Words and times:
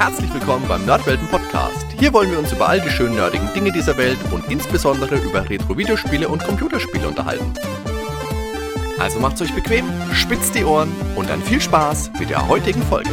Herzlich 0.00 0.32
willkommen 0.32 0.66
beim 0.66 0.86
Nerdwelten 0.86 1.28
Podcast. 1.28 1.84
Hier 1.98 2.10
wollen 2.14 2.30
wir 2.30 2.38
uns 2.38 2.50
über 2.52 2.70
all 2.70 2.80
die 2.80 2.88
schönen 2.88 3.16
nerdigen 3.16 3.52
Dinge 3.52 3.70
dieser 3.70 3.98
Welt 3.98 4.16
und 4.30 4.50
insbesondere 4.50 5.16
über 5.16 5.46
Retro-Videospiele 5.46 6.26
und 6.26 6.42
Computerspiele 6.42 7.06
unterhalten. 7.06 7.52
Also 8.98 9.20
macht's 9.20 9.42
euch 9.42 9.54
bequem, 9.54 9.84
spitzt 10.14 10.54
die 10.54 10.64
Ohren 10.64 10.90
und 11.16 11.28
dann 11.28 11.42
viel 11.42 11.60
Spaß 11.60 12.12
mit 12.18 12.30
der 12.30 12.48
heutigen 12.48 12.82
Folge. 12.84 13.10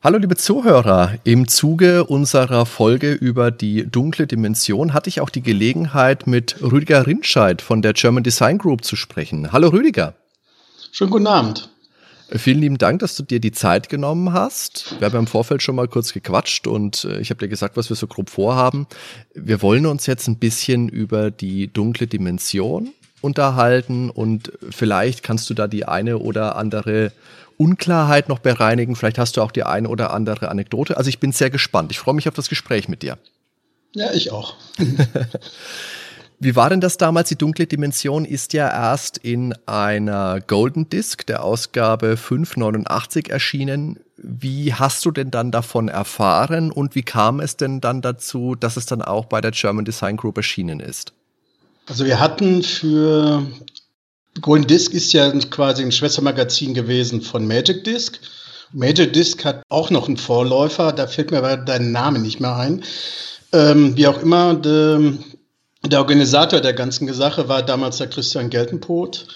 Hallo 0.00 0.18
liebe 0.18 0.36
Zuhörer, 0.36 1.14
im 1.24 1.48
Zuge 1.48 2.04
unserer 2.04 2.66
Folge 2.66 3.12
über 3.12 3.50
die 3.50 3.90
dunkle 3.90 4.26
Dimension 4.26 4.92
hatte 4.92 5.08
ich 5.08 5.20
auch 5.22 5.28
die 5.28 5.42
Gelegenheit, 5.42 6.26
mit 6.26 6.62
Rüdiger 6.62 7.06
Rindscheid 7.06 7.62
von 7.62 7.82
der 7.82 7.94
German 7.94 8.22
Design 8.22 8.58
Group 8.58 8.84
zu 8.84 8.94
sprechen. 8.94 9.52
Hallo 9.52 9.70
Rüdiger. 9.70 10.14
Schönen 10.98 11.12
guten 11.12 11.28
Abend. 11.28 11.68
Vielen 12.28 12.58
lieben 12.58 12.76
Dank, 12.76 12.98
dass 12.98 13.14
du 13.14 13.22
dir 13.22 13.38
die 13.38 13.52
Zeit 13.52 13.88
genommen 13.88 14.32
hast. 14.32 14.96
Wir 14.98 15.06
haben 15.06 15.16
im 15.16 15.26
Vorfeld 15.28 15.62
schon 15.62 15.76
mal 15.76 15.86
kurz 15.86 16.12
gequatscht 16.12 16.66
und 16.66 17.04
äh, 17.04 17.20
ich 17.20 17.30
habe 17.30 17.38
dir 17.38 17.46
gesagt, 17.46 17.76
was 17.76 17.88
wir 17.88 17.94
so 17.94 18.08
grob 18.08 18.28
vorhaben. 18.28 18.88
Wir 19.32 19.62
wollen 19.62 19.86
uns 19.86 20.06
jetzt 20.06 20.26
ein 20.26 20.40
bisschen 20.40 20.88
über 20.88 21.30
die 21.30 21.72
dunkle 21.72 22.08
Dimension 22.08 22.88
unterhalten 23.20 24.10
und 24.10 24.50
vielleicht 24.70 25.22
kannst 25.22 25.48
du 25.50 25.54
da 25.54 25.68
die 25.68 25.84
eine 25.84 26.18
oder 26.18 26.56
andere 26.56 27.12
Unklarheit 27.58 28.28
noch 28.28 28.40
bereinigen. 28.40 28.96
Vielleicht 28.96 29.18
hast 29.18 29.36
du 29.36 29.42
auch 29.42 29.52
die 29.52 29.62
eine 29.62 29.90
oder 29.90 30.12
andere 30.12 30.48
Anekdote. 30.48 30.96
Also 30.96 31.10
ich 31.10 31.20
bin 31.20 31.30
sehr 31.30 31.50
gespannt. 31.50 31.92
Ich 31.92 32.00
freue 32.00 32.14
mich 32.14 32.26
auf 32.26 32.34
das 32.34 32.48
Gespräch 32.48 32.88
mit 32.88 33.02
dir. 33.02 33.18
Ja, 33.94 34.12
ich 34.12 34.32
auch. 34.32 34.56
Wie 36.40 36.54
war 36.54 36.70
denn 36.70 36.80
das 36.80 36.98
damals? 36.98 37.28
Die 37.28 37.36
dunkle 37.36 37.66
Dimension 37.66 38.24
ist 38.24 38.52
ja 38.52 38.68
erst 38.68 39.18
in 39.18 39.54
einer 39.66 40.40
Golden 40.40 40.88
Disc 40.88 41.26
der 41.26 41.42
Ausgabe 41.42 42.16
589 42.16 43.30
erschienen. 43.30 43.98
Wie 44.16 44.72
hast 44.72 45.04
du 45.04 45.10
denn 45.10 45.32
dann 45.32 45.50
davon 45.50 45.88
erfahren 45.88 46.70
und 46.70 46.94
wie 46.94 47.02
kam 47.02 47.40
es 47.40 47.56
denn 47.56 47.80
dann 47.80 48.02
dazu, 48.02 48.54
dass 48.54 48.76
es 48.76 48.86
dann 48.86 49.02
auch 49.02 49.26
bei 49.26 49.40
der 49.40 49.50
German 49.50 49.84
Design 49.84 50.16
Group 50.16 50.36
erschienen 50.36 50.78
ist? 50.78 51.12
Also 51.86 52.04
wir 52.04 52.20
hatten 52.20 52.62
für 52.62 53.44
Golden 54.40 54.66
Disc 54.66 54.92
ist 54.92 55.12
ja 55.12 55.30
quasi 55.50 55.82
ein 55.82 55.92
Schwestermagazin 55.92 56.74
gewesen 56.74 57.20
von 57.20 57.46
Magic 57.48 57.82
Disc. 57.82 58.20
Magic 58.72 59.12
Disc 59.12 59.44
hat 59.44 59.62
auch 59.68 59.90
noch 59.90 60.06
einen 60.06 60.18
Vorläufer, 60.18 60.92
da 60.92 61.06
fällt 61.06 61.30
mir 61.32 61.38
aber 61.38 61.56
dein 61.56 61.90
Name 61.90 62.18
nicht 62.20 62.38
mehr 62.38 62.54
ein. 62.54 62.84
Ähm, 63.52 63.96
wie 63.96 64.06
auch 64.06 64.20
immer, 64.20 64.54
de, 64.54 65.14
der 65.84 66.00
Organisator 66.00 66.60
der 66.60 66.72
ganzen 66.72 67.12
Sache 67.12 67.48
war 67.48 67.62
damals 67.62 67.98
der 67.98 68.08
Christian 68.08 68.50
Geltenpot. 68.50 69.26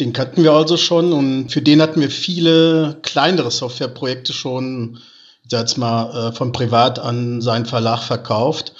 Den 0.00 0.12
kannten 0.12 0.42
wir 0.42 0.52
also 0.52 0.76
schon 0.76 1.12
und 1.12 1.50
für 1.50 1.62
den 1.62 1.80
hatten 1.80 2.00
wir 2.00 2.10
viele 2.10 2.98
kleinere 3.02 3.50
Softwareprojekte 3.50 4.32
schon, 4.32 4.98
ich 5.44 5.50
sag 5.50 5.60
jetzt 5.60 5.78
mal, 5.78 6.28
äh, 6.28 6.32
von 6.32 6.52
privat 6.52 6.98
an 6.98 7.40
seinen 7.40 7.66
Verlag 7.66 8.02
verkauft. 8.02 8.72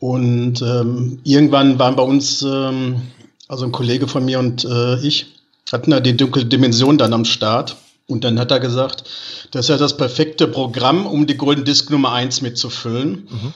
Und 0.00 0.60
ähm, 0.60 1.20
irgendwann 1.24 1.78
waren 1.78 1.96
bei 1.96 2.02
uns 2.02 2.42
ähm, 2.42 3.02
also 3.48 3.64
ein 3.64 3.72
Kollege 3.72 4.08
von 4.08 4.24
mir 4.24 4.38
und 4.38 4.64
äh, 4.64 5.00
ich 5.00 5.26
hatten 5.72 5.92
da 5.92 6.00
die 6.00 6.16
dunkle 6.16 6.44
Dimension 6.44 6.98
dann 6.98 7.12
am 7.12 7.24
Start. 7.24 7.76
Und 8.06 8.22
dann 8.24 8.38
hat 8.38 8.50
er 8.50 8.60
gesagt, 8.60 9.04
das 9.50 9.64
ist 9.64 9.68
ja 9.70 9.78
das 9.78 9.96
perfekte 9.96 10.46
Programm, 10.46 11.06
um 11.06 11.26
die 11.26 11.38
Golden 11.38 11.64
Disk 11.64 11.88
Nummer 11.88 12.12
1 12.12 12.42
mitzufüllen. 12.42 13.28
Mhm. 13.30 13.54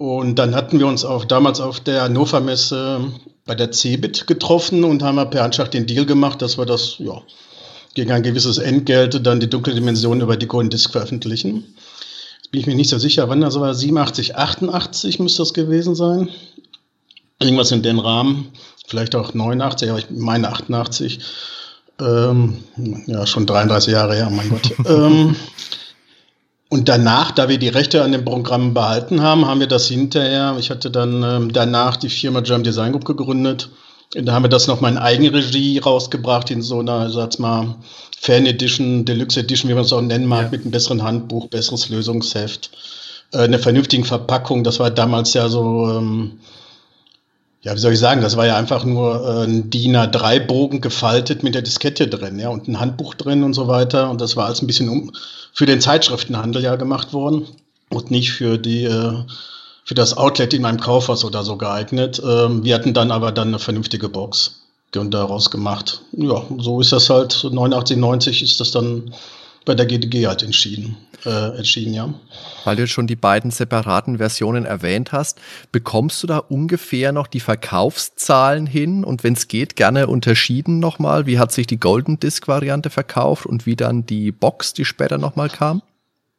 Und 0.00 0.36
dann 0.38 0.54
hatten 0.54 0.78
wir 0.78 0.86
uns 0.86 1.04
auch 1.04 1.26
damals 1.26 1.60
auf 1.60 1.78
der 1.78 2.00
Hannover 2.00 2.40
Messe 2.40 3.04
bei 3.44 3.54
der 3.54 3.70
CeBIT 3.70 4.26
getroffen 4.26 4.82
und 4.82 5.02
haben 5.02 5.28
per 5.28 5.42
Handschlag 5.42 5.70
den 5.72 5.86
Deal 5.86 6.06
gemacht, 6.06 6.40
dass 6.40 6.56
wir 6.56 6.64
das 6.64 6.94
ja, 7.00 7.20
gegen 7.92 8.10
ein 8.10 8.22
gewisses 8.22 8.56
Entgelt 8.56 9.26
dann 9.26 9.40
die 9.40 9.50
dunkle 9.50 9.74
Dimension 9.74 10.22
über 10.22 10.38
die 10.38 10.46
Golden 10.46 10.70
Disk 10.70 10.92
veröffentlichen. 10.92 11.74
Jetzt 12.38 12.50
bin 12.50 12.62
ich 12.62 12.66
mir 12.66 12.76
nicht 12.76 12.88
so 12.88 12.96
sicher, 12.96 13.28
wann 13.28 13.42
das 13.42 13.60
war, 13.60 13.74
87, 13.74 14.36
88 14.36 15.18
müsste 15.18 15.42
das 15.42 15.52
gewesen 15.52 15.94
sein. 15.94 16.30
Irgendwas 17.38 17.70
in 17.70 17.82
den 17.82 17.98
Rahmen 17.98 18.52
vielleicht 18.86 19.14
auch 19.14 19.34
89, 19.34 19.90
aber 19.90 19.98
ich 19.98 20.08
meine 20.08 20.48
88. 20.48 21.20
Ähm, 22.00 22.56
ja, 23.06 23.26
schon 23.26 23.44
33 23.44 23.92
Jahre 23.92 24.14
her, 24.14 24.30
mein 24.30 24.48
Gott. 24.48 24.72
ähm, 24.88 25.36
und 26.70 26.88
danach, 26.88 27.32
da 27.32 27.48
wir 27.48 27.58
die 27.58 27.68
Rechte 27.68 28.02
an 28.02 28.12
dem 28.12 28.24
Programm 28.24 28.74
behalten 28.74 29.20
haben, 29.22 29.44
haben 29.44 29.58
wir 29.58 29.66
das 29.66 29.88
hinterher, 29.88 30.56
ich 30.58 30.70
hatte 30.70 30.90
dann 30.90 31.22
ähm, 31.24 31.52
danach 31.52 31.96
die 31.96 32.08
Firma 32.08 32.40
German 32.40 32.62
Design 32.62 32.92
Group 32.92 33.04
gegründet. 33.04 33.70
Da 34.12 34.32
haben 34.32 34.44
wir 34.44 34.48
das 34.48 34.68
noch 34.68 34.80
mal 34.80 34.88
in 34.88 34.96
Eigenregie 34.96 35.78
rausgebracht, 35.78 36.50
in 36.50 36.62
so 36.62 36.78
einer, 36.78 37.10
sag's 37.10 37.40
mal, 37.40 37.74
Fan 38.20 38.46
Edition, 38.46 39.04
Deluxe 39.04 39.40
Edition, 39.40 39.68
wie 39.68 39.74
man 39.74 39.84
es 39.84 39.92
auch 39.92 40.00
nennen 40.00 40.26
mag, 40.26 40.44
ja. 40.44 40.50
mit 40.50 40.62
einem 40.62 40.70
besseren 40.70 41.02
Handbuch, 41.02 41.48
besseres 41.48 41.88
Lösungsheft, 41.88 42.70
äh, 43.32 43.38
einer 43.38 43.58
vernünftigen 43.58 44.04
Verpackung. 44.04 44.62
Das 44.62 44.78
war 44.78 44.90
damals 44.90 45.34
ja 45.34 45.48
so, 45.48 45.90
ähm, 45.90 46.38
ja, 47.62 47.74
wie 47.74 47.78
soll 47.78 47.92
ich 47.92 47.98
sagen, 47.98 48.22
das 48.22 48.36
war 48.36 48.46
ja 48.46 48.56
einfach 48.56 48.84
nur 48.84 49.22
äh, 49.22 49.44
ein 49.44 49.68
DIN 49.68 49.96
A3-Bogen 49.96 50.80
gefaltet 50.80 51.42
mit 51.42 51.54
der 51.54 51.62
Diskette 51.62 52.08
drin, 52.08 52.38
ja, 52.38 52.48
und 52.48 52.68
ein 52.68 52.80
Handbuch 52.80 53.14
drin 53.14 53.42
und 53.42 53.52
so 53.52 53.68
weiter. 53.68 54.08
Und 54.10 54.20
das 54.20 54.36
war 54.36 54.46
alles 54.46 54.62
ein 54.62 54.66
bisschen 54.66 54.88
um, 54.88 55.12
für 55.52 55.66
den 55.66 55.80
Zeitschriftenhandel 55.80 56.62
ja 56.62 56.76
gemacht 56.76 57.12
worden 57.12 57.46
und 57.90 58.10
nicht 58.10 58.32
für 58.32 58.56
die, 58.56 58.84
äh, 58.84 59.12
für 59.84 59.94
das 59.94 60.16
Outlet 60.16 60.54
in 60.54 60.62
meinem 60.62 60.80
Kaufhaus 60.80 61.24
oder 61.24 61.44
so 61.44 61.56
geeignet. 61.56 62.22
Ähm, 62.24 62.64
wir 62.64 62.74
hatten 62.74 62.94
dann 62.94 63.10
aber 63.10 63.30
dann 63.30 63.48
eine 63.48 63.58
vernünftige 63.58 64.08
Box 64.08 64.62
und 64.96 65.12
daraus 65.12 65.50
gemacht. 65.50 66.00
Ja, 66.12 66.42
so 66.58 66.80
ist 66.80 66.92
das 66.92 67.10
halt, 67.10 67.44
89, 67.44 67.96
90 67.98 68.42
ist 68.42 68.60
das 68.60 68.70
dann 68.70 69.12
bei 69.64 69.74
der 69.74 69.86
GDG 69.86 70.26
halt 70.26 70.42
entschieden, 70.42 70.96
äh, 71.24 71.56
entschieden, 71.56 71.94
ja. 71.94 72.12
Weil 72.64 72.76
du 72.76 72.82
jetzt 72.82 72.92
schon 72.92 73.06
die 73.06 73.16
beiden 73.16 73.50
separaten 73.50 74.18
Versionen 74.18 74.64
erwähnt 74.64 75.12
hast, 75.12 75.38
bekommst 75.72 76.22
du 76.22 76.26
da 76.26 76.38
ungefähr 76.38 77.12
noch 77.12 77.26
die 77.26 77.40
Verkaufszahlen 77.40 78.66
hin 78.66 79.04
und 79.04 79.24
wenn 79.24 79.34
es 79.34 79.48
geht, 79.48 79.76
gerne 79.76 80.06
unterschieden 80.06 80.78
nochmal, 80.78 81.26
wie 81.26 81.38
hat 81.38 81.52
sich 81.52 81.66
die 81.66 81.78
Golden 81.78 82.18
Disc 82.18 82.48
Variante 82.48 82.90
verkauft 82.90 83.46
und 83.46 83.66
wie 83.66 83.76
dann 83.76 84.06
die 84.06 84.32
Box, 84.32 84.72
die 84.72 84.84
später 84.84 85.18
nochmal 85.18 85.48
kam? 85.48 85.82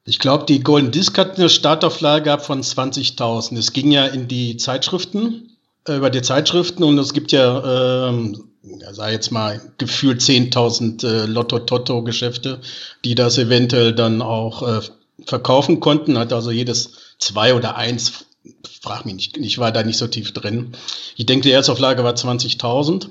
Ich 0.05 0.17
glaube, 0.17 0.45
die 0.45 0.61
Golden 0.61 0.91
Disc 0.91 1.17
hat 1.17 1.37
eine 1.37 1.49
Startauflage 1.49 2.23
gehabt 2.25 2.45
von 2.45 2.61
20.000. 2.61 3.57
Es 3.57 3.71
ging 3.71 3.91
ja 3.91 4.07
in 4.07 4.27
die 4.27 4.57
Zeitschriften, 4.57 5.57
äh, 5.87 5.95
über 5.95 6.09
die 6.09 6.23
Zeitschriften 6.23 6.83
und 6.83 6.97
es 6.97 7.13
gibt 7.13 7.31
ja 7.31 8.09
ähm, 8.09 8.50
ja, 8.63 8.93
sag 8.93 9.11
jetzt 9.11 9.31
mal, 9.31 9.61
gefühlt 9.77 10.21
10.000 10.21 11.05
äh, 11.05 11.25
Lotto-Totto-Geschäfte, 11.25 12.59
die 13.03 13.15
das 13.15 13.37
eventuell 13.37 13.93
dann 13.93 14.21
auch 14.21 14.61
äh, 14.61 14.81
verkaufen 15.25 15.79
konnten. 15.79 16.17
Hat 16.17 16.33
also 16.33 16.51
jedes 16.51 16.93
zwei 17.17 17.53
oder 17.55 17.75
eins, 17.75 18.25
frag 18.81 19.05
mich 19.05 19.15
nicht, 19.15 19.37
ich 19.37 19.57
war 19.57 19.71
da 19.71 19.83
nicht 19.83 19.97
so 19.97 20.07
tief 20.07 20.33
drin. 20.33 20.73
Ich 21.15 21.25
denke, 21.25 21.47
die 21.47 21.53
Erstauflage 21.53 22.03
war 22.03 22.13
20.000. 22.13 23.09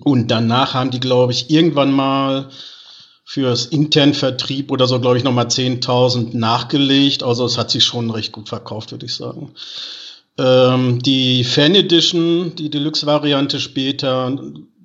Und 0.00 0.30
danach 0.30 0.74
haben 0.74 0.90
die, 0.90 1.00
glaube 1.00 1.32
ich, 1.32 1.50
irgendwann 1.50 1.90
mal 1.92 2.50
fürs 3.24 3.66
internen 3.66 4.14
Vertrieb 4.14 4.70
oder 4.70 4.86
so, 4.86 5.00
glaube 5.00 5.18
ich, 5.18 5.24
nochmal 5.24 5.48
10.000 5.48 6.36
nachgelegt. 6.36 7.22
Also 7.22 7.44
es 7.44 7.58
hat 7.58 7.70
sich 7.70 7.84
schon 7.84 8.10
recht 8.10 8.32
gut 8.32 8.48
verkauft, 8.48 8.92
würde 8.92 9.06
ich 9.06 9.14
sagen. 9.14 9.52
Ähm, 10.38 11.00
die 11.00 11.42
Fan 11.42 11.74
Edition, 11.74 12.54
die 12.54 12.70
Deluxe-Variante 12.70 13.58
später, 13.58 14.34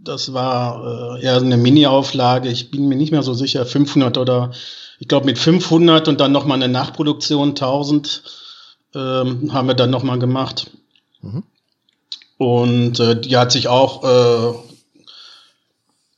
das 0.03 0.33
war 0.33 1.17
äh, 1.17 1.23
eher 1.23 1.37
eine 1.37 1.57
Mini-Auflage. 1.57 2.49
Ich 2.49 2.71
bin 2.71 2.87
mir 2.87 2.95
nicht 2.95 3.11
mehr 3.11 3.23
so 3.23 3.33
sicher, 3.33 3.65
500 3.65 4.17
oder 4.17 4.51
ich 4.99 5.07
glaube 5.07 5.25
mit 5.25 5.37
500 5.37 6.07
und 6.07 6.21
dann 6.21 6.31
nochmal 6.31 6.61
eine 6.61 6.71
Nachproduktion 6.71 7.49
1000 7.49 8.23
ähm, 8.95 9.53
haben 9.53 9.67
wir 9.67 9.75
dann 9.75 9.89
nochmal 9.89 10.19
gemacht. 10.19 10.69
Mhm. 11.21 11.43
Und 12.37 12.99
äh, 12.99 13.19
die 13.19 13.37
hat 13.37 13.51
sich 13.51 13.67
auch 13.67 14.03
äh, 14.03 14.53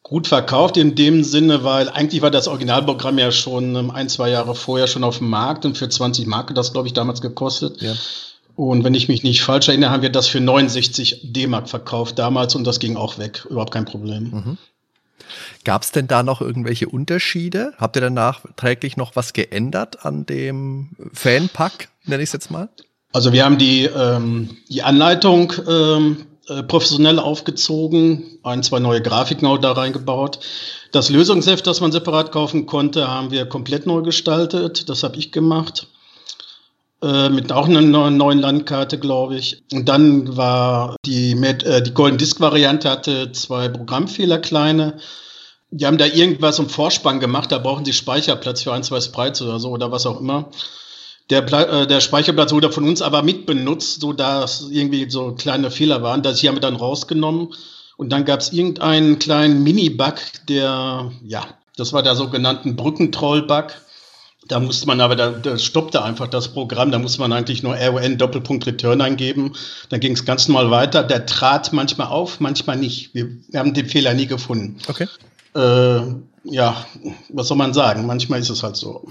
gut 0.04 0.27
verkauft 0.27 0.77
in 0.77 0.95
dem 0.95 1.24
Sinne, 1.24 1.63
weil 1.63 1.89
eigentlich 1.89 2.21
war 2.21 2.31
das 2.31 2.48
Originalprogramm 2.48 3.18
ja 3.18 3.31
schon 3.31 3.75
ähm, 3.75 3.92
ein, 3.92 4.09
zwei 4.09 4.30
Jahre 4.30 4.56
vorher 4.56 4.88
schon 4.88 5.04
auf 5.04 5.19
dem 5.19 5.30
Markt 5.30 5.65
und 5.65 5.77
für 5.77 5.89
20 5.89 6.27
Mark 6.27 6.54
das, 6.56 6.74
glaube 6.74 6.88
ich, 6.88 6.94
damals 6.94 7.21
gekostet. 7.21 7.81
Ja. 7.81 7.94
Und 8.56 8.84
wenn 8.84 8.94
ich 8.94 9.07
mich 9.07 9.24
nicht 9.24 9.42
falsch 9.42 9.68
erinnere, 9.68 9.92
haben 9.92 10.02
wir 10.02 10.12
das 10.12 10.28
für 10.28 10.40
69 10.40 11.22
D-Mark 11.24 11.69
verkauft 11.69 12.18
damals 12.18 12.56
und 12.56 12.66
das 12.66 12.80
ging 12.80 12.96
auch 12.96 13.18
weg. 13.18 13.46
Überhaupt 13.50 13.74
kein 13.74 13.86
Problem. 13.86 14.24
Mhm. 14.24 14.57
Gab 15.63 15.84
es 15.84 15.92
denn 15.92 16.07
da 16.07 16.24
noch 16.24 16.42
irgendwelche 16.42 16.88
Unterschiede? 16.88 17.74
Habt 17.78 17.98
ihr 17.98 18.02
danach 18.02 18.42
träglich 18.56 18.96
noch 18.98 19.16
was 19.16 19.34
geändert 19.34 20.06
an 20.06 20.25
dem 20.25 20.92
Fanpack, 21.12 21.90
nenne 22.06 22.24
ich 22.24 22.30
es 22.30 22.34
jetzt 22.34 22.52
mal? 22.52 22.69
Also 23.12 23.34
wir 23.34 23.44
haben 23.44 23.57
die, 23.57 23.86
ähm, 23.86 24.57
die 24.69 24.84
Anleitung 24.84 25.54
ähm, 25.68 26.25
äh, 26.48 26.63
professionell 26.63 27.18
aufgezogen, 27.18 28.40
ein, 28.44 28.62
zwei 28.62 28.80
neue 28.80 29.02
Grafiken 29.02 29.48
auch 29.48 29.57
da 29.57 29.72
reingebaut. 29.72 30.40
Das 30.92 31.10
Lösungsheft, 31.10 31.66
das 31.66 31.81
man 31.81 31.92
separat 31.92 32.31
kaufen 32.31 32.68
konnte, 32.68 33.07
haben 33.07 33.31
wir 33.31 33.48
komplett 33.48 33.86
neu 33.86 34.02
gestaltet. 34.02 34.88
Das 34.90 35.04
habe 35.04 35.18
ich 35.18 35.31
gemacht. 35.31 35.88
Äh, 37.06 37.30
mit 37.30 37.52
auch 37.52 37.68
einer 37.68 37.81
neuen 37.81 38.40
Landkarte, 38.40 38.98
glaube 38.98 39.36
ich. 39.36 39.62
Und 39.72 39.88
dann 39.88 40.36
war 40.38 40.96
die, 41.06 41.34
äh, 41.34 41.84
die 41.84 41.94
Golden 41.94 42.18
Disk 42.18 42.40
Variante 42.40 42.90
hatte 42.90 43.31
zwei 43.31 43.69
Programmfehler 43.69 44.40
kleine. 44.40 44.98
die 45.69 45.86
haben 45.86 45.98
da 46.00 46.06
irgendwas 46.06 46.57
im 46.57 46.69
Vorspann 46.69 47.19
gemacht, 47.19 47.52
da 47.52 47.60
brauchen 47.60 47.86
sie 47.86 47.94
Speicherplatz 47.94 48.63
für 48.63 48.74
ein, 48.74 48.84
zwei 48.84 49.02
Sprites 49.02 49.42
oder 49.42 49.60
so 49.60 49.69
oder 49.69 49.92
was 49.92 50.06
auch 50.07 50.19
immer. 50.19 50.50
Der, 51.30 51.44
äh, 51.54 51.86
der 51.86 52.02
Speicherplatz 52.02 52.54
wurde 52.54 52.72
von 52.72 52.88
uns 52.88 53.04
aber 53.04 53.22
mitbenutzt, 53.22 54.02
so 54.02 54.12
dass 54.12 54.69
irgendwie 54.72 55.07
so 55.10 55.34
kleine 55.34 55.69
Fehler 55.69 56.02
waren. 56.02 56.24
Das 56.24 56.42
haben 56.44 56.56
wir 56.56 56.62
dann 56.62 56.75
rausgenommen. 56.75 57.54
Und 57.98 58.10
dann 58.12 58.25
gab 58.25 58.40
es 58.40 58.52
irgendeinen 58.52 59.19
kleinen 59.19 59.62
Mini-Bug, 59.63 60.16
der, 60.50 61.12
ja, 61.24 61.44
das 61.78 61.94
war 61.94 62.02
der 62.02 62.16
sogenannten 62.16 62.75
Brückentroll-Bug. 62.75 63.68
Da 64.47 64.59
musste 64.59 64.86
man 64.86 65.01
aber, 65.01 65.15
da, 65.15 65.31
da 65.31 65.57
stoppte 65.57 66.03
einfach 66.03 66.27
das 66.27 66.50
Programm, 66.50 66.92
da 66.92 67.00
musste 67.00 67.19
man 67.19 67.33
eigentlich 67.33 67.63
nur 67.63 67.75
RON 67.75 68.18
Doppelpunkt 68.18 68.68
Return 68.68 69.01
eingeben. 69.01 69.53
Dann 69.89 70.00
ging 70.00 70.13
es 70.13 70.25
ganz 70.25 70.47
normal 70.47 70.69
weiter. 70.69 71.03
Der 71.03 71.25
trat 71.25 71.74
manchmal 71.74 72.07
auf, 72.07 72.39
manchmal 72.39 72.77
nicht. 72.77 73.15
Wir, 73.15 73.27
wir 73.47 73.59
haben 73.59 73.74
den 73.74 73.88
Fehler 73.88 74.13
nie 74.13 74.27
gefunden. 74.27 74.77
Okay. 74.88 75.07
Äh, 75.56 76.01
ja, 76.44 76.86
was 77.30 77.47
soll 77.47 77.57
man 77.57 77.74
sagen? 77.74 78.06
Manchmal 78.06 78.39
ist 78.39 78.50
es 78.50 78.62
halt 78.62 78.75
so. 78.75 79.07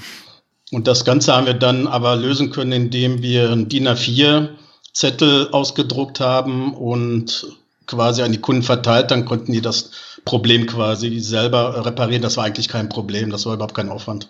Und 0.71 0.87
das 0.87 1.05
Ganze 1.05 1.35
haben 1.35 1.47
wir 1.47 1.55
dann 1.55 1.89
aber 1.89 2.15
lösen 2.15 2.51
können, 2.51 2.73
indem 2.73 3.21
wir 3.21 3.51
einen 3.51 3.69
DIN 3.69 3.89
A4-Zettel 3.89 5.49
ausgedruckt 5.51 6.21
haben 6.21 6.75
und 6.75 7.49
quasi 7.87 8.23
an 8.23 8.31
die 8.31 8.41
Kunden 8.41 8.63
verteilt. 8.63 9.11
Dann 9.11 9.25
konnten 9.25 9.53
die 9.53 9.61
das 9.61 9.91
Problem 10.25 10.67
quasi 10.67 11.19
selber 11.19 11.85
reparieren. 11.85 12.23
Das 12.23 12.37
war 12.37 12.45
eigentlich 12.45 12.69
kein 12.69 12.89
Problem. 12.89 13.31
Das 13.31 13.47
war 13.47 13.55
überhaupt 13.55 13.75
kein 13.75 13.89
Aufwand 13.89 14.29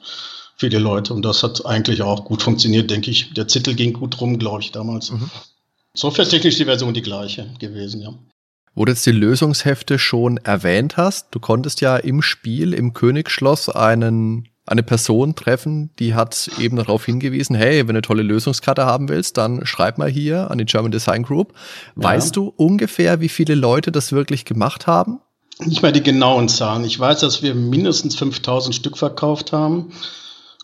für 0.56 0.68
die 0.68 0.76
Leute. 0.76 1.14
Und 1.14 1.22
das 1.24 1.42
hat 1.42 1.64
eigentlich 1.66 2.02
auch 2.02 2.24
gut 2.24 2.42
funktioniert, 2.42 2.90
denke 2.90 3.10
ich. 3.10 3.32
Der 3.34 3.48
Zettel 3.48 3.74
ging 3.74 3.92
gut 3.92 4.20
rum, 4.20 4.38
glaube 4.38 4.62
ich, 4.62 4.72
damals. 4.72 5.10
Mhm. 5.10 5.30
Softwaretechnisch 5.94 6.56
die 6.56 6.64
Version 6.64 6.94
die 6.94 7.02
gleiche 7.02 7.46
gewesen, 7.58 8.00
ja. 8.00 8.14
Wo 8.74 8.84
du 8.84 8.90
jetzt 8.90 9.06
die 9.06 9.12
Lösungshefte 9.12 10.00
schon 10.00 10.38
erwähnt 10.38 10.96
hast, 10.96 11.28
du 11.30 11.38
konntest 11.38 11.80
ja 11.80 11.96
im 11.96 12.22
Spiel, 12.22 12.74
im 12.74 12.92
Königsschloss 12.92 13.68
einen, 13.68 14.48
eine 14.66 14.82
Person 14.82 15.36
treffen, 15.36 15.90
die 16.00 16.14
hat 16.14 16.50
eben 16.58 16.76
darauf 16.76 17.04
hingewiesen, 17.04 17.54
hey, 17.54 17.78
wenn 17.78 17.86
du 17.86 17.92
eine 17.92 18.02
tolle 18.02 18.24
Lösungskarte 18.24 18.84
haben 18.84 19.08
willst, 19.08 19.36
dann 19.36 19.64
schreib 19.64 19.98
mal 19.98 20.10
hier 20.10 20.50
an 20.50 20.58
die 20.58 20.64
German 20.64 20.90
Design 20.90 21.22
Group. 21.22 21.54
Weißt 21.94 22.34
ja. 22.34 22.42
du 22.42 22.52
ungefähr, 22.56 23.20
wie 23.20 23.28
viele 23.28 23.54
Leute 23.54 23.92
das 23.92 24.10
wirklich 24.10 24.44
gemacht 24.44 24.88
haben? 24.88 25.20
Nicht 25.60 25.82
mal 25.82 25.92
die 25.92 26.02
genauen 26.02 26.48
Zahlen. 26.48 26.84
Ich 26.84 26.98
weiß, 26.98 27.20
dass 27.20 27.44
wir 27.44 27.54
mindestens 27.54 28.16
5000 28.16 28.74
Stück 28.74 28.98
verkauft 28.98 29.52
haben 29.52 29.92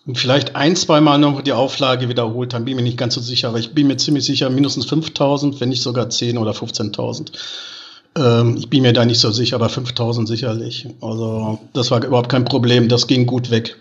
und 0.07 0.19
vielleicht 0.19 0.57
ein, 0.57 0.77
zwei 0.77 1.01
Mal 1.01 1.19
noch 1.19 1.43
die 1.43 1.53
Auflage 1.53 2.09
wiederholt 2.09 2.55
haben. 2.55 2.65
Bin 2.65 2.77
mir 2.77 2.83
nicht 2.83 2.97
ganz 2.97 3.15
so 3.15 3.21
sicher, 3.21 3.49
aber 3.49 3.59
ich 3.59 3.75
bin 3.75 3.87
mir 3.87 3.97
ziemlich 3.97 4.25
sicher, 4.25 4.49
mindestens 4.51 4.87
5000, 4.87 5.61
wenn 5.61 5.69
nicht 5.69 5.83
sogar 5.83 6.09
10 6.09 6.39
oder 6.39 6.53
15.000. 6.53 7.33
Ähm, 8.17 8.57
ich 8.57 8.69
bin 8.69 8.83
mir 8.83 8.93
da 8.93 9.05
nicht 9.05 9.21
so 9.21 9.31
sicher, 9.31 9.57
aber 9.57 9.69
5000 9.69 10.27
sicherlich. 10.27 10.89
Also 11.01 11.59
das 11.73 11.91
war 11.91 12.05
überhaupt 12.05 12.31
kein 12.31 12.45
Problem, 12.45 12.89
das 12.89 13.07
ging 13.07 13.27
gut 13.27 13.51
weg. 13.51 13.77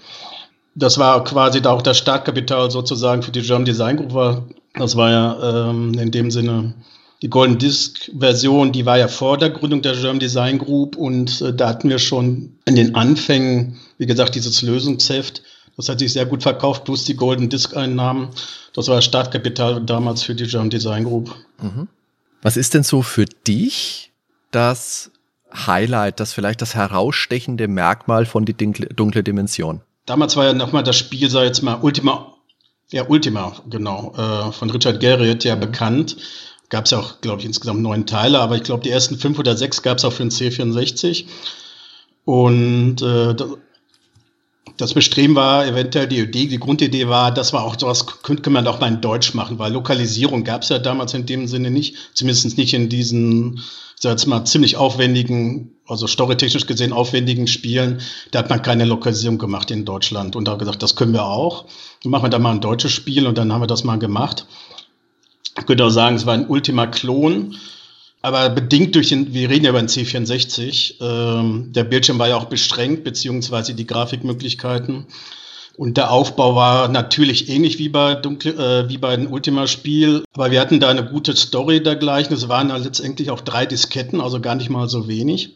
Das 0.75 0.97
war 0.97 1.23
quasi 1.23 1.61
da 1.61 1.71
auch 1.71 1.81
das 1.81 1.97
Startkapital 1.97 2.69
sozusagen 2.69 3.23
für 3.23 3.31
die 3.31 3.41
German 3.41 3.65
Design 3.65 3.97
Group 3.97 4.13
war. 4.13 4.45
Das 4.75 4.95
war 4.95 5.09
ja 5.09 5.69
ähm, 5.69 5.93
in 5.97 6.11
dem 6.11 6.31
Sinne 6.31 6.75
die 7.21 7.29
Golden 7.29 7.57
Disk 7.57 8.11
Version, 8.17 8.71
die 8.71 8.85
war 8.85 8.97
ja 8.97 9.07
vor 9.07 9.37
der 9.37 9.49
Gründung 9.49 9.81
der 9.81 9.93
German 9.93 10.19
Design 10.19 10.57
Group 10.57 10.95
und 10.95 11.41
äh, 11.41 11.53
da 11.53 11.69
hatten 11.69 11.89
wir 11.89 11.99
schon 11.99 12.53
in 12.65 12.75
den 12.75 12.95
Anfängen, 12.95 13.77
wie 13.97 14.05
gesagt, 14.05 14.35
dieses 14.35 14.61
Lösungsheft. 14.61 15.41
Das 15.79 15.87
hat 15.87 15.99
sich 15.99 16.11
sehr 16.11 16.25
gut 16.25 16.43
verkauft, 16.43 16.83
plus 16.83 17.05
die 17.05 17.15
Golden 17.15 17.47
Disk 17.47 17.77
Einnahmen. 17.77 18.31
Das 18.73 18.89
war 18.89 19.01
Startkapital 19.01 19.79
damals 19.79 20.23
für 20.23 20.35
die 20.35 20.45
German 20.45 20.69
Design 20.69 21.05
Group. 21.05 21.33
Mhm. 21.61 21.87
Was 22.41 22.57
ist 22.57 22.73
denn 22.73 22.83
so 22.83 23.01
für 23.01 23.23
dich 23.23 24.11
das 24.51 25.09
Highlight, 25.55 26.19
das 26.19 26.33
vielleicht 26.33 26.61
das 26.61 26.75
herausstechende 26.75 27.69
Merkmal 27.69 28.25
von 28.25 28.43
die 28.43 28.53
dunkle, 28.53 28.87
dunkle 28.87 29.23
Dimension? 29.23 29.79
Damals 30.05 30.35
war 30.35 30.47
ja 30.47 30.53
nochmal 30.53 30.83
das 30.83 30.97
Spiel, 30.97 31.29
sei 31.29 31.45
jetzt 31.45 31.61
mal 31.61 31.79
Ultima, 31.81 32.33
ja, 32.91 33.07
Ultima, 33.07 33.53
genau, 33.69 34.13
äh, 34.17 34.51
von 34.51 34.69
Richard 34.71 34.99
Garriott 34.99 35.45
ja 35.45 35.55
bekannt. 35.55 36.17
Gab 36.67 36.85
es 36.85 36.91
ja 36.91 36.99
auch, 36.99 37.21
glaube 37.21 37.39
ich, 37.39 37.45
insgesamt 37.45 37.81
neun 37.81 38.05
Teile, 38.05 38.41
aber 38.41 38.57
ich 38.57 38.63
glaube, 38.63 38.83
die 38.83 38.89
ersten 38.89 39.17
fünf 39.17 39.39
oder 39.39 39.55
sechs 39.55 39.81
gab 39.81 39.99
es 39.99 40.03
auch 40.03 40.11
für 40.11 40.23
den 40.23 40.31
C64. 40.31 41.23
Und 42.25 43.01
äh, 43.01 43.33
das 44.77 44.93
Bestreben 44.93 45.35
war 45.35 45.65
eventuell 45.65 46.07
die 46.07 46.19
Idee, 46.19 46.47
die 46.47 46.59
Grundidee 46.59 47.07
war, 47.07 47.33
das 47.33 47.53
war 47.53 47.63
auch 47.63 47.79
sowas, 47.79 48.05
könnte 48.23 48.49
man 48.49 48.67
auch 48.67 48.79
mal 48.79 48.87
in 48.87 49.01
Deutsch 49.01 49.33
machen, 49.33 49.59
weil 49.59 49.73
Lokalisierung 49.73 50.43
gab 50.43 50.63
es 50.63 50.69
ja 50.69 50.79
damals 50.79 51.13
in 51.13 51.25
dem 51.25 51.47
Sinne 51.47 51.71
nicht, 51.71 51.95
zumindest 52.13 52.57
nicht 52.57 52.73
in 52.73 52.89
diesen 52.89 53.61
sag 53.99 54.11
jetzt 54.11 54.27
mal, 54.27 54.45
ziemlich 54.45 54.77
aufwendigen, 54.77 55.71
also 55.85 56.07
storytechnisch 56.07 56.65
gesehen 56.65 56.93
aufwendigen 56.93 57.47
Spielen, 57.47 57.99
da 58.31 58.39
hat 58.39 58.49
man 58.49 58.61
keine 58.61 58.85
Lokalisierung 58.85 59.37
gemacht 59.37 59.71
in 59.71 59.83
Deutschland. 59.83 60.37
Und 60.37 60.47
da 60.47 60.55
gesagt, 60.55 60.81
das 60.81 60.95
können 60.95 61.13
wir 61.13 61.25
auch. 61.25 61.65
Dann 62.03 62.11
machen 62.11 62.23
wir 62.23 62.29
da 62.29 62.39
mal 62.39 62.51
ein 62.51 62.61
deutsches 62.61 62.93
Spiel 62.93 63.27
und 63.27 63.37
dann 63.37 63.51
haben 63.51 63.61
wir 63.61 63.67
das 63.67 63.83
mal 63.83 63.99
gemacht. 63.99 64.45
Ich 65.57 65.65
könnte 65.65 65.83
auch 65.83 65.89
sagen, 65.89 66.15
es 66.15 66.25
war 66.25 66.33
ein 66.33 66.47
Ultima-Klon, 66.47 67.57
aber 68.21 68.49
bedingt 68.49 68.95
durch 68.95 69.09
den, 69.09 69.33
wir 69.33 69.49
reden 69.49 69.65
ja 69.65 69.69
über 69.69 69.79
den 69.79 69.87
C64, 69.87 70.95
ähm, 71.01 71.71
der 71.71 71.85
Bildschirm 71.85 72.19
war 72.19 72.27
ja 72.27 72.35
auch 72.35 72.45
beschränkt, 72.45 73.03
beziehungsweise 73.03 73.73
die 73.73 73.87
Grafikmöglichkeiten. 73.87 75.07
Und 75.77 75.95
der 75.95 76.11
Aufbau 76.11 76.55
war 76.55 76.89
natürlich 76.89 77.47
ähnlich 77.47 77.79
wie 77.79 77.87
bei, 77.87 78.15
Dunkle, 78.15 78.51
äh, 78.51 78.89
wie 78.89 78.97
bei 78.97 79.15
dem 79.15 79.31
Ultima-Spiel, 79.31 80.25
aber 80.33 80.51
wir 80.51 80.59
hatten 80.59 80.81
da 80.81 80.89
eine 80.89 81.05
gute 81.05 81.33
Story 81.37 81.81
dergleichen. 81.81 82.35
Es 82.35 82.49
waren 82.49 82.67
dann 82.67 82.83
letztendlich 82.83 83.31
auch 83.31 83.39
drei 83.39 83.65
Disketten, 83.65 84.19
also 84.19 84.41
gar 84.41 84.55
nicht 84.55 84.69
mal 84.69 84.89
so 84.89 85.07
wenig. 85.07 85.51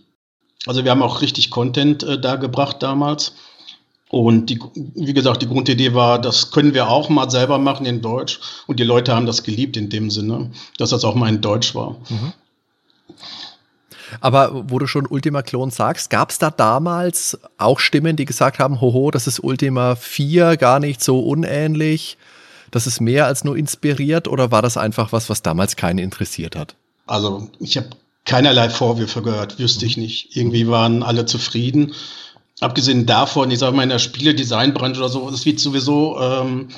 Also 0.65 0.86
wir 0.86 0.92
haben 0.92 1.04
auch 1.04 1.21
richtig 1.21 1.50
Content 1.50 2.04
äh, 2.04 2.18
da 2.19 2.38
gebracht 2.38 2.81
damals. 2.81 3.33
Und 4.10 4.51
die, 4.51 4.60
wie 4.75 5.13
gesagt, 5.13 5.42
die 5.42 5.48
Grundidee 5.48 5.95
war, 5.95 6.21
das 6.21 6.51
können 6.51 6.74
wir 6.74 6.88
auch 6.88 7.10
mal 7.10 7.30
selber 7.30 7.57
machen 7.57 7.86
in 7.86 8.01
Deutsch. 8.01 8.39
Und 8.68 8.80
die 8.80 8.83
Leute 8.83 9.13
haben 9.13 9.25
das 9.25 9.44
geliebt 9.44 9.75
in 9.75 9.89
dem 9.89 10.10
Sinne, 10.10 10.51
dass 10.77 10.92
das 10.92 11.04
auch 11.04 11.15
mal 11.15 11.27
in 11.30 11.42
Deutsch 11.42 11.74
war. 11.75 11.98
Mhm. 12.10 12.31
Aber 14.21 14.69
wo 14.69 14.80
du 14.80 14.88
schon 14.88 15.07
Ultima 15.07 15.42
Klon 15.42 15.71
sagst, 15.71 16.10
gab 16.10 16.31
es 16.31 16.38
da 16.38 16.51
damals 16.51 17.38
auch 17.57 17.80
Stimmen, 17.80 18.15
die 18.15 18.25
gesagt 18.25 18.60
haben, 18.60 18.81
hoho, 18.81 19.12
das 19.12 19.27
ist 19.27 19.39
Ultima 19.39 19.95
4 19.95 20.57
gar 20.57 20.80
nicht 20.80 21.04
so 21.04 21.19
unähnlich, 21.19 22.18
das 22.71 22.88
ist 22.88 23.01
mehr 23.01 23.25
als 23.25 23.44
nur 23.44 23.56
inspiriert 23.57 24.27
oder 24.27 24.51
war 24.51 24.62
das 24.62 24.77
einfach 24.77 25.12
was, 25.12 25.30
was 25.30 25.42
damals 25.42 25.75
keinen 25.75 26.00
interessiert 26.00 26.56
hat? 26.56 26.75
Also 27.06 27.50
ich 27.60 27.77
habe 27.77 27.89
keinerlei 28.25 28.69
Vorwürfe 28.69 29.21
gehört, 29.21 29.60
wüsste 29.60 29.86
ich 29.86 29.98
nicht. 29.98 30.36
Irgendwie 30.36 30.68
waren 30.68 31.03
alle 31.03 31.25
zufrieden. 31.25 31.93
Abgesehen 32.62 33.05
davon, 33.05 33.51
ich 33.51 33.60
sage 33.60 33.75
mal 33.75 33.84
in 33.84 33.89
der 33.89 34.00
Spiele-Designbranche 34.00 35.00
oder 35.00 35.10
so, 35.10 35.29
es 35.29 35.46
wird 35.46 35.60
sowieso, 35.60 36.20
ähm, 36.20 36.70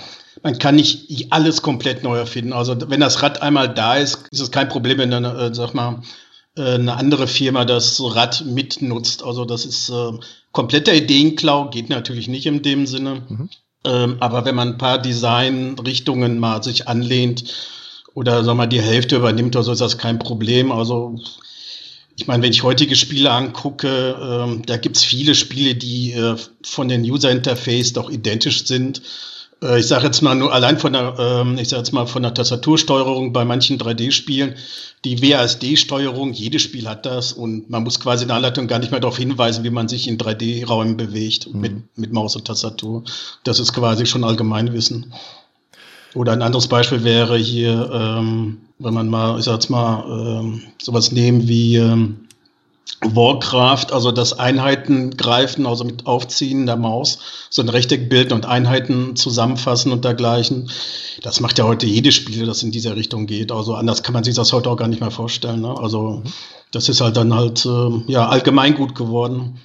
man 0.42 0.58
kann 0.58 0.75
nicht 0.75 1.32
alles 1.32 1.62
komplett 1.62 2.04
neu 2.04 2.18
erfinden. 2.18 2.54
Also 2.54 2.75
wenn 2.89 3.00
das 3.00 3.22
Rad 3.22 3.42
einmal 3.42 3.74
da 3.74 3.96
ist, 3.96 4.27
ist 4.32 4.42
es 4.42 4.51
kein 4.51 4.68
Problem, 4.68 4.98
wenn 4.98 5.12
dann, 5.12 5.25
äh, 5.25 5.54
sag 5.54 5.74
mal, 5.74 6.01
eine 6.62 6.95
andere 6.95 7.27
Firma 7.27 7.65
das 7.65 8.01
Rad 8.01 8.45
mitnutzt. 8.45 9.24
Also 9.24 9.45
das 9.45 9.65
ist 9.65 9.89
äh, 9.89 10.12
kompletter 10.51 10.93
Ideenklau, 10.93 11.69
geht 11.69 11.89
natürlich 11.89 12.27
nicht 12.27 12.45
in 12.45 12.62
dem 12.62 12.88
Sinne. 12.88 13.24
Mhm. 13.27 13.50
Ähm, 13.85 14.17
aber 14.19 14.45
wenn 14.45 14.55
man 14.55 14.69
ein 14.69 14.77
paar 14.77 14.97
Designrichtungen 15.00 16.39
mal 16.39 16.63
sich 16.63 16.88
anlehnt 16.88 17.43
oder 18.13 18.43
sag 18.43 18.55
mal 18.55 18.67
die 18.67 18.81
Hälfte 18.81 19.17
übernimmt, 19.17 19.55
also 19.55 19.71
ist 19.71 19.81
das 19.81 19.97
kein 19.97 20.17
Problem. 20.17 20.71
Also 20.71 21.19
ich 22.17 22.27
meine, 22.27 22.41
wenn 22.43 22.51
ich 22.51 22.63
heutige 22.63 22.95
Spiele 22.95 23.31
angucke, 23.31 24.17
ähm, 24.21 24.62
da 24.65 24.77
gibt's 24.77 25.03
viele 25.03 25.35
Spiele, 25.35 25.75
die 25.75 26.13
äh, 26.13 26.35
von 26.63 26.88
den 26.88 27.01
User 27.01 27.29
Interface 27.29 27.93
doch 27.93 28.09
identisch 28.09 28.65
sind. 28.65 29.01
Äh, 29.65 29.79
ich 29.79 29.88
sage 29.88 30.05
jetzt 30.05 30.22
mal 30.22 30.36
nur 30.36 30.53
allein 30.53 30.77
von 30.77 30.93
der, 30.93 31.15
ähm, 31.19 31.57
ich 31.57 31.69
sage 31.69 31.81
jetzt 31.81 31.91
mal 31.91 32.05
von 32.05 32.24
der 32.24 32.34
Tastatursteuerung 32.34 33.34
bei 33.34 33.45
manchen 33.45 33.77
3D-Spielen, 33.77 34.55
die 35.03 35.22
WASD-Steuerung, 35.22 36.34
jedes 36.34 36.62
Spiel 36.62 36.88
hat 36.88 37.05
das 37.05 37.34
und 37.34 37.69
man 37.69 37.84
muss 37.84 38.00
quasi 38.00 38.24
in 38.24 38.29
der 38.29 38.38
Anleitung 38.38 38.67
gar 38.67 38.79
nicht 38.79 38.91
mehr 38.91 39.00
darauf 39.00 39.17
hinweisen, 39.17 39.63
wie 39.63 39.69
man 39.69 39.88
sich 39.88 40.07
in 40.07 40.17
3D-Räumen 40.17 40.98
bewegt 40.98 41.53
mhm. 41.53 41.62
mit, 41.62 41.98
mit 41.98 42.13
Maus 42.13 42.36
und 42.36 42.45
Tastatur. 42.45 43.03
Das 43.43 43.60
ist 43.60 43.74
quasi 43.74 44.05
schon 44.05 44.24
Allgemeinwissen. 44.24 45.13
Oder 46.13 46.31
ein 46.31 46.41
anderes 46.41 46.67
Beispiel 46.67 47.03
wäre 47.03 47.38
hier, 47.38 47.89
ähm, 47.93 48.60
wenn 48.79 48.93
man 48.93 49.10
mal, 49.10 49.38
ich 49.38 49.45
sag 49.45 49.55
jetzt 49.55 49.69
mal, 49.69 50.05
ähm, 50.07 50.62
sowas 50.81 51.12
nehmen 51.12 51.48
wie 51.48 51.75
ähm, 51.75 52.25
Warcraft, 53.01 53.92
also 53.92 54.12
das 54.12 54.38
Einheiten 54.38 55.18
greifen, 55.18 55.65
also 55.65 55.84
mit 55.84 56.06
Aufziehen 56.06 56.65
der 56.65 56.77
Maus, 56.77 57.20
so 57.50 57.62
ein 57.62 57.70
Rechteck 57.70 58.10
bilden 58.10 58.34
und 58.34 58.46
Einheiten 58.46 59.15
zusammenfassen 59.15 59.92
und 59.92 60.06
dergleichen. 60.06 60.70
Das 61.22 61.39
macht 61.39 61.58
ja 61.58 61.65
heute 61.65 61.86
jedes 61.86 62.15
Spiel, 62.15 62.46
das 62.46 62.63
in 62.63 62.72
dieser 62.72 62.96
Richtung 62.96 63.25
geht. 63.25 63.51
Also 63.51 63.75
anders 63.75 64.04
kann 64.04 64.13
man 64.13 64.24
sich 64.24 64.36
das 64.36 64.54
heute 64.54 64.70
auch 64.70 64.77
gar 64.77 64.88
nicht 64.88 65.01
mehr 65.01 65.12
vorstellen. 65.12 65.62
Ne? 65.62 65.75
Also 65.77 66.24
das 66.72 66.89
ist 66.89 67.01
halt 67.01 67.18
dann 67.18 67.34
halt 67.34 67.65
äh, 67.65 68.12
ja 68.12 68.27
allgemein 68.27 68.75
gut 68.75 68.96
geworden. 68.96 69.60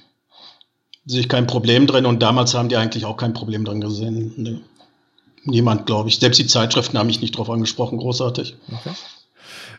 Sehe 1.05 1.21
ich 1.21 1.29
kein 1.29 1.47
Problem 1.47 1.87
drin 1.87 2.05
und 2.05 2.21
damals 2.21 2.53
haben 2.53 2.69
die 2.69 2.77
eigentlich 2.77 3.05
auch 3.05 3.17
kein 3.17 3.33
Problem 3.33 3.65
drin 3.65 3.81
gesehen. 3.81 4.33
Nee. 4.37 4.57
Niemand, 5.43 5.87
glaube 5.87 6.09
ich. 6.09 6.19
Selbst 6.19 6.37
die 6.37 6.45
Zeitschriften 6.45 6.97
haben 6.99 7.07
mich 7.07 7.21
nicht 7.21 7.35
drauf 7.35 7.49
angesprochen, 7.49 7.97
großartig. 7.97 8.55
Okay. 8.71 8.91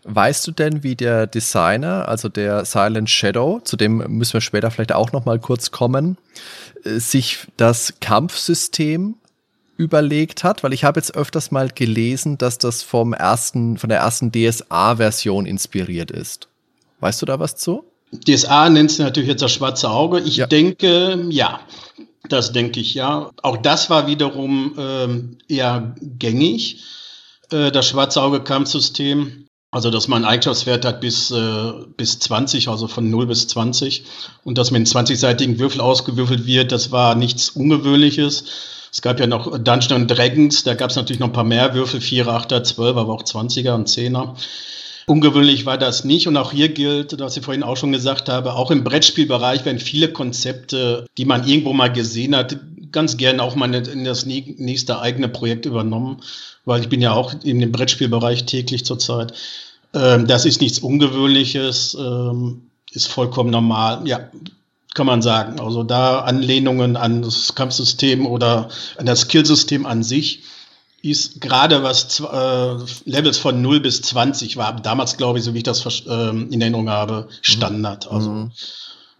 Weißt 0.04 0.46
du 0.46 0.50
denn, 0.50 0.82
wie 0.82 0.96
der 0.96 1.26
Designer, 1.26 2.08
also 2.08 2.28
der 2.28 2.64
Silent 2.64 3.08
Shadow, 3.08 3.60
zu 3.60 3.76
dem 3.76 3.98
müssen 4.08 4.34
wir 4.34 4.40
später 4.40 4.70
vielleicht 4.70 4.92
auch 4.92 5.12
noch 5.12 5.24
mal 5.24 5.38
kurz 5.38 5.70
kommen, 5.70 6.18
äh, 6.84 6.98
sich 6.98 7.46
das 7.56 7.94
Kampfsystem 8.00 9.14
überlegt 9.76 10.44
hat, 10.44 10.62
weil 10.62 10.72
ich 10.72 10.84
habe 10.84 11.00
jetzt 11.00 11.14
öfters 11.14 11.50
mal 11.50 11.68
gelesen, 11.68 12.36
dass 12.38 12.58
das 12.58 12.82
vom 12.82 13.12
ersten, 13.12 13.78
von 13.78 13.88
der 13.88 13.98
ersten 13.98 14.32
DSA-Version 14.32 15.46
inspiriert 15.46 16.10
ist. 16.10 16.48
Weißt 17.00 17.22
du 17.22 17.26
da 17.26 17.38
was 17.38 17.56
zu? 17.56 17.84
DSA 18.12 18.68
nennt 18.68 18.90
es 18.90 18.98
natürlich 18.98 19.28
jetzt 19.28 19.42
das 19.42 19.52
schwarze 19.52 19.88
Auge. 19.88 20.20
Ich 20.20 20.36
ja. 20.36 20.46
denke, 20.46 21.26
ja. 21.30 21.60
Das 22.28 22.52
denke 22.52 22.80
ich, 22.80 22.94
ja. 22.94 23.30
Auch 23.42 23.56
das 23.56 23.90
war 23.90 24.06
wiederum 24.06 24.74
ähm, 24.78 25.38
eher 25.48 25.94
gängig, 26.00 26.82
äh, 27.50 27.72
das 27.72 27.88
schwarze 27.88 28.22
Auge-Kampfsystem. 28.22 29.46
Also, 29.74 29.88
dass 29.90 30.06
man 30.06 30.22
einen 30.22 30.30
Eigenschaftswert 30.30 30.84
hat 30.84 31.00
bis, 31.00 31.30
äh, 31.30 31.72
bis 31.96 32.18
20, 32.18 32.68
also 32.68 32.88
von 32.88 33.08
0 33.08 33.26
bis 33.26 33.48
20. 33.48 34.04
Und 34.44 34.58
dass 34.58 34.70
mit 34.70 34.76
einem 34.76 34.84
20-seitigen 34.84 35.58
Würfel 35.58 35.80
ausgewürfelt 35.80 36.44
wird, 36.44 36.72
das 36.72 36.92
war 36.92 37.14
nichts 37.14 37.48
Ungewöhnliches. 37.48 38.44
Es 38.92 39.00
gab 39.00 39.18
ja 39.18 39.26
noch 39.26 39.58
Dungeons 39.58 40.12
Dragons, 40.12 40.64
da 40.64 40.74
gab 40.74 40.90
es 40.90 40.96
natürlich 40.96 41.20
noch 41.20 41.28
ein 41.28 41.32
paar 41.32 41.44
mehr 41.44 41.74
Würfel, 41.74 42.00
4er, 42.00 42.26
8er, 42.26 42.60
12er, 42.62 43.00
aber 43.00 43.14
auch 43.14 43.22
20er 43.22 43.72
und 43.72 43.88
10er. 43.88 44.34
Ungewöhnlich 45.06 45.66
war 45.66 45.78
das 45.78 46.04
nicht. 46.04 46.28
Und 46.28 46.36
auch 46.36 46.52
hier 46.52 46.68
gilt, 46.68 47.18
was 47.18 47.36
ich 47.36 47.44
vorhin 47.44 47.62
auch 47.62 47.76
schon 47.76 47.92
gesagt 47.92 48.28
habe, 48.28 48.54
auch 48.54 48.70
im 48.70 48.84
Brettspielbereich 48.84 49.64
werden 49.64 49.78
viele 49.78 50.12
Konzepte, 50.12 51.06
die 51.18 51.24
man 51.24 51.46
irgendwo 51.46 51.72
mal 51.72 51.92
gesehen 51.92 52.36
hat, 52.36 52.56
ganz 52.92 53.16
gerne 53.16 53.42
auch 53.42 53.56
mal 53.56 53.74
in 53.74 54.04
das 54.04 54.26
nächste 54.26 55.00
eigene 55.00 55.28
Projekt 55.28 55.66
übernommen, 55.66 56.18
weil 56.64 56.80
ich 56.80 56.88
bin 56.88 57.00
ja 57.00 57.12
auch 57.12 57.34
in 57.42 57.58
dem 57.58 57.72
Brettspielbereich 57.72 58.44
täglich 58.44 58.84
zurzeit. 58.84 59.32
Ähm, 59.94 60.26
das 60.26 60.44
ist 60.44 60.60
nichts 60.60 60.78
Ungewöhnliches, 60.78 61.96
ähm, 61.98 62.62
ist 62.92 63.08
vollkommen 63.08 63.50
normal. 63.50 64.06
Ja, 64.06 64.30
kann 64.94 65.06
man 65.06 65.22
sagen. 65.22 65.58
Also 65.58 65.82
da 65.82 66.20
Anlehnungen 66.20 66.96
an 66.96 67.22
das 67.22 67.54
Kampfsystem 67.54 68.26
oder 68.26 68.68
an 68.98 69.06
das 69.06 69.22
Skillsystem 69.22 69.86
an 69.86 70.02
sich 70.02 70.42
ist 71.02 71.40
gerade 71.40 71.82
was 71.82 72.20
äh, 72.20 73.10
Levels 73.10 73.38
von 73.38 73.60
0 73.60 73.80
bis 73.80 74.02
20 74.02 74.56
war 74.56 74.76
damals, 74.76 75.16
glaube 75.16 75.38
ich, 75.38 75.44
so 75.44 75.52
wie 75.52 75.58
ich 75.58 75.64
das 75.64 75.84
äh, 76.06 76.30
in 76.30 76.60
Erinnerung 76.60 76.88
habe, 76.88 77.28
Standard. 77.40 78.06
Mhm. 78.06 78.16
Also, 78.16 78.30
mhm. 78.30 78.50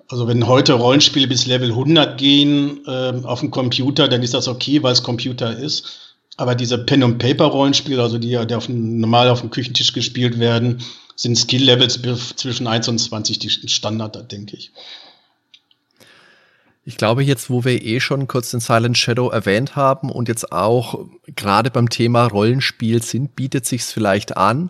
also 0.09 0.29
wenn 0.29 0.47
heute 0.47 0.75
Rollenspiele 0.75 1.27
bis 1.27 1.47
Level 1.47 1.71
100 1.71 2.17
gehen 2.19 2.81
äh, 2.87 3.13
auf 3.25 3.41
dem 3.41 3.51
Computer, 3.51 4.07
dann 4.07 4.23
ist 4.23 4.35
das 4.35 4.47
okay, 4.47 4.83
weil 4.83 4.93
es 4.93 5.03
Computer 5.03 5.57
ist. 5.57 5.99
Aber 6.37 6.55
diese 6.55 6.79
Pen-and-Paper-Rollenspiele, 6.79 8.01
also 8.01 8.17
die, 8.19 8.39
die 8.47 8.55
auf 8.55 8.67
dem, 8.67 9.01
normal 9.01 9.29
auf 9.29 9.41
dem 9.41 9.51
Küchentisch 9.51 9.93
gespielt 9.93 10.39
werden, 10.39 10.83
sind 11.17 11.37
Skill-Levels 11.37 12.01
zwischen 12.37 12.67
1 12.67 12.89
und 12.89 12.99
20 12.99 13.39
die 13.39 13.51
Standard, 13.51 14.33
denke 14.33 14.57
ich. 14.57 14.73
Ich 16.85 16.97
glaube, 16.97 17.23
jetzt, 17.23 17.49
wo 17.49 17.65
wir 17.65 17.81
eh 17.83 18.01
schon 18.01 18.27
kurz 18.27 18.51
den 18.51 18.61
Silent 18.61 18.99
Shadow 18.99 19.29
erwähnt 19.29 19.77
haben 19.77 20.11
und 20.11 20.29
jetzt 20.29 20.51
auch 20.51 21.07
gerade 21.37 21.71
beim 21.71 21.89
Thema 21.89 22.27
Rollenspiel 22.27 23.03
sind, 23.03 23.37
bietet 23.37 23.67
sich's 23.67 23.93
vielleicht 23.93 24.37
an. 24.37 24.67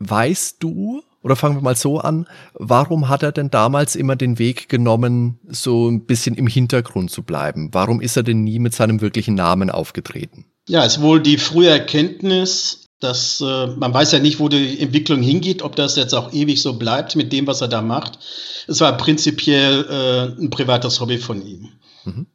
Weißt 0.00 0.56
du, 0.60 1.02
oder 1.22 1.36
fangen 1.36 1.56
wir 1.56 1.62
mal 1.62 1.76
so 1.76 1.98
an, 2.00 2.26
warum 2.54 3.08
hat 3.08 3.22
er 3.22 3.32
denn 3.32 3.50
damals 3.50 3.94
immer 3.94 4.16
den 4.16 4.38
Weg 4.38 4.68
genommen, 4.68 5.38
so 5.48 5.88
ein 5.88 6.06
bisschen 6.06 6.34
im 6.34 6.46
Hintergrund 6.46 7.10
zu 7.10 7.22
bleiben? 7.22 7.70
Warum 7.72 8.00
ist 8.00 8.16
er 8.16 8.24
denn 8.24 8.42
nie 8.42 8.58
mit 8.58 8.74
seinem 8.74 9.00
wirklichen 9.00 9.34
Namen 9.34 9.70
aufgetreten? 9.70 10.46
Ja, 10.68 10.84
es 10.84 10.96
ist 10.96 11.02
wohl 11.02 11.20
die 11.20 11.38
frühe 11.38 11.70
Erkenntnis, 11.70 12.87
dass 13.00 13.40
äh, 13.40 13.66
man 13.68 13.94
weiß 13.94 14.12
ja 14.12 14.18
nicht, 14.18 14.40
wo 14.40 14.48
die 14.48 14.80
Entwicklung 14.80 15.22
hingeht, 15.22 15.62
ob 15.62 15.76
das 15.76 15.96
jetzt 15.96 16.14
auch 16.14 16.32
ewig 16.32 16.60
so 16.62 16.74
bleibt 16.74 17.16
mit 17.16 17.32
dem, 17.32 17.46
was 17.46 17.60
er 17.60 17.68
da 17.68 17.82
macht. 17.82 18.18
Es 18.66 18.80
war 18.80 18.96
prinzipiell 18.96 19.86
äh, 19.88 20.42
ein 20.42 20.50
privates 20.50 21.00
Hobby 21.00 21.18
von 21.18 21.44
ihm. 21.46 21.68
Mhm. 22.04 22.26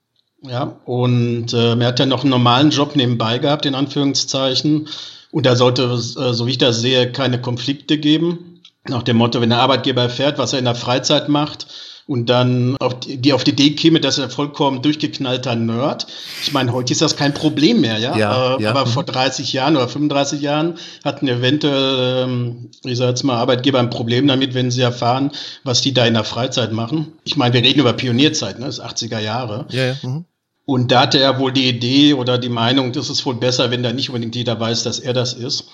Ja, 0.46 0.80
und 0.86 1.54
äh, 1.54 1.76
er 1.76 1.88
hat 1.88 2.00
ja 2.00 2.06
noch 2.06 2.22
einen 2.22 2.30
normalen 2.30 2.70
Job 2.70 2.96
nebenbei 2.96 3.38
gehabt, 3.38 3.66
in 3.66 3.76
Anführungszeichen. 3.76 4.90
Und 5.32 5.46
da 5.46 5.56
sollte, 5.56 5.84
äh, 5.84 6.34
so 6.34 6.48
wie 6.48 6.52
ich 6.52 6.58
das 6.58 6.82
sehe, 6.82 7.12
keine 7.12 7.40
Konflikte 7.40 7.98
geben. 7.98 8.62
Nach 8.88 9.04
dem 9.04 9.18
Motto, 9.18 9.40
wenn 9.40 9.50
der 9.50 9.62
Arbeitgeber 9.62 10.02
erfährt, 10.02 10.38
was 10.38 10.54
er 10.54 10.60
in 10.60 10.66
der 10.66 10.76
Freizeit 10.76 11.30
macht, 11.30 11.68
und 12.06 12.30
dann 12.30 12.76
auf 12.78 13.00
die, 13.00 13.18
die 13.18 13.34
auf 13.34 13.44
die 13.44 13.52
Idee 13.52 13.72
käme, 13.72 14.02
dass 14.02 14.18
er 14.18 14.30
vollkommen 14.30 14.82
durchgeknallter 14.82 15.56
Nerd. 15.56 16.08
Ich 16.42 16.52
meine, 16.52 16.74
heute 16.74 16.92
ist 16.92 17.02
das 17.02 17.16
kein 17.16 17.34
Problem 17.34 17.82
mehr, 17.82 17.98
ja. 17.98 18.18
ja, 18.18 18.56
äh, 18.56 18.64
ja. 18.64 18.70
Aber 18.72 18.86
mhm. 18.86 18.90
vor 18.90 19.04
30 19.04 19.54
Jahren 19.54 19.76
oder 19.78 19.88
35 19.88 20.42
Jahren 20.42 20.76
hatten 21.04 21.28
eventuell, 21.28 22.26
ähm, 22.26 22.72
ich 22.84 22.98
sage 22.98 23.12
jetzt 23.12 23.24
mal, 23.24 23.38
Arbeitgeber 23.38 23.80
ein 23.80 23.90
Problem 23.90 24.28
damit, 24.28 24.54
wenn 24.54 24.72
sie 24.72 24.82
erfahren, 24.82 25.32
was 25.64 25.82
die 25.82 25.94
da 25.94 26.06
in 26.06 26.14
der 26.14 26.26
Freizeit 26.26 26.74
machen. 26.74 27.14
Ich 27.24 27.38
meine, 27.38 27.54
wir 27.54 27.62
reden 27.62 27.80
über 27.80 27.94
Pionierzeit, 27.94 28.60
ne? 28.60 28.66
Das 28.66 28.80
ist 28.80 28.84
80er 28.84 29.20
Jahre. 29.20 29.66
Ja, 29.70 29.86
ja. 29.86 29.96
Mhm. 30.02 30.26
Und 30.66 30.92
da 30.92 31.02
hatte 31.02 31.20
er 31.20 31.40
wohl 31.40 31.52
die 31.52 31.68
Idee 31.68 32.14
oder 32.14 32.38
die 32.38 32.50
Meinung, 32.50 32.94
das 32.94 33.10
ist 33.10 33.26
wohl 33.26 33.36
besser, 33.36 33.70
wenn 33.70 33.84
da 33.84 33.92
nicht 33.92 34.10
unbedingt 34.10 34.36
jeder 34.36 34.60
weiß, 34.60 34.84
dass 34.84 35.00
er 35.00 35.14
das 35.14 35.34
ist. 35.34 35.66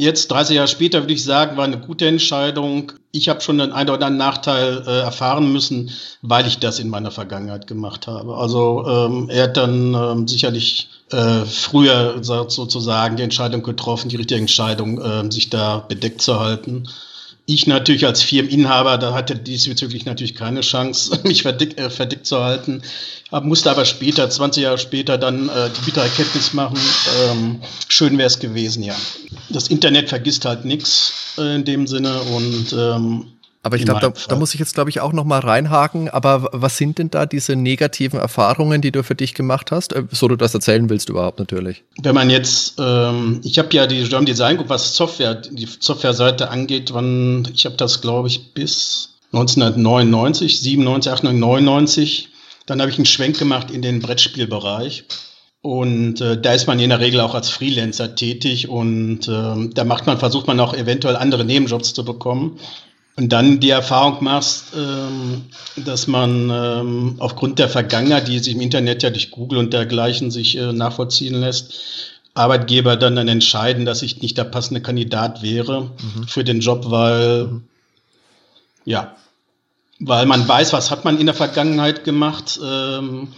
Jetzt, 0.00 0.30
30 0.30 0.56
Jahre 0.56 0.66
später, 0.66 1.02
würde 1.02 1.12
ich 1.12 1.22
sagen, 1.22 1.58
war 1.58 1.64
eine 1.64 1.78
gute 1.78 2.06
Entscheidung. 2.06 2.90
Ich 3.12 3.28
habe 3.28 3.42
schon 3.42 3.60
einen 3.60 3.70
oder 3.70 3.92
anderen 3.92 4.16
Nachteil 4.16 4.82
äh, 4.86 5.00
erfahren 5.00 5.52
müssen, 5.52 5.90
weil 6.22 6.46
ich 6.46 6.58
das 6.58 6.78
in 6.78 6.88
meiner 6.88 7.10
Vergangenheit 7.10 7.66
gemacht 7.66 8.06
habe. 8.06 8.34
Also 8.34 8.86
ähm, 8.88 9.28
er 9.28 9.42
hat 9.42 9.58
dann 9.58 9.92
ähm, 9.92 10.26
sicherlich 10.26 10.88
äh, 11.10 11.44
früher 11.44 12.24
sozusagen 12.24 13.16
die 13.16 13.24
Entscheidung 13.24 13.62
getroffen, 13.62 14.08
die 14.08 14.16
richtige 14.16 14.40
Entscheidung, 14.40 15.02
äh, 15.02 15.30
sich 15.30 15.50
da 15.50 15.84
bedeckt 15.86 16.22
zu 16.22 16.40
halten. 16.40 16.88
Ich 17.52 17.66
natürlich 17.66 18.06
als 18.06 18.22
Firmeninhaber, 18.22 18.96
da 18.96 19.12
hatte 19.12 19.34
diesbezüglich 19.34 20.04
natürlich 20.04 20.36
keine 20.36 20.60
Chance, 20.60 21.18
mich 21.24 21.42
verdickt, 21.42 21.80
äh, 21.80 21.90
verdickt 21.90 22.24
zu 22.24 22.44
halten. 22.44 22.82
Hab, 23.32 23.44
musste 23.44 23.72
aber 23.72 23.84
später, 23.86 24.30
20 24.30 24.62
Jahre 24.62 24.78
später, 24.78 25.18
dann 25.18 25.48
äh, 25.48 25.68
die 25.76 25.84
bittere 25.84 26.04
Erkenntnis 26.04 26.52
machen. 26.52 26.78
Ähm, 27.24 27.60
schön 27.88 28.16
wäre 28.18 28.28
es 28.28 28.38
gewesen, 28.38 28.84
ja. 28.84 28.94
Das 29.48 29.66
Internet 29.66 30.10
vergisst 30.10 30.44
halt 30.44 30.64
nichts 30.64 31.34
äh, 31.38 31.56
in 31.56 31.64
dem 31.64 31.88
Sinne 31.88 32.20
und 32.20 32.72
ähm, 32.72 33.32
aber 33.62 33.76
ich 33.76 33.84
glaube, 33.84 34.00
da, 34.00 34.12
da, 34.28 34.36
muss 34.36 34.54
ich 34.54 34.60
jetzt, 34.60 34.74
glaube 34.74 34.88
ich, 34.88 35.00
auch 35.00 35.12
noch 35.12 35.24
mal 35.24 35.40
reinhaken. 35.40 36.08
Aber 36.08 36.48
was 36.52 36.78
sind 36.78 36.98
denn 36.98 37.10
da 37.10 37.26
diese 37.26 37.56
negativen 37.56 38.18
Erfahrungen, 38.18 38.80
die 38.80 38.90
du 38.90 39.02
für 39.02 39.14
dich 39.14 39.34
gemacht 39.34 39.70
hast? 39.70 39.92
Äh, 39.92 40.04
so 40.10 40.28
du 40.28 40.36
das 40.36 40.54
erzählen 40.54 40.88
willst 40.88 41.10
überhaupt 41.10 41.38
natürlich. 41.38 41.84
Wenn 42.00 42.14
man 42.14 42.30
jetzt, 42.30 42.76
ähm, 42.78 43.42
ich 43.44 43.58
habe 43.58 43.68
ja 43.72 43.86
die 43.86 44.02
German 44.04 44.24
Design 44.24 44.56
Group, 44.56 44.70
was 44.70 44.96
Software, 44.96 45.34
die 45.34 45.68
Softwareseite 45.78 46.48
angeht, 46.48 46.94
wann, 46.94 47.46
ich 47.52 47.66
habe 47.66 47.76
das, 47.76 48.00
glaube 48.00 48.28
ich, 48.28 48.54
bis 48.54 49.10
1999, 49.32 50.60
97, 50.60 51.12
98, 51.12 51.40
99. 51.40 52.28
Dann 52.64 52.80
habe 52.80 52.90
ich 52.90 52.96
einen 52.96 53.06
Schwenk 53.06 53.38
gemacht 53.38 53.70
in 53.70 53.82
den 53.82 54.00
Brettspielbereich. 54.00 55.04
Und 55.60 56.22
äh, 56.22 56.40
da 56.40 56.54
ist 56.54 56.66
man 56.66 56.80
in 56.80 56.88
der 56.88 57.00
Regel 57.00 57.20
auch 57.20 57.34
als 57.34 57.50
Freelancer 57.50 58.14
tätig 58.14 58.70
und 58.70 59.28
äh, 59.28 59.68
da 59.74 59.84
macht 59.84 60.06
man, 60.06 60.18
versucht 60.18 60.46
man 60.46 60.58
auch 60.58 60.72
eventuell 60.72 61.16
andere 61.16 61.44
Nebenjobs 61.44 61.92
zu 61.92 62.02
bekommen 62.02 62.58
und 63.16 63.30
dann 63.32 63.60
die 63.60 63.70
Erfahrung 63.70 64.22
machst, 64.22 64.72
ähm, 64.76 65.46
dass 65.76 66.06
man 66.06 66.50
ähm, 66.50 67.16
aufgrund 67.18 67.58
der 67.58 67.68
Vergangenheit, 67.68 68.28
die 68.28 68.38
sich 68.38 68.54
im 68.54 68.60
Internet 68.60 69.02
ja 69.02 69.10
durch 69.10 69.30
Google 69.30 69.58
und 69.58 69.72
dergleichen 69.72 70.30
sich 70.30 70.56
äh, 70.56 70.72
nachvollziehen 70.72 71.34
lässt, 71.34 71.74
Arbeitgeber 72.34 72.96
dann, 72.96 73.16
dann 73.16 73.28
entscheiden, 73.28 73.84
dass 73.84 74.02
ich 74.02 74.22
nicht 74.22 74.38
der 74.38 74.44
passende 74.44 74.80
Kandidat 74.80 75.42
wäre 75.42 75.82
mhm. 75.82 76.28
für 76.28 76.44
den 76.44 76.60
Job, 76.60 76.90
weil 76.90 77.46
mhm. 77.46 77.64
ja, 78.84 79.16
weil 79.98 80.24
man 80.26 80.46
weiß, 80.46 80.72
was 80.72 80.90
hat 80.90 81.04
man 81.04 81.18
in 81.18 81.26
der 81.26 81.34
Vergangenheit 81.34 82.04
gemacht 82.04 82.58
ähm, 82.64 83.28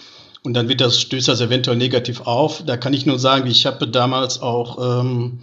und 0.45 0.55
dann 0.55 0.69
wird 0.69 0.81
das 0.81 1.01
stößt 1.01 1.29
das 1.29 1.41
eventuell 1.41 1.77
negativ 1.77 2.21
auf. 2.21 2.63
Da 2.65 2.77
kann 2.77 2.95
ich 2.95 3.07
nur 3.07 3.19
sagen, 3.19 3.49
ich 3.49 3.67
habe 3.67 3.89
damals 3.89 4.41
auch 4.43 5.01
ähm, 5.01 5.41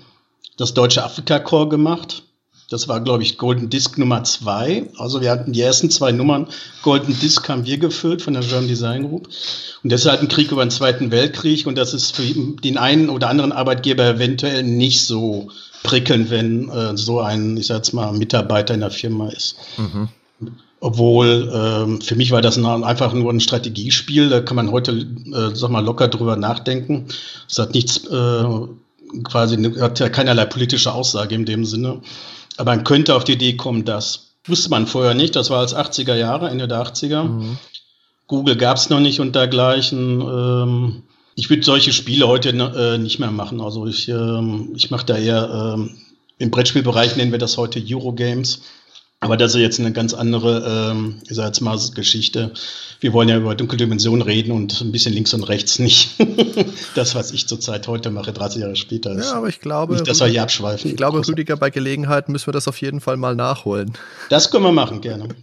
das 0.55 0.74
deutsche 0.74 1.03
Afrika 1.03 1.39
Core 1.39 1.69
gemacht 1.69 2.24
das 2.69 2.88
war, 2.88 3.01
glaube 3.01 3.23
ich, 3.23 3.38
Golden 3.38 3.69
Disc 3.69 3.97
Nummer 3.97 4.23
zwei. 4.23 4.88
Also 4.97 5.21
wir 5.21 5.31
hatten 5.31 5.53
die 5.53 5.61
ersten 5.61 5.89
zwei 5.89 6.11
Nummern. 6.11 6.47
Golden 6.83 7.17
Disc 7.19 7.49
haben 7.49 7.65
wir 7.65 7.79
gefüllt 7.79 8.21
von 8.21 8.35
der 8.35 8.43
German 8.43 8.67
Design 8.67 9.09
Group. 9.09 9.27
Und 9.83 9.91
das 9.91 10.01
ist 10.01 10.07
halt 10.09 10.21
ein 10.21 10.27
Krieg 10.27 10.51
über 10.51 10.63
den 10.63 10.69
Zweiten 10.69 11.09
Weltkrieg. 11.09 11.65
Und 11.65 11.77
das 11.77 11.95
ist 11.95 12.15
für 12.15 12.23
den 12.23 12.77
einen 12.77 13.09
oder 13.09 13.29
anderen 13.29 13.51
Arbeitgeber 13.51 14.05
eventuell 14.07 14.61
nicht 14.61 15.01
so 15.01 15.49
prickelnd, 15.81 16.29
wenn 16.29 16.69
äh, 16.69 16.95
so 16.95 17.19
ein, 17.19 17.57
ich 17.57 17.67
sag 17.67 17.77
jetzt 17.77 17.93
mal, 17.93 18.11
Mitarbeiter 18.13 18.75
in 18.75 18.81
der 18.81 18.91
Firma 18.91 19.29
ist. 19.29 19.55
Mhm. 19.77 20.09
Obwohl, 20.79 21.51
ähm, 21.53 22.01
für 22.01 22.15
mich 22.15 22.31
war 22.31 22.41
das 22.41 22.63
einfach 22.63 23.13
nur 23.13 23.33
ein 23.33 23.39
Strategiespiel. 23.39 24.29
Da 24.29 24.41
kann 24.41 24.55
man 24.55 24.71
heute, 24.71 24.91
äh, 24.91 25.55
sag 25.55 25.71
mal, 25.71 25.83
locker 25.83 26.07
drüber 26.07 26.35
nachdenken. 26.35 27.07
Es 27.49 27.57
hat 27.57 27.73
nichts, 27.73 28.05
äh, 28.05 28.43
quasi, 29.23 29.57
hat 29.79 29.99
ja 29.99 30.09
keinerlei 30.09 30.45
politische 30.45 30.93
Aussage 30.93 31.33
in 31.33 31.45
dem 31.45 31.65
Sinne. 31.65 32.01
Aber 32.59 32.75
man 32.75 32.83
könnte 32.83 33.15
auf 33.15 33.23
die 33.23 33.33
Idee 33.33 33.55
kommen, 33.55 33.85
das 33.85 34.35
wusste 34.43 34.69
man 34.69 34.85
vorher 34.85 35.13
nicht. 35.13 35.37
Das 35.37 35.49
war 35.49 35.59
als 35.59 35.73
80er 35.73 36.15
Jahre, 36.15 36.49
Ende 36.49 36.67
der 36.67 36.83
80er. 36.83 37.23
Mhm. 37.23 37.57
Google 38.27 38.57
gab 38.57 38.75
es 38.75 38.89
noch 38.89 38.99
nicht 38.99 39.21
und 39.21 39.33
dergleichen. 39.33 40.19
Ähm, 40.21 41.03
ich 41.35 41.49
würde 41.49 41.63
solche 41.63 41.93
Spiele 41.93 42.27
heute 42.27 42.49
äh, 42.49 42.97
nicht 42.97 43.17
mehr 43.17 43.31
machen. 43.31 43.61
Also 43.61 43.87
ich, 43.87 44.09
ähm, 44.09 44.73
ich 44.75 44.91
mache 44.91 45.05
da 45.05 45.17
eher 45.17 45.75
ähm, 45.77 45.97
Im 46.37 46.51
Brettspielbereich 46.51 47.15
nennen 47.15 47.31
wir 47.31 47.39
das 47.39 47.57
heute 47.57 47.81
Eurogames. 47.81 48.61
Aber 49.21 49.35
das 49.35 49.53
ist 49.53 49.59
jetzt 49.59 49.79
eine 49.79 49.91
ganz 49.91 50.13
andere, 50.13 50.91
ähm, 50.91 51.21
ich 51.27 51.35
sag 51.35 51.47
jetzt 51.47 51.59
mal, 51.59 51.77
Geschichte. 51.93 52.53
Wir 53.01 53.11
wollen 53.11 53.27
ja 53.27 53.38
über 53.38 53.53
dunkle 53.53 53.77
Dimensionen 53.77 54.21
reden 54.21 54.53
und 54.53 54.79
ein 54.79 54.93
bisschen 54.93 55.13
links 55.13 55.33
und 55.33 55.43
rechts 55.43 55.77
nicht. 55.77 56.15
das, 56.95 57.15
was 57.15 57.31
ich 57.31 57.45
zurzeit 57.45 57.88
heute 57.89 58.11
mache, 58.11 58.31
30 58.31 58.61
Jahre 58.61 58.75
später. 58.77 59.11
Ist 59.11 59.25
ja, 59.25 59.33
aber 59.33 59.49
ich 59.49 59.59
glaube, 59.59 59.93
nicht, 59.93 60.07
dass 60.07 60.21
wir 60.21 60.27
hier 60.27 60.41
abschweifen. 60.41 60.91
Ich 60.91 60.97
glaube, 60.97 61.25
Rüdiger, 61.27 61.57
bei 61.57 61.69
Gelegenheit 61.69 62.29
müssen 62.29 62.47
wir 62.47 62.53
das 62.53 62.69
auf 62.69 62.79
jeden 62.79 63.01
Fall 63.01 63.17
mal 63.17 63.35
nachholen. 63.35 63.93
Das 64.29 64.51
können 64.51 64.63
wir 64.63 64.71
machen, 64.71 65.01
gerne. 65.01 65.27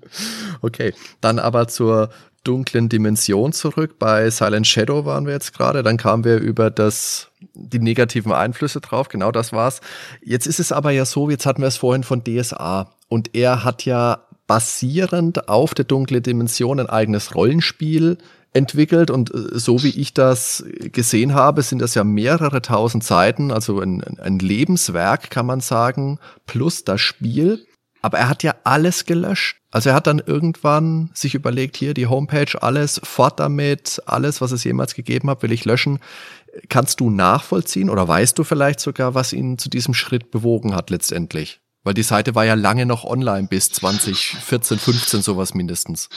Okay, 0.62 0.94
dann 1.20 1.38
aber 1.38 1.68
zur 1.68 2.08
dunklen 2.46 2.88
Dimension 2.88 3.52
zurück. 3.52 3.98
Bei 3.98 4.30
Silent 4.30 4.66
Shadow 4.66 5.04
waren 5.04 5.26
wir 5.26 5.32
jetzt 5.32 5.52
gerade. 5.52 5.82
Dann 5.82 5.96
kamen 5.96 6.24
wir 6.24 6.38
über 6.38 6.70
das, 6.70 7.28
die 7.54 7.78
negativen 7.78 8.32
Einflüsse 8.32 8.80
drauf. 8.80 9.08
Genau 9.08 9.32
das 9.32 9.52
war's. 9.52 9.80
Jetzt 10.22 10.46
ist 10.46 10.60
es 10.60 10.72
aber 10.72 10.90
ja 10.90 11.04
so, 11.04 11.28
jetzt 11.30 11.46
hatten 11.46 11.62
wir 11.62 11.68
es 11.68 11.76
vorhin 11.76 12.04
von 12.04 12.22
DSA. 12.22 12.90
Und 13.08 13.34
er 13.34 13.64
hat 13.64 13.84
ja 13.84 14.20
basierend 14.46 15.48
auf 15.48 15.74
der 15.74 15.84
dunkle 15.84 16.20
Dimension 16.20 16.78
ein 16.78 16.88
eigenes 16.88 17.34
Rollenspiel 17.34 18.18
entwickelt 18.52 19.10
und 19.10 19.32
äh, 19.34 19.58
so 19.58 19.82
wie 19.82 20.00
ich 20.00 20.14
das 20.14 20.64
gesehen 20.92 21.34
habe, 21.34 21.62
sind 21.62 21.80
das 21.80 21.94
ja 21.94 22.04
mehrere 22.04 22.62
tausend 22.62 23.04
Seiten, 23.04 23.52
also 23.52 23.80
ein, 23.80 24.02
ein 24.18 24.38
Lebenswerk 24.38 25.30
kann 25.30 25.46
man 25.46 25.60
sagen, 25.60 26.18
plus 26.46 26.84
das 26.84 27.00
Spiel. 27.00 27.66
Aber 28.06 28.18
er 28.18 28.28
hat 28.28 28.44
ja 28.44 28.54
alles 28.62 29.04
gelöscht. 29.04 29.56
Also 29.72 29.88
er 29.88 29.96
hat 29.96 30.06
dann 30.06 30.22
irgendwann 30.24 31.10
sich 31.12 31.34
überlegt, 31.34 31.76
hier 31.76 31.92
die 31.92 32.06
Homepage, 32.06 32.62
alles 32.62 33.00
fort 33.02 33.40
damit, 33.40 34.00
alles, 34.06 34.40
was 34.40 34.52
es 34.52 34.62
jemals 34.62 34.94
gegeben 34.94 35.28
hat, 35.28 35.42
will 35.42 35.50
ich 35.50 35.64
löschen. 35.64 35.98
Kannst 36.68 37.00
du 37.00 37.10
nachvollziehen 37.10 37.90
oder 37.90 38.06
weißt 38.06 38.38
du 38.38 38.44
vielleicht 38.44 38.78
sogar, 38.78 39.16
was 39.16 39.32
ihn 39.32 39.58
zu 39.58 39.68
diesem 39.68 39.92
Schritt 39.92 40.30
bewogen 40.30 40.72
hat 40.72 40.90
letztendlich? 40.90 41.58
Weil 41.82 41.94
die 41.94 42.04
Seite 42.04 42.36
war 42.36 42.44
ja 42.44 42.54
lange 42.54 42.86
noch 42.86 43.02
online 43.02 43.48
bis 43.48 43.72
2014, 43.72 44.78
15 44.78 45.22
sowas 45.22 45.54
mindestens. 45.54 46.08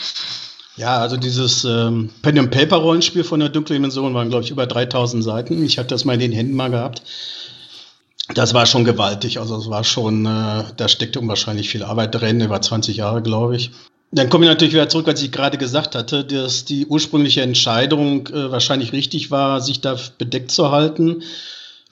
Ja, 0.76 1.00
also 1.00 1.18
dieses 1.18 1.64
ähm, 1.64 2.12
Pen 2.22 2.38
and 2.38 2.52
Paper 2.52 2.78
Rollenspiel 2.78 3.24
von 3.24 3.40
der 3.40 3.50
Dunkle 3.50 3.74
Dimension 3.74 4.14
waren 4.14 4.30
glaube 4.30 4.44
ich 4.44 4.52
über 4.52 4.68
3000 4.68 5.24
Seiten. 5.24 5.66
Ich 5.66 5.80
hatte 5.80 5.90
das 5.90 6.06
mal 6.06 6.14
in 6.14 6.20
den 6.20 6.34
Händen 6.34 6.54
mal 6.54 6.70
gehabt. 6.70 7.02
Das 8.34 8.54
war 8.54 8.66
schon 8.66 8.86
gewaltig. 8.86 9.40
Also 9.40 9.58
es 9.58 9.70
war 9.70 9.84
schon, 9.84 10.26
äh, 10.26 10.64
da 10.78 10.88
steckte 10.88 11.20
unwahrscheinlich 11.20 11.70
viel 11.70 11.84
Arbeit 11.84 12.16
drin, 12.16 12.42
über 12.42 12.62
20 12.62 12.98
Jahre, 12.98 13.22
glaube 13.22 13.56
ich. 13.56 13.72
Dann 14.12 14.30
komme 14.30 14.46
ich 14.46 14.50
natürlich 14.50 14.74
wieder 14.74 14.90
zurück, 14.90 15.08
als 15.08 15.22
ich 15.22 15.32
gerade 15.32 15.58
gesagt 15.58 15.96
hatte, 15.96 16.26
dass 16.26 16.66
die 16.66 16.88
ursprüngliche 16.88 17.42
Entscheidung 17.42 18.28
äh, 18.28 18.52
wahrscheinlich 18.52 18.92
richtig 18.92 19.30
war, 19.30 19.62
sich 19.62 19.82
da 19.82 19.98
bedeckt 20.18 20.52
zu 20.52 20.72
halten. 20.72 21.24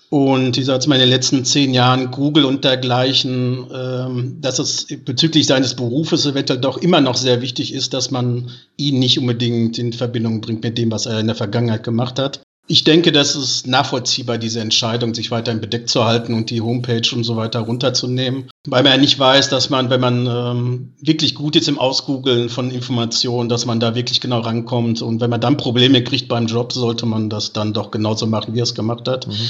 Und 0.09 0.57
ich 0.57 0.65
sage 0.65 0.77
jetzt 0.77 0.87
mal 0.87 0.95
in 0.95 1.01
den 1.01 1.09
letzten 1.09 1.43
zehn 1.43 1.73
Jahren 1.73 2.11
Google 2.11 2.45
und 2.45 2.63
dergleichen, 2.63 3.67
ähm, 3.73 4.37
dass 4.39 4.57
es 4.57 4.87
bezüglich 5.03 5.47
seines 5.47 5.75
Berufes 5.75 6.25
eventuell 6.25 6.59
doch 6.59 6.77
immer 6.77 7.01
noch 7.01 7.15
sehr 7.15 7.41
wichtig 7.41 7.73
ist, 7.73 7.93
dass 7.93 8.09
man 8.09 8.49
ihn 8.77 8.99
nicht 8.99 9.19
unbedingt 9.19 9.77
in 9.77 9.91
Verbindung 9.91 10.39
bringt 10.39 10.63
mit 10.63 10.77
dem, 10.77 10.91
was 10.91 11.07
er 11.07 11.19
in 11.19 11.27
der 11.27 11.35
Vergangenheit 11.35 11.83
gemacht 11.83 12.19
hat. 12.19 12.41
Ich 12.69 12.83
denke, 12.83 13.13
das 13.13 13.35
ist 13.37 13.65
nachvollziehbar, 13.65 14.37
diese 14.37 14.59
Entscheidung, 14.59 15.15
sich 15.15 15.31
weiterhin 15.31 15.61
bedeckt 15.61 15.89
zu 15.89 16.03
halten 16.03 16.33
und 16.33 16.49
die 16.49 16.59
Homepage 16.59 17.07
und 17.13 17.23
so 17.23 17.37
weiter 17.37 17.61
runterzunehmen. 17.61 18.49
Weil 18.65 18.83
man 18.83 18.91
ja 18.91 18.97
nicht 18.97 19.17
weiß, 19.17 19.47
dass 19.47 19.69
man, 19.69 19.89
wenn 19.89 20.01
man 20.01 20.27
ähm, 20.27 20.93
wirklich 20.99 21.33
gut 21.33 21.55
ist 21.55 21.69
im 21.69 21.79
Ausgoogeln 21.79 22.49
von 22.49 22.69
Informationen, 22.69 23.47
dass 23.47 23.65
man 23.65 23.79
da 23.79 23.95
wirklich 23.95 24.19
genau 24.19 24.41
rankommt. 24.41 25.01
Und 25.01 25.21
wenn 25.21 25.29
man 25.29 25.39
dann 25.39 25.55
Probleme 25.55 26.03
kriegt 26.03 26.27
beim 26.27 26.47
Job, 26.47 26.73
sollte 26.73 27.05
man 27.05 27.29
das 27.29 27.53
dann 27.53 27.71
doch 27.71 27.89
genauso 27.89 28.27
machen, 28.27 28.53
wie 28.53 28.59
er 28.59 28.63
es 28.63 28.75
gemacht 28.75 29.07
hat. 29.07 29.27
Mhm. 29.27 29.49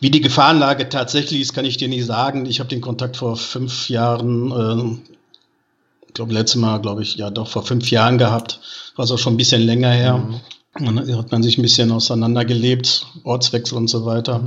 Wie 0.00 0.10
die 0.10 0.20
Gefahrenlage 0.20 0.90
tatsächlich 0.90 1.40
ist, 1.40 1.54
kann 1.54 1.64
ich 1.64 1.78
dir 1.78 1.88
nicht 1.88 2.04
sagen. 2.04 2.44
Ich 2.44 2.60
habe 2.60 2.68
den 2.68 2.82
Kontakt 2.82 3.16
vor 3.16 3.36
fünf 3.36 3.88
Jahren, 3.88 4.52
äh, 4.52 4.98
ich 6.08 6.12
glaube, 6.12 6.34
letztes 6.34 6.60
Mal, 6.60 6.78
glaube 6.78 7.02
ich, 7.02 7.14
ja 7.14 7.30
doch 7.30 7.48
vor 7.48 7.62
fünf 7.62 7.90
Jahren 7.90 8.18
gehabt. 8.18 8.60
War 8.96 9.06
so 9.06 9.16
schon 9.16 9.34
ein 9.34 9.38
bisschen 9.38 9.62
länger 9.62 9.90
her. 9.90 10.18
Mhm. 10.18 10.40
Dann 10.74 11.16
hat 11.16 11.32
man 11.32 11.42
sich 11.42 11.58
ein 11.58 11.62
bisschen 11.62 11.90
auseinandergelebt, 11.90 13.06
Ortswechsel 13.24 13.76
und 13.76 13.88
so 13.88 14.06
weiter. 14.06 14.46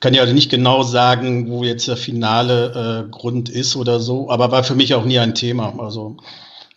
Kann 0.00 0.14
ja 0.14 0.26
nicht 0.26 0.50
genau 0.50 0.82
sagen, 0.82 1.48
wo 1.48 1.62
jetzt 1.62 1.86
der 1.86 1.96
finale 1.96 3.06
äh, 3.06 3.10
Grund 3.10 3.48
ist 3.48 3.76
oder 3.76 4.00
so, 4.00 4.28
aber 4.28 4.50
war 4.50 4.64
für 4.64 4.74
mich 4.74 4.94
auch 4.94 5.04
nie 5.04 5.20
ein 5.20 5.36
Thema. 5.36 5.78
Also 5.78 6.16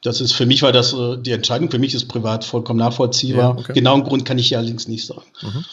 das 0.04 0.22
ist 0.22 0.34
für 0.34 0.46
mich 0.46 0.62
war 0.62 0.72
das 0.72 0.94
äh, 0.94 1.18
die 1.18 1.32
Entscheidung. 1.32 1.72
Für 1.72 1.80
mich 1.80 1.96
ist 1.96 2.08
privat 2.08 2.46
vollkommen 2.46 2.78
nachvollziehbar. 2.80 3.42
Ja, 3.42 3.50
okay. 3.50 3.74
Genauen 3.74 4.04
Grund 4.04 4.26
kann 4.26 4.38
ich 4.38 4.52
ja 4.52 4.60
allerdings 4.60 4.88
nicht 4.88 5.08
sagen. 5.08 5.24
Mhm. 5.42 5.66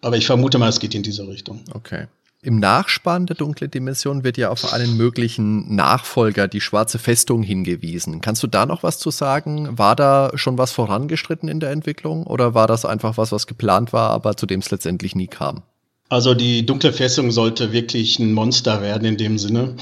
Aber 0.00 0.16
ich 0.16 0.24
vermute 0.24 0.56
mal, 0.56 0.68
es 0.68 0.80
geht 0.80 0.94
in 0.94 1.02
diese 1.02 1.28
Richtung. 1.28 1.62
Okay. 1.74 2.06
Im 2.46 2.60
Nachspann 2.60 3.26
der 3.26 3.34
Dunkle 3.34 3.68
Dimension 3.68 4.22
wird 4.22 4.38
ja 4.38 4.50
auf 4.50 4.72
einen 4.72 4.96
möglichen 4.96 5.74
Nachfolger, 5.74 6.46
die 6.46 6.60
Schwarze 6.60 7.00
Festung, 7.00 7.42
hingewiesen. 7.42 8.20
Kannst 8.20 8.40
du 8.44 8.46
da 8.46 8.66
noch 8.66 8.84
was 8.84 9.00
zu 9.00 9.10
sagen? 9.10 9.76
War 9.76 9.96
da 9.96 10.30
schon 10.36 10.56
was 10.56 10.70
vorangestritten 10.70 11.48
in 11.48 11.58
der 11.58 11.72
Entwicklung 11.72 12.24
oder 12.24 12.54
war 12.54 12.68
das 12.68 12.84
einfach 12.84 13.18
was, 13.18 13.32
was 13.32 13.48
geplant 13.48 13.92
war, 13.92 14.10
aber 14.10 14.36
zu 14.36 14.46
dem 14.46 14.60
es 14.60 14.70
letztendlich 14.70 15.16
nie 15.16 15.26
kam? 15.26 15.62
Also 16.08 16.34
die 16.34 16.64
Dunkle 16.64 16.92
Festung 16.92 17.32
sollte 17.32 17.72
wirklich 17.72 18.20
ein 18.20 18.32
Monster 18.32 18.80
werden 18.80 19.08
in 19.08 19.16
dem 19.16 19.38
Sinne. 19.38 19.74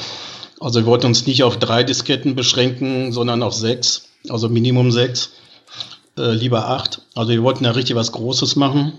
Also 0.59 0.81
wir 0.81 0.87
wollten 0.87 1.09
uns 1.09 1.27
nicht 1.27 1.43
auf 1.43 1.59
drei 1.59 1.85
Disketten 1.85 2.35
beschränken, 2.35 3.13
sondern 3.13 3.43
auf 3.43 3.53
sechs, 3.53 4.09
also 4.31 4.49
Minimum 4.49 4.91
sechs, 4.91 5.33
äh, 6.17 6.33
lieber 6.33 6.67
acht. 6.67 7.03
Also 7.15 7.33
wir 7.33 7.43
wollten 7.43 7.65
da 7.65 7.73
richtig 7.73 7.95
was 7.95 8.13
Großes 8.13 8.57
machen. 8.57 8.95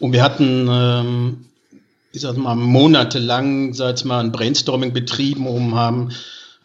Und 0.00 0.14
wir 0.14 0.22
hatten 0.22 0.66
ähm, 0.70 1.44
ich 2.12 2.22
sag 2.22 2.36
mal, 2.36 2.54
monatelang, 2.54 3.74
sag 3.74 4.04
mal, 4.04 4.20
ein 4.20 4.32
Brainstorming 4.32 4.92
betrieben, 4.92 5.46
um 5.46 5.74
haben 5.74 6.10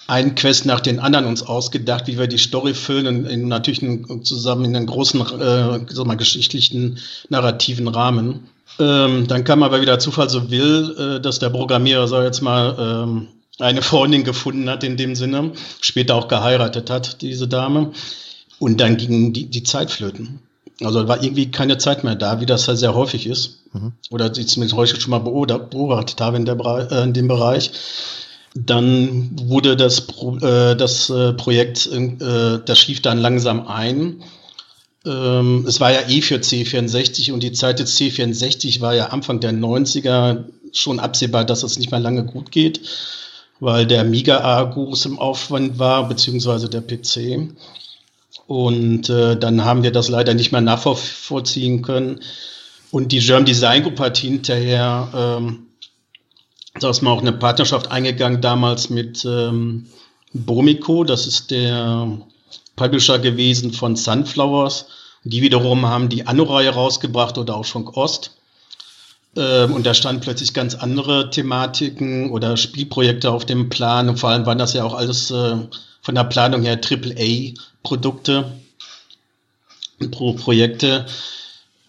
einen 0.08 0.36
Quest 0.36 0.66
nach 0.66 0.82
den 0.82 1.00
anderen 1.00 1.26
uns 1.26 1.44
ausgedacht, 1.44 2.08
wie 2.08 2.18
wir 2.18 2.28
die 2.28 2.38
Story 2.38 2.74
füllen 2.74 3.08
und 3.08 3.26
in, 3.26 3.48
natürlich 3.48 3.82
in, 3.82 4.24
zusammen 4.24 4.66
in 4.66 4.76
einen 4.76 4.86
großen, 4.86 5.22
äh, 5.22 5.80
sag 5.90 6.06
mal, 6.06 6.18
geschichtlichen, 6.18 7.00
narrativen 7.30 7.88
Rahmen. 7.88 8.48
Ähm, 8.80 9.28
dann 9.28 9.44
kam 9.44 9.64
aber 9.64 9.82
wieder 9.82 10.00
Zufall 10.00 10.30
so 10.30 10.50
will, 10.50 10.96
äh, 10.98 11.22
dass 11.22 11.40
der 11.40 11.50
Programmierer, 11.50 12.08
sag 12.08 12.24
jetzt 12.24 12.42
mal, 12.42 12.76
ähm, 12.80 13.28
eine 13.60 13.82
Freundin 13.82 14.24
gefunden 14.24 14.70
hat 14.70 14.84
in 14.84 14.98
dem 14.98 15.16
Sinne, 15.16 15.52
später 15.80 16.16
auch 16.16 16.28
geheiratet 16.28 16.90
hat, 16.90 17.22
diese 17.22 17.48
Dame. 17.48 17.92
Und 18.60 18.82
dann 18.82 18.98
ging 18.98 19.32
die, 19.32 19.46
die 19.46 19.64
Zeit 19.64 19.92
flöten. 19.92 20.40
Also 20.82 21.08
war 21.08 21.24
irgendwie 21.24 21.52
keine 21.52 21.78
Zeit 21.78 22.04
mehr 22.04 22.16
da, 22.16 22.42
wie 22.42 22.46
das 22.46 22.68
halt 22.68 22.80
sehr 22.80 22.96
häufig 22.96 23.28
ist. 23.28 23.63
Mhm. 23.74 23.94
Oder 24.12 24.36
ich 24.38 24.48
zumindest 24.48 24.78
häufig 24.78 25.02
schon 25.02 25.12
mal 25.12 25.20
beobachtet 25.20 26.22
habe 26.22 26.38
in, 26.38 26.48
äh, 26.48 27.04
in 27.04 27.14
dem 27.14 27.28
Bereich. 27.28 27.72
Dann 28.56 29.32
wurde 29.50 29.76
das, 29.76 30.08
äh, 30.42 30.76
das 30.76 31.10
äh, 31.10 31.34
Projekt, 31.34 31.88
äh, 31.88 32.60
das 32.64 32.80
schlief 32.80 33.02
dann 33.02 33.18
langsam 33.18 33.68
ein. 33.68 34.24
Ähm, 35.06 35.66
es 35.68 35.80
war 35.80 35.92
ja 35.92 36.08
eh 36.08 36.22
für 36.22 36.36
C64 36.36 37.34
und 37.34 37.42
die 37.42 37.52
Zeit 37.52 37.80
des 37.80 38.00
C64 38.00 38.80
war 38.80 38.94
ja 38.94 39.08
Anfang 39.08 39.40
der 39.40 39.52
90er 39.52 40.46
schon 40.72 41.00
absehbar, 41.00 41.46
dass 41.46 41.64
es 41.64 41.78
nicht 41.78 41.92
mehr 41.92 42.00
lange 42.00 42.26
gut 42.26 42.52
geht, 42.52 42.82
weil 43.60 43.86
der 43.86 44.02
Amiga-Argus 44.02 45.06
im 45.06 45.20
Aufwand 45.20 45.80
war, 45.80 46.08
beziehungsweise 46.08 46.70
der 46.70 46.82
PC. 46.82 47.50
Und 48.46 49.10
äh, 49.10 49.38
dann 49.38 49.66
haben 49.66 49.84
wir 49.84 49.92
das 49.92 50.10
leider 50.10 50.34
nicht 50.34 50.52
mehr 50.52 50.62
nachvollziehen 50.62 51.82
können. 51.82 52.20
Und 52.94 53.12
die 53.12 53.22
German 53.22 53.46
Design 53.46 53.82
Group 53.82 54.00
hat 54.00 54.20
hinterher, 54.20 55.10
ähm, 55.16 55.66
da 56.80 56.92
ist 56.92 57.02
man 57.02 57.12
auch 57.12 57.22
eine 57.22 57.34
Partnerschaft 57.34 57.90
eingegangen 57.90 58.40
damals 58.40 58.92
mit 58.92 59.26
ähm, 59.26 59.88
Bomico, 60.32 61.04
das 61.04 61.26
ist 61.26 61.50
der 61.50 62.20
Publisher 62.76 63.18
gewesen 63.18 63.74
von 63.74 63.96
Sunflowers. 63.96 64.86
Die 65.24 65.42
wiederum 65.42 65.88
haben 65.88 66.08
die 66.08 66.28
Anno-Reihe 66.28 66.70
rausgebracht 66.70 67.40
oder 67.40 67.56
auch 67.56 67.66
schon 67.66 67.88
Ost. 67.88 68.38
Ähm, 69.36 69.74
und 69.74 69.88
da 69.88 69.96
standen 69.96 70.22
plötzlich 70.22 70.54
ganz 70.54 70.76
andere 70.76 71.32
Thematiken 71.32 72.30
oder 72.30 72.58
Spielprojekte 72.58 73.32
auf 73.32 73.44
dem 73.44 73.70
Plan. 73.70 74.08
Und 74.08 74.20
vor 74.20 74.30
allem 74.30 74.46
waren 74.46 74.60
das 74.60 74.74
ja 74.74 74.84
auch 74.84 74.94
alles 74.94 75.32
äh, 75.32 75.56
von 76.04 76.14
der 76.14 76.26
Planung 76.26 76.62
her 76.62 76.80
AAA-Produkte, 76.80 78.52
Pro 80.12 80.34
Projekte. 80.34 81.08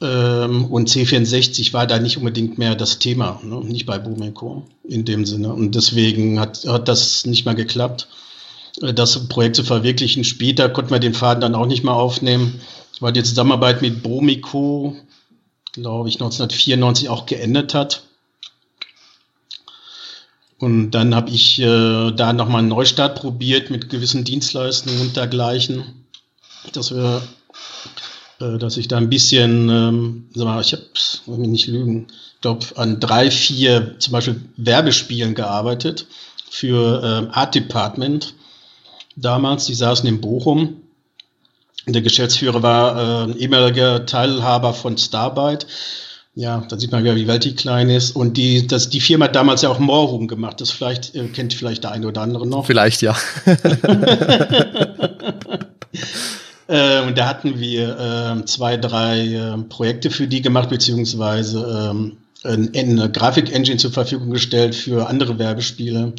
Ähm, 0.05 0.67
und 0.67 0.91
C64 0.91 1.73
war 1.73 1.87
da 1.87 1.99
nicht 1.99 2.19
unbedingt 2.19 2.59
mehr 2.59 2.75
das 2.75 2.99
Thema, 2.99 3.41
ne? 3.43 3.61
nicht 3.65 3.87
bei 3.87 3.99
Bumeco 3.99 4.67
in 4.87 5.07
dem 5.07 5.25
Sinne. 5.25 5.55
Und 5.55 5.75
deswegen 5.75 6.39
hat, 6.39 6.67
hat 6.67 6.89
das 6.89 7.25
nicht 7.25 7.47
mehr 7.47 7.55
geklappt, 7.55 8.09
äh, 8.83 8.93
das 8.93 9.29
Projekt 9.29 9.57
zu 9.57 9.65
verwirklichen. 9.65 10.23
Später 10.25 10.69
konnten 10.69 10.91
wir 10.91 10.99
den 10.99 11.15
Faden 11.15 11.41
dann 11.41 11.55
auch 11.55 11.67
nicht 11.67 11.85
mehr 11.85 11.95
aufnehmen, 11.95 12.61
weil 13.01 13.15
die 13.15 13.23
Zusammenarbeit 13.23 13.81
mit 13.81 14.03
Bomico, 14.03 14.95
glaube 15.73 16.11
ich, 16.11 16.17
1994 16.17 17.09
auch 17.09 17.25
geendet 17.25 17.73
hat. 17.73 18.03
Und 20.59 20.91
dann 20.91 21.15
habe 21.15 21.31
ich 21.31 21.59
äh, 21.61 22.11
da 22.13 22.35
nochmal 22.35 22.59
einen 22.59 22.69
Neustart 22.69 23.19
probiert 23.19 23.71
mit 23.71 23.89
gewissen 23.89 24.25
Dienstleistungen 24.25 25.01
und 25.01 25.17
dergleichen, 25.17 26.05
dass 26.73 26.95
wir, 26.95 27.23
dass 28.59 28.77
ich 28.77 28.89
da 28.89 28.97
ein 28.97 29.09
bisschen, 29.09 29.69
ähm, 29.69 30.29
sag 30.35 30.45
mal, 30.45 30.61
ich 30.61 30.73
habe, 30.73 30.83
mich 31.39 31.49
nicht 31.49 31.67
lügen, 31.69 32.07
ich 32.09 32.41
glaube 32.41 32.67
an 32.77 33.01
drei, 33.01 33.31
vier 33.31 33.97
zum 33.99 34.13
Beispiel 34.13 34.41
Werbespielen 34.57 35.35
gearbeitet 35.35 36.07
für 36.51 37.03
äh, 37.03 37.35
Art 37.35 37.55
Department 37.55 38.35
damals. 39.17 39.67
Die 39.67 39.75
saßen 39.75 40.09
in 40.09 40.21
Bochum. 40.21 40.77
Der 41.87 42.03
Geschäftsführer 42.03 42.63
war 42.63 43.29
äh, 43.29 43.33
ehemaliger 43.39 44.07
Teilhaber 44.07 44.73
von 44.73 44.97
Starbyte. 44.97 45.67
Ja, 46.37 46.65
da 46.69 46.79
sieht 46.79 46.91
man 46.91 47.05
ja, 47.05 47.15
wie 47.15 47.29
Welt 47.29 47.45
die 47.45 47.55
klein 47.55 47.91
ist. 47.91 48.17
Und 48.17 48.37
die, 48.37 48.67
das, 48.67 48.89
die 48.89 49.01
Firma 49.01 49.27
hat 49.27 49.37
damals 49.37 49.63
ja 49.63 49.69
auch 49.69 49.79
Moorhuhn 49.79 50.27
gemacht. 50.27 50.61
Das 50.61 50.71
vielleicht 50.71 51.15
äh, 51.15 51.29
kennt 51.29 51.55
vielleicht 51.55 51.85
der 51.85 51.93
eine 51.93 52.09
oder 52.09 52.23
andere 52.23 52.47
noch. 52.47 52.67
Vielleicht 52.67 53.03
ja. 53.03 53.17
und 56.67 57.19
da 57.19 57.27
hatten 57.27 57.59
wir 57.59 57.99
äh, 58.41 58.45
zwei, 58.47 58.77
drei 58.77 59.27
äh, 59.27 59.59
Projekte 59.69 60.11
für 60.11 60.27
die 60.27 60.41
gemacht, 60.41 60.71
beziehungsweise 60.71 61.91
ähm, 61.91 62.17
eine 62.45 63.11
Grafik-Engine 63.11 63.79
zur 63.79 63.93
Verfügung 63.93 64.31
gestellt 64.31 64.75
für 64.75 65.09
andere 65.09 65.39
Werbespiele. 65.39 66.13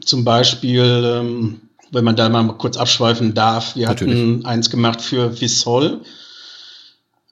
Zum 0.00 0.24
Beispiel, 0.24 1.04
ähm, 1.04 1.60
wenn 1.90 2.04
man 2.04 2.16
da 2.16 2.28
mal 2.28 2.52
kurz 2.54 2.76
abschweifen 2.76 3.34
darf, 3.34 3.76
wir 3.76 3.88
Natürlich. 3.88 4.14
hatten 4.14 4.46
eins 4.46 4.70
gemacht 4.70 5.02
für 5.02 5.40
Vissol. 5.40 6.00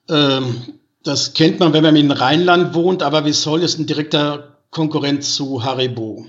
Ähm, 0.09 0.55
das 1.03 1.33
kennt 1.33 1.59
man, 1.59 1.73
wenn 1.73 1.83
man 1.83 1.95
in 1.95 2.11
Rheinland 2.11 2.73
wohnt, 2.75 3.01
aber 3.01 3.25
Vissol 3.25 3.63
ist 3.63 3.79
ein 3.79 3.87
direkter 3.87 4.57
Konkurrent 4.69 5.23
zu 5.23 5.63
Haribo. 5.63 6.25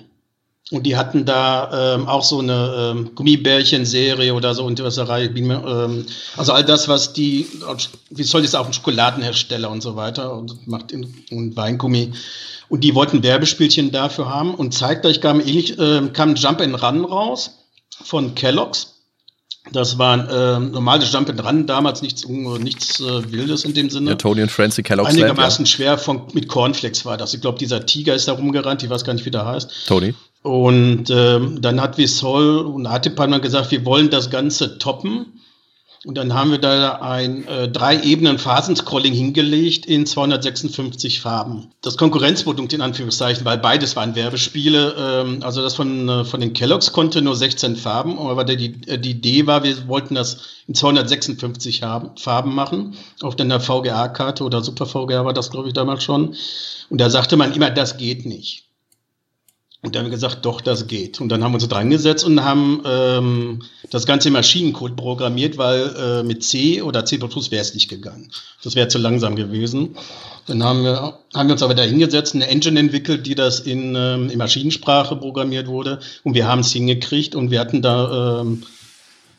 Und 0.72 0.84
die 0.84 0.96
hatten 0.96 1.26
da 1.26 1.96
ähm, 1.96 2.08
auch 2.08 2.24
so 2.24 2.38
eine 2.38 2.94
ähm, 2.96 3.14
Gummibärchen-Serie 3.14 4.32
oder 4.32 4.54
so 4.54 4.64
und 4.64 4.80
ähm, 4.80 6.06
also 6.38 6.52
all 6.52 6.64
das, 6.64 6.88
was 6.88 7.12
die, 7.12 7.46
wie 8.08 8.22
soll 8.22 8.40
das 8.40 8.54
auch 8.54 8.66
ein 8.66 8.72
Schokoladenhersteller 8.72 9.70
und 9.70 9.82
so 9.82 9.96
weiter 9.96 10.32
und 10.32 10.66
macht 10.66 10.90
in, 10.90 11.12
und 11.30 11.56
Weingummi. 11.56 12.12
Und 12.70 12.84
die 12.84 12.94
wollten 12.94 13.22
Werbespielchen 13.22 13.92
dafür 13.92 14.30
haben 14.30 14.54
und 14.54 14.72
zeitgleich 14.72 15.20
kam, 15.20 15.40
ähnlich, 15.40 15.78
äh, 15.78 16.08
kam 16.10 16.36
Jump 16.36 16.62
and 16.62 16.82
Run 16.82 17.04
raus 17.04 17.50
von 18.02 18.34
Kellogg's. 18.34 18.94
Das 19.72 19.98
war 19.98 20.14
ein 20.14 20.26
äh, 20.26 20.58
normales 20.58 21.12
Jump 21.12 21.28
and 21.28 21.44
Run, 21.44 21.66
damals 21.66 22.00
nichts, 22.00 22.26
nichts 22.26 22.98
äh, 23.00 23.30
Wildes 23.30 23.66
in 23.66 23.74
dem 23.74 23.90
Sinne. 23.90 24.12
Ja, 24.12 24.16
Tony 24.16 24.40
und 24.40 24.50
Francie 24.50 24.82
Kellogg's 24.82 25.10
Einigermaßen 25.10 25.66
Land, 25.66 25.68
ja. 25.68 25.76
schwer 25.76 25.98
von, 25.98 26.22
mit 26.32 26.48
Cornflakes 26.48 27.04
war 27.04 27.18
das. 27.18 27.34
Ich 27.34 27.42
glaube, 27.42 27.58
dieser 27.58 27.84
Tiger 27.84 28.14
ist 28.14 28.26
da 28.26 28.32
rumgerannt, 28.32 28.82
ich 28.82 28.88
weiß 28.88 29.04
gar 29.04 29.12
nicht, 29.12 29.26
wie 29.26 29.30
der 29.30 29.44
heißt. 29.44 29.86
Tony. 29.86 30.14
Und 30.42 31.08
ähm, 31.10 31.60
dann 31.60 31.80
hat 31.80 31.98
Vissol 31.98 32.58
und 32.58 32.86
Artepan 32.86 33.40
gesagt, 33.40 33.70
wir 33.70 33.84
wollen 33.84 34.10
das 34.10 34.30
Ganze 34.30 34.78
toppen. 34.78 35.40
Und 36.04 36.16
dann 36.16 36.34
haben 36.34 36.50
wir 36.50 36.58
da 36.58 36.94
ein 37.00 37.46
äh, 37.46 37.68
drei 37.68 38.02
Ebenen 38.02 38.38
Phasenscrolling 38.38 39.12
hingelegt 39.12 39.86
in 39.86 40.04
256 40.04 41.20
Farben. 41.20 41.68
Das 41.80 41.96
Konkurrenzprodukt 41.96 42.72
in 42.72 42.80
Anführungszeichen, 42.80 43.44
weil 43.44 43.58
beides 43.58 43.94
waren 43.94 44.16
Werbespiele. 44.16 44.96
Ähm, 44.98 45.38
also 45.44 45.62
das 45.62 45.76
von, 45.76 46.08
äh, 46.08 46.24
von 46.24 46.40
den 46.40 46.54
Kelloggs 46.54 46.92
konnte 46.92 47.22
nur 47.22 47.36
16 47.36 47.76
Farben, 47.76 48.18
aber 48.18 48.42
die, 48.42 48.80
äh, 48.88 48.98
die 48.98 49.12
Idee 49.12 49.46
war, 49.46 49.62
wir 49.62 49.86
wollten 49.86 50.16
das 50.16 50.38
in 50.66 50.74
256 50.74 51.84
haben, 51.84 52.16
Farben 52.16 52.52
machen. 52.52 52.96
Auf 53.20 53.36
der 53.36 53.60
VGA-Karte 53.60 54.42
oder 54.42 54.60
Super 54.60 54.86
VGA 54.86 55.24
war 55.24 55.32
das, 55.32 55.52
glaube 55.52 55.68
ich, 55.68 55.74
damals 55.74 56.02
schon. 56.02 56.34
Und 56.90 57.00
da 57.00 57.10
sagte 57.10 57.36
man 57.36 57.52
immer, 57.52 57.70
das 57.70 57.96
geht 57.96 58.26
nicht. 58.26 58.71
Und 59.84 59.96
dann 59.96 60.04
haben 60.04 60.10
wir 60.10 60.14
gesagt, 60.14 60.44
doch, 60.44 60.60
das 60.60 60.86
geht. 60.86 61.20
Und 61.20 61.28
dann 61.30 61.42
haben 61.42 61.50
wir 61.50 61.56
uns 61.56 61.66
dran 61.66 61.90
gesetzt 61.90 62.24
und 62.24 62.44
haben 62.44 62.82
ähm, 62.86 63.62
das 63.90 64.06
ganze 64.06 64.30
Maschinencode 64.30 64.94
programmiert, 64.94 65.58
weil 65.58 65.92
äh, 65.96 66.22
mit 66.22 66.44
C 66.44 66.82
oder 66.82 67.04
C++ 67.04 67.20
wäre 67.20 67.62
es 67.62 67.74
nicht 67.74 67.88
gegangen. 67.88 68.30
Das 68.62 68.76
wäre 68.76 68.86
zu 68.86 68.98
langsam 68.98 69.34
gewesen. 69.34 69.96
Dann 70.46 70.62
haben 70.62 70.84
wir, 70.84 71.18
haben 71.34 71.48
wir 71.48 71.54
uns 71.54 71.64
aber 71.64 71.74
da 71.74 71.82
hingesetzt, 71.82 72.36
eine 72.36 72.46
Engine 72.46 72.78
entwickelt, 72.78 73.26
die 73.26 73.34
das 73.34 73.58
in, 73.58 73.96
ähm, 73.96 74.30
in 74.30 74.38
Maschinensprache 74.38 75.16
programmiert 75.16 75.66
wurde. 75.66 75.98
Und 76.22 76.34
wir 76.34 76.46
haben 76.46 76.60
es 76.60 76.70
hingekriegt 76.70 77.34
und 77.34 77.50
wir 77.50 77.58
hatten 77.58 77.82
da, 77.82 78.40
ähm, 78.40 78.62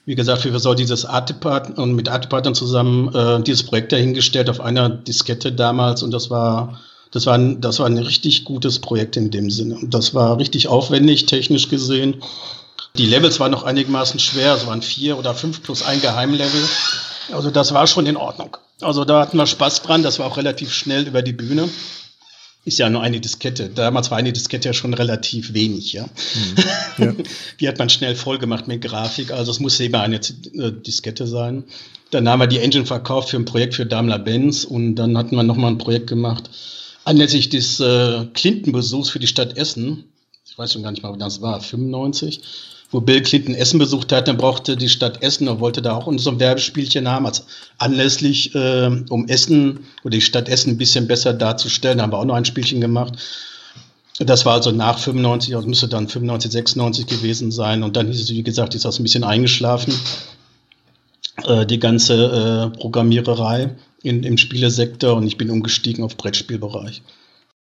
wie 0.06 0.15
gesagt, 0.15 0.43
wir 0.43 0.60
soll 0.60 0.75
dieses 0.75 1.06
Artepart 1.06 1.77
und 1.77 1.93
mit 1.93 2.10
Artepartnern 2.10 2.53
zusammen 2.53 3.15
äh, 3.15 3.41
dieses 3.41 3.63
Projekt 3.63 3.93
dahingestellt 3.93 4.49
auf 4.49 4.60
einer 4.60 4.89
Diskette 4.89 5.53
damals 5.53 6.03
und 6.03 6.12
das 6.12 6.29
war 6.29 6.82
das 7.13 7.28
war, 7.28 7.36
ein, 7.36 7.62
das 7.62 7.78
war 7.78 7.86
ein 7.86 7.97
richtig 7.99 8.43
gutes 8.43 8.80
Projekt 8.80 9.15
in 9.17 9.30
dem 9.30 9.52
Sinne. 9.52 9.78
Das 9.84 10.15
war 10.15 10.39
richtig 10.39 10.67
aufwendig, 10.67 11.28
technisch 11.28 11.69
gesehen. 11.69 12.23
Die 12.97 13.06
Levels 13.06 13.39
waren 13.39 13.52
noch 13.52 13.63
einigermaßen 13.63 14.19
schwer, 14.19 14.56
es 14.56 14.65
waren 14.65 14.82
vier 14.82 15.17
oder 15.19 15.36
fünf 15.36 15.62
plus 15.62 15.84
ein 15.84 16.02
Geheimlevel. 16.02 16.67
Also 17.32 17.52
das 17.52 17.73
war 17.73 17.86
schon 17.86 18.08
in 18.08 18.17
Ordnung. 18.17 18.58
Also 18.82 19.06
da 19.06 19.21
hatten 19.21 19.38
wir 19.38 19.45
Spaß 19.45 19.84
dran, 19.84 20.02
das 20.02 20.17
war 20.17 20.26
auch 20.26 20.38
relativ 20.38 20.73
schnell 20.73 21.08
über 21.08 21.21
die 21.21 21.34
Bühne. 21.34 21.69
Ist 22.65 22.80
ja 22.80 22.89
nur 22.89 23.04
eine 23.04 23.19
Diskette. 23.19 23.69
Damals 23.69 24.10
war 24.10 24.17
eine 24.17 24.34
Diskette 24.34 24.69
ja 24.69 24.73
schon 24.73 24.93
relativ 24.93 25.54
wenig, 25.54 25.93
ja. 25.93 26.06
Mhm. 26.06 26.56
ja. 26.97 27.13
Die 27.60 27.67
hat 27.67 27.78
man 27.78 27.89
schnell 27.89 28.15
voll 28.15 28.39
gemacht 28.39 28.67
mit 28.67 28.82
Grafik, 28.82 29.32
also 29.32 29.52
es 29.52 29.60
musste 29.60 29.84
eben 29.84 29.95
eine 29.95 30.15
äh, 30.15 30.71
Diskette 30.71 31.28
sein. 31.28 31.65
Dann 32.10 32.28
haben 32.28 32.39
wir 32.39 32.47
die 32.47 32.60
Engine 32.60 32.86
verkauft 32.86 33.30
für 33.30 33.38
ein 33.38 33.45
Projekt 33.45 33.76
für 33.76 33.86
Daimler-Benz 33.86 34.63
und 34.63 34.95
dann 34.95 35.17
hatten 35.17 35.36
wir 35.36 35.43
nochmal 35.43 35.71
ein 35.71 35.78
Projekt 35.78 36.08
gemacht 36.08 36.49
anlässlich 37.06 37.50
des 37.50 37.80
äh, 37.80 38.26
Clinton-Besuchs 38.34 39.10
für 39.10 39.20
die 39.20 39.28
Stadt 39.28 39.58
Essen, 39.58 40.06
ich 40.46 40.58
weiß 40.58 40.74
schon 40.74 40.84
gar 40.84 40.92
nicht 40.92 41.04
mal, 41.04 41.12
wann 41.12 41.20
das 41.20 41.42
war, 41.42 41.62
95, 41.62 42.42
wo 42.92 43.02
Bill 43.02 43.22
Clinton 43.22 43.56
Essen 43.56 43.80
besucht 43.80 44.12
hat, 44.12 44.28
dann 44.28 44.38
brauchte 44.38 44.78
die 44.78 44.89
Stadt 44.89 45.24
Essen 45.24 45.48
und 45.48 45.60
wollte 45.60 45.82
da 45.82 45.96
auch 45.96 46.12
so 46.18 46.30
ein 46.30 46.39
Werbespielchen 46.39 47.08
haben, 47.08 47.26
als 47.26 47.46
anlässlich, 47.80 48.54
äh, 48.54 49.04
um 49.10 49.28
Essen 49.28 49.80
oder 50.04 50.12
die 50.12 50.22
Stadt 50.22 50.48
Essen 50.48 50.72
ein 50.72 50.78
bisschen 50.78 51.08
besser 51.08 51.34
darzustellen, 51.34 52.02
haben 52.02 52.12
wir 52.12 52.20
auch 52.20 52.26
noch 52.26 52.36
ein 52.36 52.46
Spielchen 52.46 52.82
gemacht. 52.82 53.13
Das 54.20 54.46
war 54.46 54.54
also 54.54 54.72
nach 54.72 55.00
95, 55.00 55.56
also 55.56 55.68
müsste 55.68 55.88
dann 55.88 56.08
95, 56.08 56.52
96 56.52 57.08
gewesen 57.08 57.52
sein. 57.52 57.82
Und 57.82 57.98
dann 57.98 58.08
hieß 58.08 58.22
es, 58.22 58.30
wie 58.30 58.44
gesagt, 58.44 58.76
ist 58.76 58.86
das 58.86 59.00
ein 59.00 59.04
bisschen 59.04 59.24
eingeschlafen, 59.24 59.94
äh, 61.48 61.66
die 61.66 61.80
ganze 61.80 62.72
äh, 62.76 62.78
Programmiererei 62.78 63.76
in, 64.04 64.24
im 64.24 64.38
Spielesektor 64.38 65.16
und 65.16 65.26
ich 65.26 65.38
bin 65.38 65.50
umgestiegen 65.50 66.04
auf 66.04 66.18
Brettspielbereich. 66.18 67.02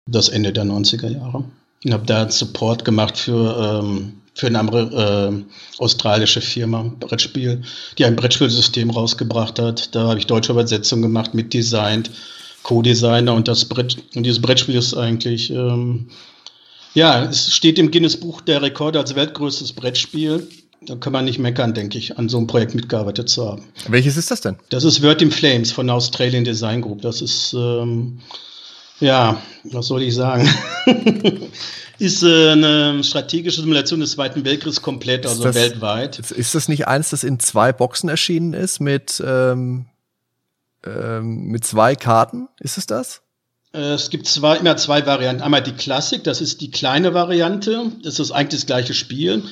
Das 0.07 0.29
Ende 0.29 0.53
der 0.53 0.64
90er 0.64 1.09
Jahre. 1.09 1.44
Und 1.85 1.92
habe 1.92 2.07
da 2.07 2.29
Support 2.29 2.85
gemacht 2.85 3.16
für, 3.16 3.83
ähm, 3.83 4.14
für 4.35 4.48
eine 4.48 4.59
andere, 4.59 5.33
äh, 5.33 5.81
australische 5.83 6.40
Firma, 6.40 6.92
Brettspiel, 6.98 7.62
die 7.98 8.05
ein 8.05 8.16
Brettspielsystem 8.16 8.90
rausgebracht 8.90 9.59
hat. 9.59 9.94
Da 9.94 10.09
habe 10.09 10.18
ich 10.18 10.26
deutsche 10.26 10.53
Übersetzung 10.53 11.03
gemacht, 11.03 11.35
mitdesignt, 11.35 12.11
Co-Designer 12.62 13.35
und 13.35 13.48
das 13.48 13.66
Brett, 13.66 13.96
und 14.14 14.24
dieses 14.24 14.42
Brettspiel 14.42 14.76
ist 14.76 14.94
eigentlich, 14.94 15.50
ähm, 15.50 16.09
ja, 16.94 17.24
es 17.24 17.55
steht 17.55 17.79
im 17.79 17.90
Guinness 17.90 18.18
Buch 18.18 18.40
der 18.40 18.62
Rekorde 18.62 18.98
als 18.98 19.14
weltgrößtes 19.14 19.72
Brettspiel 19.72 20.46
da 20.82 20.96
kann 20.96 21.12
man 21.12 21.24
nicht 21.24 21.38
meckern, 21.38 21.74
denke 21.74 21.98
ich, 21.98 22.18
an 22.18 22.28
so 22.28 22.38
einem 22.38 22.46
Projekt 22.46 22.74
mitgearbeitet 22.74 23.28
zu 23.28 23.46
haben. 23.46 23.64
Welches 23.88 24.16
ist 24.16 24.30
das 24.30 24.40
denn? 24.40 24.56
Das 24.70 24.84
ist 24.84 25.02
Word 25.02 25.20
in 25.20 25.30
Flames 25.30 25.72
von 25.72 25.86
der 25.86 25.96
Australian 25.96 26.44
Design 26.44 26.80
Group. 26.80 27.02
Das 27.02 27.20
ist, 27.20 27.52
ähm, 27.52 28.20
ja, 28.98 29.40
was 29.64 29.86
soll 29.86 30.02
ich 30.02 30.14
sagen? 30.14 30.48
ist 31.98 32.22
äh, 32.22 32.52
eine 32.52 33.04
strategische 33.04 33.60
Simulation 33.60 34.00
des 34.00 34.12
Zweiten 34.12 34.44
Weltkriegs 34.44 34.80
komplett, 34.80 35.26
also 35.26 35.42
das, 35.42 35.54
weltweit. 35.54 36.18
Ist 36.18 36.54
das 36.54 36.68
nicht 36.68 36.88
eins, 36.88 37.10
das 37.10 37.24
in 37.24 37.38
zwei 37.38 37.72
Boxen 37.72 38.08
erschienen 38.08 38.54
ist 38.54 38.80
mit, 38.80 39.22
ähm, 39.24 39.84
ähm, 40.86 41.44
mit 41.48 41.64
zwei 41.66 41.94
Karten? 41.94 42.48
Ist 42.58 42.78
es 42.78 42.86
das? 42.86 43.20
Äh, 43.74 43.92
es 43.92 44.08
gibt 44.08 44.26
zwei, 44.26 44.56
immer 44.56 44.78
zwei 44.78 45.04
Varianten. 45.04 45.42
Einmal 45.42 45.62
die 45.62 45.72
Klassik, 45.72 46.24
das 46.24 46.40
ist 46.40 46.62
die 46.62 46.70
kleine 46.70 47.12
Variante. 47.12 47.92
Das 48.02 48.18
ist 48.18 48.30
eigentlich 48.30 48.62
das 48.62 48.66
gleiche 48.66 48.94
Spiel. 48.94 49.44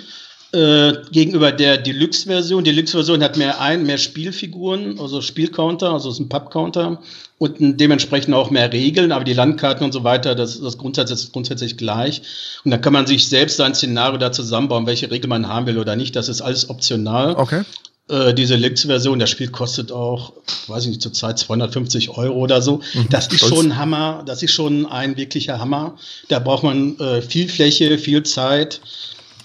Äh, 0.50 0.94
gegenüber 1.12 1.52
der 1.52 1.76
Deluxe-Version. 1.76 2.64
Die 2.64 2.70
Deluxe-Version 2.70 3.22
hat 3.22 3.36
mehr 3.36 3.60
ein, 3.60 3.84
mehr 3.84 3.98
Spielfiguren, 3.98 4.98
also 4.98 5.20
Spielcounter, 5.20 5.92
also 5.92 6.08
ist 6.08 6.20
ein 6.20 6.30
Pub-Counter 6.30 7.02
und 7.36 7.58
dementsprechend 7.78 8.34
auch 8.34 8.50
mehr 8.50 8.72
Regeln, 8.72 9.12
aber 9.12 9.24
die 9.24 9.34
Landkarten 9.34 9.84
und 9.84 9.92
so 9.92 10.04
weiter, 10.04 10.34
das, 10.34 10.58
das 10.58 10.78
grundsätzlich, 10.78 11.18
ist 11.18 11.32
grundsätzlich 11.32 11.76
gleich. 11.76 12.22
Und 12.64 12.70
da 12.70 12.78
kann 12.78 12.94
man 12.94 13.06
sich 13.06 13.28
selbst 13.28 13.58
sein 13.58 13.74
Szenario 13.74 14.16
da 14.16 14.32
zusammenbauen, 14.32 14.86
welche 14.86 15.10
Regel 15.10 15.28
man 15.28 15.48
haben 15.48 15.66
will 15.66 15.78
oder 15.78 15.96
nicht. 15.96 16.16
Das 16.16 16.30
ist 16.30 16.40
alles 16.40 16.70
optional. 16.70 17.36
Okay. 17.36 17.64
Äh, 18.08 18.32
diese 18.32 18.58
Deluxe-Version, 18.58 19.18
das 19.18 19.28
Spiel 19.28 19.48
kostet 19.48 19.92
auch, 19.92 20.32
weiß 20.66 20.84
ich 20.84 20.88
nicht, 20.88 21.02
zurzeit 21.02 21.38
250 21.38 22.08
Euro 22.16 22.38
oder 22.38 22.62
so. 22.62 22.80
Mhm, 22.94 23.08
das 23.10 23.26
ist 23.26 23.46
schon 23.46 23.66
ein 23.66 23.76
Hammer, 23.76 24.22
das 24.24 24.42
ist 24.42 24.52
schon 24.52 24.86
ein 24.86 25.18
wirklicher 25.18 25.58
Hammer. 25.58 25.96
Da 26.28 26.38
braucht 26.38 26.62
man 26.62 26.98
äh, 27.00 27.20
viel 27.20 27.50
Fläche, 27.50 27.98
viel 27.98 28.22
Zeit 28.22 28.80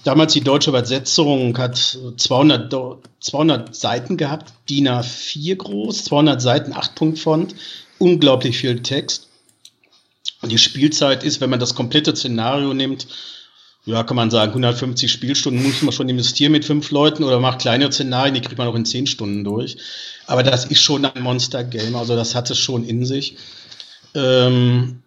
damals 0.04 0.32
die 0.34 0.40
deutsche 0.40 0.70
Übersetzung 0.70 1.56
hat 1.58 1.76
200, 2.16 2.72
200 3.20 3.74
Seiten 3.74 4.16
gehabt, 4.16 4.52
DIN 4.68 4.88
A4 4.88 5.56
groß, 5.56 6.04
200 6.04 6.40
Seiten, 6.40 6.72
8-Punkt-Font, 6.72 7.54
unglaublich 7.98 8.58
viel 8.58 8.82
Text. 8.82 9.28
Und 10.42 10.52
die 10.52 10.58
Spielzeit 10.58 11.24
ist, 11.24 11.40
wenn 11.40 11.50
man 11.50 11.60
das 11.60 11.74
komplette 11.74 12.14
Szenario 12.14 12.74
nimmt, 12.74 13.06
ja, 13.86 14.02
kann 14.02 14.16
man 14.16 14.30
sagen, 14.30 14.52
150 14.52 15.10
Spielstunden 15.12 15.62
muss 15.62 15.82
man 15.82 15.92
schon 15.92 16.08
investieren 16.08 16.52
mit 16.52 16.64
fünf 16.64 16.90
Leuten 16.90 17.22
oder 17.22 17.38
macht 17.38 17.60
kleine 17.60 17.90
Szenarien, 17.92 18.34
die 18.34 18.40
kriegt 18.40 18.56
man 18.56 18.68
auch 18.68 18.74
in 18.74 18.86
zehn 18.86 19.06
Stunden 19.06 19.44
durch. 19.44 19.76
Aber 20.26 20.42
das 20.42 20.64
ist 20.64 20.80
schon 20.80 21.04
ein 21.04 21.22
Monster-Game, 21.22 21.94
also 21.94 22.16
das 22.16 22.34
hat 22.34 22.50
es 22.50 22.58
schon 22.58 22.84
in 22.84 23.04
sich. 23.04 23.36
Ähm, 24.14 25.02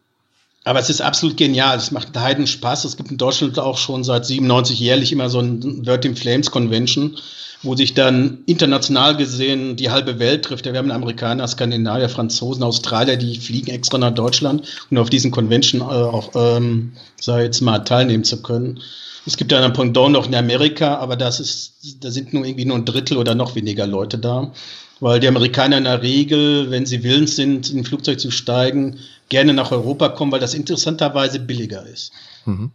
Aber 0.68 0.80
es 0.80 0.90
ist 0.90 1.02
absolut 1.02 1.38
genial. 1.38 1.78
Es 1.78 1.92
macht 1.92 2.18
Heiden 2.18 2.46
Spaß. 2.46 2.84
Es 2.84 2.98
gibt 2.98 3.10
in 3.10 3.18
Deutschland 3.18 3.58
auch 3.58 3.78
schon 3.78 4.04
seit 4.04 4.26
97 4.26 4.78
jährlich 4.78 5.14
immer 5.14 5.30
so 5.30 5.40
ein 5.40 5.88
Word 5.88 6.04
in 6.04 6.18
Flames 6.18 6.52
Convention, 6.52 7.16
wo 7.64 7.74
sich 7.74 7.94
dann 7.94 8.40
international 8.48 9.16
gesehen 9.16 9.78
die 9.78 9.92
halbe 9.92 10.20
Welt 10.20 10.44
trifft. 10.44 10.66
Wir 10.66 10.74
haben 10.74 10.92
Amerikaner, 10.92 11.48
Skandinavier, 11.48 12.10
Franzosen, 12.10 12.64
Australier, 12.64 13.16
die 13.16 13.38
fliegen 13.38 13.72
extra 13.72 13.98
nach 13.98 14.14
Deutschland, 14.14 14.68
um 14.92 14.98
auf 14.98 15.10
diesen 15.10 15.32
Convention 15.32 15.80
äh, 15.80 15.86
auch, 15.86 16.32
ähm, 16.36 16.92
sag 17.18 17.44
jetzt 17.44 17.62
mal, 17.62 17.80
teilnehmen 17.80 18.26
zu 18.26 18.42
können. 18.42 18.82
Es 19.26 19.38
gibt 19.38 19.54
ja 19.54 19.64
ein 19.64 19.72
Pendant 19.72 20.12
noch 20.12 20.28
in 20.28 20.36
Amerika, 20.36 20.96
aber 20.98 21.16
das 21.16 21.40
ist, 21.40 21.76
da 22.02 22.12
sind 22.12 22.34
nur 22.34 22.44
irgendwie 22.44 22.66
nur 22.66 22.76
ein 22.76 22.84
Drittel 22.84 23.16
oder 23.16 23.36
noch 23.36 23.56
weniger 23.56 23.88
Leute 23.88 24.18
da 24.18 24.52
weil 25.00 25.20
die 25.20 25.28
Amerikaner 25.28 25.78
in 25.78 25.84
der 25.84 26.02
Regel, 26.02 26.72
wenn 26.72 26.86
sie 26.86 27.04
willens 27.04 27.36
sind, 27.36 27.70
in 27.70 27.80
ein 27.80 27.86
Flugzeug 27.86 28.20
zu 28.20 28.32
steigen, 28.32 29.00
gerne 29.30 29.54
nach 29.54 29.72
Europa 29.72 30.10
kommen, 30.10 30.32
weil 30.32 30.40
das 30.40 30.54
interessanterweise 30.54 31.40
billiger 31.40 31.86
ist. 31.86 32.12
Mhm. 32.46 32.72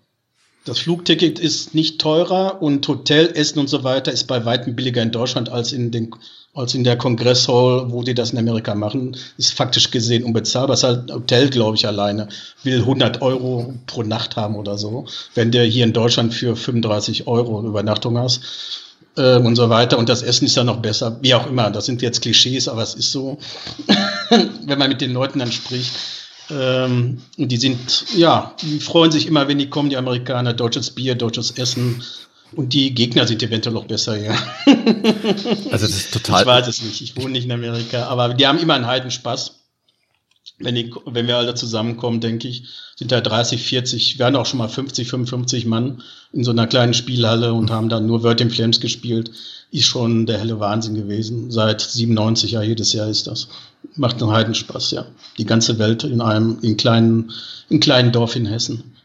Das 0.64 0.78
Flugticket 0.78 1.40
ist 1.40 1.74
nicht 1.74 2.00
teurer 2.00 2.62
und 2.62 2.87
Hotel, 2.87 3.32
Essen 3.35 3.58
und 3.58 3.68
so 3.68 3.82
weiter 3.82 4.12
ist 4.12 4.28
bei 4.28 4.44
weitem 4.44 4.76
billiger 4.76 5.02
in 5.02 5.11
Deutschland 5.11 5.48
als 5.48 5.72
in, 5.72 5.90
den, 5.90 6.14
als 6.54 6.74
in 6.74 6.85
der 6.85 6.96
Kongresshall, 6.96 7.90
wo 7.90 8.04
die 8.04 8.14
das 8.14 8.30
in 8.30 8.38
Amerika 8.38 8.76
machen. 8.76 9.16
Ist 9.38 9.54
faktisch 9.54 9.90
gesehen 9.90 10.22
unbezahlbar. 10.22 10.74
Das 10.74 10.85
ist 10.85 10.88
halt 10.88 11.11
Hotel, 11.11 11.50
glaube 11.50 11.76
ich, 11.76 11.85
alleine. 11.85 12.28
Will 12.62 12.78
100 12.78 13.22
Euro 13.22 13.74
pro 13.88 14.04
Nacht 14.04 14.37
haben 14.37 14.54
oder 14.54 14.78
so. 14.78 15.06
Wenn 15.35 15.50
der 15.50 15.64
hier 15.64 15.82
in 15.82 15.92
Deutschland 15.92 16.32
für 16.32 16.54
35 16.54 17.26
Euro 17.26 17.66
Übernachtung 17.66 18.16
hast 18.16 18.91
äh, 19.16 19.37
und 19.37 19.57
so 19.57 19.68
weiter. 19.70 19.98
Und 19.98 20.09
das 20.09 20.22
Essen 20.22 20.46
ist 20.46 20.57
ja 20.57 20.64
noch 20.64 20.79
besser. 20.79 21.18
Wie 21.20 21.35
auch 21.35 21.46
immer. 21.46 21.70
Das 21.70 21.87
sind 21.87 22.03
jetzt 22.03 22.22
Klischees, 22.22 22.68
aber 22.68 22.83
es 22.83 22.94
ist 22.94 23.12
so, 23.12 23.38
wenn 24.66 24.79
man 24.79 24.88
mit 24.88 25.01
den 25.01 25.12
Leuten 25.12 25.38
dann 25.38 25.53
spricht 25.53 25.92
ähm, 26.51 27.22
die 27.37 27.57
sind, 27.57 28.07
ja, 28.16 28.55
die 28.61 28.81
freuen 28.81 29.11
sich 29.11 29.27
immer, 29.27 29.48
wenn 29.48 29.59
die 29.59 29.70
kommen, 29.70 29.90
die 29.90 29.96
Amerikaner, 29.96 30.53
deutsches 30.53 30.90
Bier, 30.90 31.14
deutsches 31.14 31.53
Essen. 31.53 32.03
Und 32.55 32.75
die 32.75 32.92
Gegner 32.92 33.27
sind 33.27 33.42
eventuell 33.42 33.75
noch 33.75 33.87
besser, 33.87 34.18
ja. 34.18 34.35
Also 35.70 35.87
das 35.87 35.90
ist 35.90 36.12
total. 36.12 36.42
Ich 36.42 36.46
weiß 36.46 36.68
es 36.68 36.83
nicht, 36.83 37.01
ich 37.01 37.16
wohne 37.16 37.31
nicht 37.31 37.44
in 37.44 37.53
Amerika, 37.53 38.05
aber 38.09 38.35
die 38.35 38.46
haben 38.46 38.59
immer 38.59 38.75
einen 38.75 38.87
Heidenspaß. 38.87 39.62
Wenn, 40.62 40.75
die, 40.75 40.92
wenn 41.07 41.27
wir 41.27 41.37
alle 41.37 41.55
zusammenkommen, 41.55 42.20
denke 42.20 42.48
ich, 42.48 42.64
sind 42.96 43.12
da 43.12 43.20
30, 43.20 43.62
40, 43.62 44.18
wir 44.18 44.27
hatten 44.27 44.37
auch 44.37 44.46
schon 44.46 44.59
mal 44.59 44.68
50, 44.68 45.09
55 45.09 45.66
Mann 45.66 46.03
in 46.33 46.44
so 46.44 46.51
einer 46.51 46.66
kleinen 46.66 46.94
Spielhalle 46.94 47.53
und 47.53 47.70
haben 47.70 47.88
dann 47.88 48.07
nur 48.07 48.22
Word 48.22 48.40
in 48.40 48.51
Flames 48.51 48.81
gespielt. 48.81 49.31
Ist 49.70 49.87
schon 49.87 50.27
der 50.27 50.38
helle 50.38 50.61
Wahnsinn 50.61 50.94
gewesen. 50.94 51.51
Seit 51.51 51.81
97, 51.81 52.53
ja, 52.53 52.62
jedes 52.62 52.92
Jahr 52.92 53.09
ist 53.09 53.27
das 53.27 53.48
macht 53.96 54.22
einen 54.22 54.33
Heidenspaß, 54.33 54.92
ja. 54.92 55.07
Die 55.38 55.46
ganze 55.46 55.79
Welt 55.79 56.05
in 56.05 56.20
einem 56.20 56.59
in 56.62 56.77
kleinen, 56.77 57.33
in 57.68 57.81
kleinen 57.81 58.12
Dorf 58.12 58.37
in 58.37 58.46
Hessen. 58.46 58.96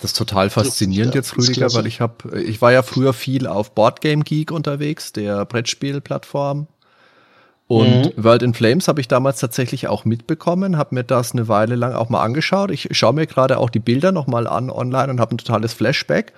Das 0.00 0.12
ist 0.12 0.16
total 0.16 0.48
faszinierend 0.48 1.14
jetzt, 1.14 1.36
Rüdiger, 1.36 1.72
weil 1.74 1.86
ich 1.86 2.00
habe, 2.00 2.40
ich 2.40 2.62
war 2.62 2.72
ja 2.72 2.82
früher 2.82 3.12
viel 3.12 3.46
auf 3.46 3.74
Boardgame 3.74 4.24
Geek 4.24 4.50
unterwegs, 4.50 5.12
der 5.12 5.44
Brettspielplattform. 5.44 6.68
Und 7.70 8.16
mhm. 8.16 8.24
World 8.24 8.42
in 8.42 8.52
Flames 8.52 8.88
habe 8.88 9.00
ich 9.00 9.06
damals 9.06 9.38
tatsächlich 9.38 9.86
auch 9.86 10.04
mitbekommen, 10.04 10.76
habe 10.76 10.92
mir 10.96 11.04
das 11.04 11.30
eine 11.30 11.46
Weile 11.46 11.76
lang 11.76 11.92
auch 11.92 12.08
mal 12.08 12.20
angeschaut. 12.20 12.72
Ich 12.72 12.88
schaue 12.90 13.12
mir 13.12 13.28
gerade 13.28 13.58
auch 13.58 13.70
die 13.70 13.78
Bilder 13.78 14.10
nochmal 14.10 14.48
an 14.48 14.70
online 14.70 15.08
und 15.08 15.20
habe 15.20 15.36
ein 15.36 15.38
totales 15.38 15.72
Flashback. 15.72 16.32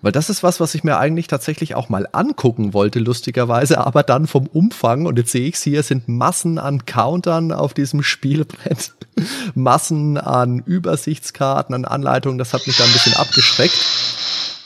Weil 0.00 0.12
das 0.12 0.30
ist 0.30 0.44
was, 0.44 0.60
was 0.60 0.76
ich 0.76 0.84
mir 0.84 0.96
eigentlich 0.98 1.26
tatsächlich 1.26 1.74
auch 1.74 1.88
mal 1.88 2.06
angucken 2.12 2.72
wollte, 2.72 3.00
lustigerweise, 3.00 3.78
aber 3.78 4.04
dann 4.04 4.28
vom 4.28 4.46
Umfang, 4.46 5.06
und 5.06 5.18
jetzt 5.18 5.32
sehe 5.32 5.48
ich 5.48 5.56
es 5.56 5.62
hier, 5.62 5.82
sind 5.82 6.06
Massen 6.06 6.60
an 6.60 6.86
Countern 6.86 7.50
auf 7.50 7.74
diesem 7.74 8.04
Spielbrett, 8.04 8.92
Massen 9.56 10.18
an 10.18 10.60
Übersichtskarten, 10.60 11.74
an 11.74 11.84
Anleitungen, 11.84 12.38
das 12.38 12.52
hat 12.52 12.68
mich 12.68 12.76
da 12.76 12.84
ein 12.84 12.92
bisschen 12.92 13.16
abgeschreckt. 13.16 13.74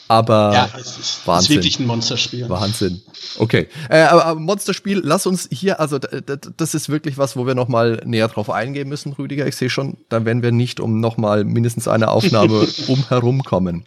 Aber 0.07 0.53
ja, 0.53 0.69
es 0.79 0.97
ist, 0.97 1.27
Wahnsinn. 1.27 1.57
ist 1.57 1.63
wirklich 1.63 1.79
ein 1.79 1.87
Monsterspiel. 1.87 2.47
Wahnsinn. 2.47 3.01
Okay. 3.39 3.67
Äh, 3.89 4.01
aber 4.01 4.39
Monsterspiel, 4.39 5.01
lass 5.03 5.25
uns 5.25 5.47
hier, 5.51 5.79
also 5.79 5.97
das 5.97 6.75
ist 6.75 6.89
wirklich 6.89 7.17
was, 7.17 7.35
wo 7.35 7.47
wir 7.47 7.55
nochmal 7.55 8.01
näher 8.05 8.27
drauf 8.27 8.49
eingehen 8.49 8.87
müssen, 8.87 9.13
Rüdiger. 9.13 9.47
Ich 9.47 9.55
sehe 9.55 9.69
schon, 9.69 9.97
da 10.09 10.23
werden 10.25 10.43
wir 10.43 10.51
nicht 10.51 10.79
um 10.79 10.99
nochmal 10.99 11.43
mindestens 11.43 11.87
eine 11.87 12.09
Aufnahme 12.09 12.67
umherum 12.87 13.43
kommen. 13.43 13.85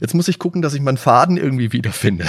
Jetzt 0.00 0.14
muss 0.14 0.28
ich 0.28 0.38
gucken, 0.38 0.62
dass 0.62 0.74
ich 0.74 0.80
meinen 0.80 0.96
Faden 0.96 1.36
irgendwie 1.36 1.72
wiederfinde. 1.72 2.26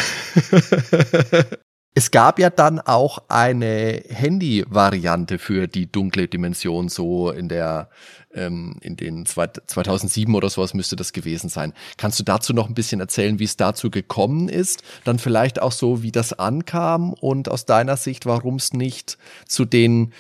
es 1.95 2.12
gab 2.12 2.39
ja 2.39 2.50
dann 2.50 2.80
auch 2.80 3.24
eine 3.28 4.04
Handy-Variante 4.08 5.39
für 5.39 5.67
die 5.67 5.91
dunkle 5.91 6.28
Dimension, 6.28 6.89
so 6.89 7.32
in 7.32 7.50
der 7.50 7.89
ähm, 8.34 8.76
in 8.82 8.96
den 8.96 9.26
2007 9.26 10.34
oder 10.36 10.50
sowas 10.50 10.74
müsste 10.74 10.96
das 10.96 11.13
gewesen 11.13 11.50
sein. 11.50 11.74
Kannst 11.98 12.20
du 12.20 12.24
dazu 12.24 12.54
noch 12.54 12.68
ein 12.68 12.76
bisschen 12.76 13.00
erzählen, 13.00 13.39
wie 13.39 13.46
es 13.46 13.58
dazu 13.58 13.89
gekommen 13.89 14.50
ist? 14.50 14.84
Dann 15.04 15.20
vielleicht 15.20 15.62
auch 15.62 15.72
so, 15.72 16.04
wie 16.04 16.12
das 16.12 16.34
ankam 16.34 17.13
und 17.13 17.50
aus 17.50 17.65
deiner 17.65 17.98
Sicht, 17.98 18.26
warum 18.26 18.56
es 18.56 18.74
nicht 18.74 19.18
zu 19.48 19.65
den 19.65 20.13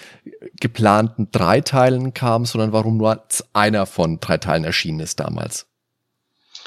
geplanten 0.59 1.29
drei 1.31 1.61
Teilen 1.61 2.13
kam, 2.13 2.45
sondern 2.45 2.71
warum 2.71 2.97
nur 2.97 3.23
einer 3.53 3.85
von 3.85 4.19
drei 4.19 4.37
Teilen 4.37 4.63
erschienen 4.63 4.99
ist 4.99 5.19
damals? 5.19 5.67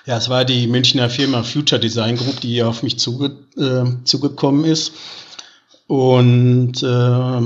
Ja, 0.05 0.16
es 0.16 0.28
war 0.28 0.44
die 0.44 0.66
Münchner 0.66 1.09
Firma 1.09 1.42
Future 1.42 1.81
Design 1.81 2.16
Group, 2.16 2.40
die 2.40 2.62
auf 2.62 2.83
mich 2.83 2.98
zuge 2.98 3.37
äh, 3.57 4.05
zugekommen 4.05 4.64
ist. 4.64 4.92
Und 5.87 6.83
äh, 6.83 7.40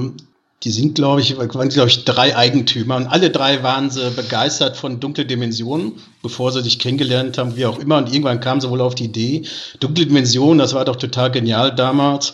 die 0.62 0.70
sind, 0.70 0.94
glaube 0.94 1.20
ich, 1.20 1.36
waren, 1.36 1.68
glaube 1.68 1.88
ich, 1.88 2.04
drei 2.04 2.36
Eigentümer. 2.36 2.96
Und 2.96 3.06
alle 3.06 3.30
drei 3.30 3.62
waren 3.62 3.90
sie 3.90 4.10
begeistert 4.10 4.76
von 4.76 5.00
Dunkle 5.00 5.26
Dimensionen, 5.26 5.92
bevor 6.22 6.50
sie 6.50 6.62
sich 6.62 6.78
kennengelernt 6.78 7.38
haben, 7.38 7.56
wie 7.56 7.66
auch 7.66 7.78
immer. 7.78 7.98
Und 7.98 8.10
irgendwann 8.10 8.40
kamen 8.40 8.60
sie 8.60 8.70
wohl 8.70 8.80
auf 8.80 8.94
die 8.94 9.04
Idee, 9.04 9.42
Dunkle 9.80 10.06
Dimensionen, 10.06 10.58
das 10.58 10.74
war 10.74 10.84
doch 10.84 10.96
total 10.96 11.30
genial 11.30 11.74
damals. 11.74 12.32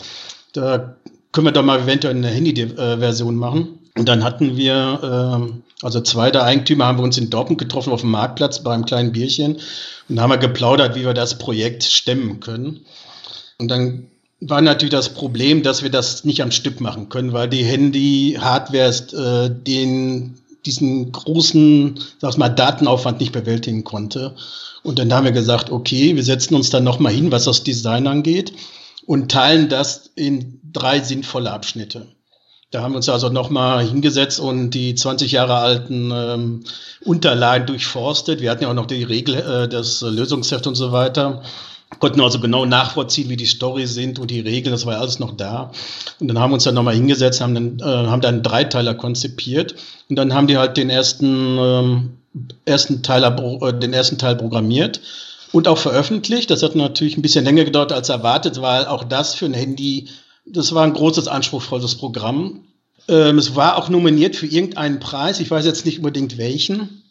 Da 0.52 0.96
können 1.32 1.46
wir 1.46 1.52
doch 1.52 1.64
mal 1.64 1.80
eventuell 1.80 2.14
eine 2.14 2.28
Handy-Version 2.28 3.34
machen. 3.34 3.80
Und 3.96 4.08
dann 4.08 4.22
hatten 4.24 4.56
wir, 4.56 5.50
äh, 5.52 5.84
also 5.84 6.00
zwei 6.00 6.30
der 6.30 6.44
Eigentümer 6.44 6.86
haben 6.86 6.98
wir 6.98 7.04
uns 7.04 7.18
in 7.18 7.28
Dortmund 7.28 7.58
getroffen 7.58 7.92
auf 7.92 8.02
dem 8.02 8.10
Marktplatz 8.10 8.62
beim 8.62 8.86
kleinen 8.86 9.12
Bierchen 9.12 9.58
und 10.08 10.20
haben 10.20 10.30
wir 10.30 10.38
geplaudert, 10.38 10.94
wie 10.94 11.04
wir 11.04 11.14
das 11.14 11.38
Projekt 11.38 11.84
stemmen 11.84 12.40
können. 12.40 12.86
Und 13.58 13.70
dann 13.70 14.08
war 14.48 14.60
natürlich 14.60 14.92
das 14.92 15.14
Problem, 15.14 15.62
dass 15.62 15.82
wir 15.82 15.90
das 15.90 16.24
nicht 16.24 16.42
am 16.42 16.50
Stück 16.50 16.80
machen 16.80 17.08
können, 17.08 17.32
weil 17.32 17.48
die 17.48 17.64
Handy-Hardware 17.64 18.88
äh, 19.12 19.50
den 19.50 20.38
diesen 20.64 21.10
großen, 21.10 21.98
sag 22.20 22.38
mal, 22.38 22.48
Datenaufwand 22.48 23.20
nicht 23.20 23.32
bewältigen 23.32 23.82
konnte. 23.82 24.34
Und 24.82 24.98
dann 24.98 25.12
haben 25.12 25.24
wir 25.24 25.32
gesagt, 25.32 25.70
okay, 25.70 26.14
wir 26.14 26.22
setzen 26.22 26.54
uns 26.54 26.70
dann 26.70 26.84
nochmal 26.84 27.12
hin, 27.12 27.32
was 27.32 27.44
das 27.44 27.64
Design 27.64 28.06
angeht 28.06 28.52
und 29.06 29.30
teilen 29.30 29.68
das 29.68 30.10
in 30.14 30.60
drei 30.72 31.00
sinnvolle 31.00 31.50
Abschnitte. 31.50 32.06
Da 32.70 32.82
haben 32.82 32.92
wir 32.92 32.96
uns 32.96 33.08
also 33.08 33.28
nochmal 33.28 33.84
hingesetzt 33.84 34.40
und 34.40 34.70
die 34.70 34.94
20 34.94 35.32
Jahre 35.32 35.56
alten 35.56 36.10
ähm, 36.10 36.64
Unterlagen 37.04 37.66
durchforstet. 37.66 38.40
Wir 38.40 38.50
hatten 38.50 38.62
ja 38.62 38.70
auch 38.70 38.74
noch 38.74 38.86
die 38.86 39.02
Regel, 39.02 39.34
äh, 39.34 39.68
das 39.68 40.00
Lösungsheft 40.00 40.66
und 40.66 40.74
so 40.74 40.90
weiter. 40.90 41.42
Konnten 41.98 42.20
also 42.20 42.40
genau 42.40 42.64
nachvollziehen, 42.64 43.28
wie 43.28 43.36
die 43.36 43.46
Story 43.46 43.86
sind 43.86 44.18
und 44.18 44.30
die 44.30 44.40
Regeln, 44.40 44.72
das 44.72 44.86
war 44.86 44.94
ja 44.94 45.00
alles 45.00 45.18
noch 45.18 45.36
da. 45.36 45.72
Und 46.20 46.28
dann 46.28 46.38
haben 46.38 46.50
wir 46.50 46.54
uns 46.54 46.64
dann 46.64 46.74
nochmal 46.74 46.94
hingesetzt, 46.94 47.40
haben 47.40 47.54
dann, 47.54 47.78
äh, 47.80 48.08
haben 48.08 48.20
dann 48.20 48.34
einen 48.36 48.42
Dreiteiler 48.42 48.94
konzipiert 48.94 49.74
und 50.08 50.16
dann 50.16 50.34
haben 50.34 50.46
die 50.46 50.56
halt 50.56 50.76
den 50.76 50.90
ersten, 50.90 51.58
ähm, 51.58 52.10
ersten 52.64 53.02
Teiler, 53.02 53.36
äh, 53.62 53.78
den 53.78 53.92
ersten 53.92 54.18
Teil 54.18 54.36
programmiert 54.36 55.00
und 55.52 55.68
auch 55.68 55.78
veröffentlicht. 55.78 56.50
Das 56.50 56.62
hat 56.62 56.74
natürlich 56.74 57.16
ein 57.16 57.22
bisschen 57.22 57.44
länger 57.44 57.64
gedauert 57.64 57.92
als 57.92 58.08
erwartet, 58.08 58.60
weil 58.62 58.86
auch 58.86 59.04
das 59.04 59.34
für 59.34 59.46
ein 59.46 59.54
Handy 59.54 60.08
das 60.44 60.74
war 60.74 60.84
ein 60.84 60.92
großes, 60.92 61.28
anspruchsvolles 61.28 61.96
Programm. 61.96 62.64
Ähm, 63.08 63.38
es 63.38 63.54
war 63.56 63.76
auch 63.76 63.88
nominiert 63.88 64.36
für 64.36 64.46
irgendeinen 64.46 65.00
Preis, 65.00 65.40
ich 65.40 65.50
weiß 65.50 65.64
jetzt 65.64 65.84
nicht 65.84 65.98
unbedingt 65.98 66.38
welchen, 66.38 67.01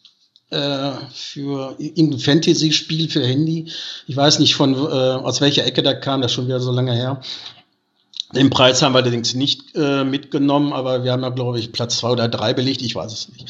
äh, 0.51 0.91
für 1.13 1.75
irgendein 1.79 2.19
Fantasy-Spiel 2.19 3.09
für 3.09 3.25
Handy. 3.25 3.71
Ich 4.07 4.15
weiß 4.15 4.39
nicht 4.39 4.55
von, 4.55 4.75
äh, 4.75 4.77
aus 4.77 5.41
welcher 5.41 5.65
Ecke 5.65 5.81
da 5.81 5.93
kam, 5.93 6.21
das 6.21 6.31
ist 6.31 6.35
schon 6.35 6.47
wieder 6.47 6.59
so 6.59 6.71
lange 6.71 6.93
her. 6.93 7.21
Den 8.35 8.49
Preis 8.49 8.81
haben 8.81 8.93
wir 8.93 8.99
allerdings 8.99 9.33
nicht 9.33 9.75
äh, 9.75 10.03
mitgenommen, 10.03 10.71
aber 10.71 11.03
wir 11.03 11.11
haben 11.11 11.23
ja, 11.23 11.29
glaube 11.29 11.59
ich, 11.59 11.71
Platz 11.71 11.97
zwei 11.97 12.11
oder 12.11 12.29
drei 12.29 12.53
belegt, 12.53 12.81
ich 12.81 12.95
weiß 12.95 13.11
es 13.11 13.29
nicht. 13.29 13.49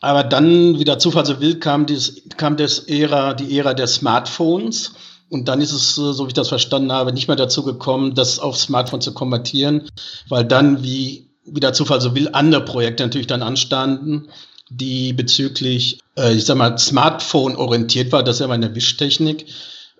Aber 0.00 0.24
dann, 0.24 0.78
wie 0.78 0.84
der 0.84 0.98
Zufall 0.98 1.24
so 1.24 1.40
will, 1.40 1.58
kam, 1.58 1.86
dies, 1.86 2.22
kam 2.36 2.56
das 2.56 2.80
Ära, 2.80 3.34
die 3.34 3.56
Ära 3.56 3.72
der 3.72 3.86
Smartphones. 3.86 4.92
Und 5.30 5.48
dann 5.48 5.62
ist 5.62 5.72
es, 5.72 5.96
äh, 5.96 6.12
so 6.12 6.24
wie 6.24 6.28
ich 6.28 6.34
das 6.34 6.48
verstanden 6.48 6.92
habe, 6.92 7.12
nicht 7.12 7.28
mehr 7.28 7.36
dazu 7.36 7.62
gekommen, 7.62 8.14
das 8.14 8.38
auf 8.38 8.56
Smartphone 8.58 9.00
zu 9.00 9.14
konvertieren, 9.14 9.88
weil 10.28 10.44
dann, 10.44 10.82
wie, 10.82 11.30
wie 11.44 11.60
der 11.60 11.72
Zufall 11.72 12.00
so 12.00 12.14
will, 12.14 12.28
andere 12.32 12.64
Projekte 12.64 13.02
natürlich 13.02 13.28
dann 13.28 13.42
anstanden, 13.42 14.28
die 14.76 15.12
bezüglich, 15.12 16.00
äh, 16.16 16.34
ich 16.34 16.44
sag 16.44 16.56
mal, 16.56 16.78
Smartphone 16.78 17.56
orientiert 17.56 18.12
war. 18.12 18.22
Das 18.22 18.36
ist 18.36 18.40
ja 18.40 18.48
meine 18.48 18.74
Wischtechnik. 18.74 19.46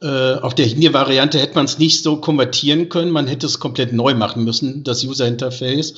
Äh, 0.01 0.35
auf 0.35 0.55
der 0.55 0.67
Handy-Variante 0.67 1.39
hätte 1.39 1.55
man 1.55 1.67
es 1.67 1.79
nicht 1.79 2.03
so 2.03 2.17
konvertieren 2.17 2.89
können. 2.89 3.11
Man 3.11 3.27
hätte 3.27 3.47
es 3.47 3.61
komplett 3.61 3.93
neu 3.93 4.15
machen 4.15 4.45
müssen, 4.45 4.85
das 4.85 5.05
User-Interface. 5.05 5.95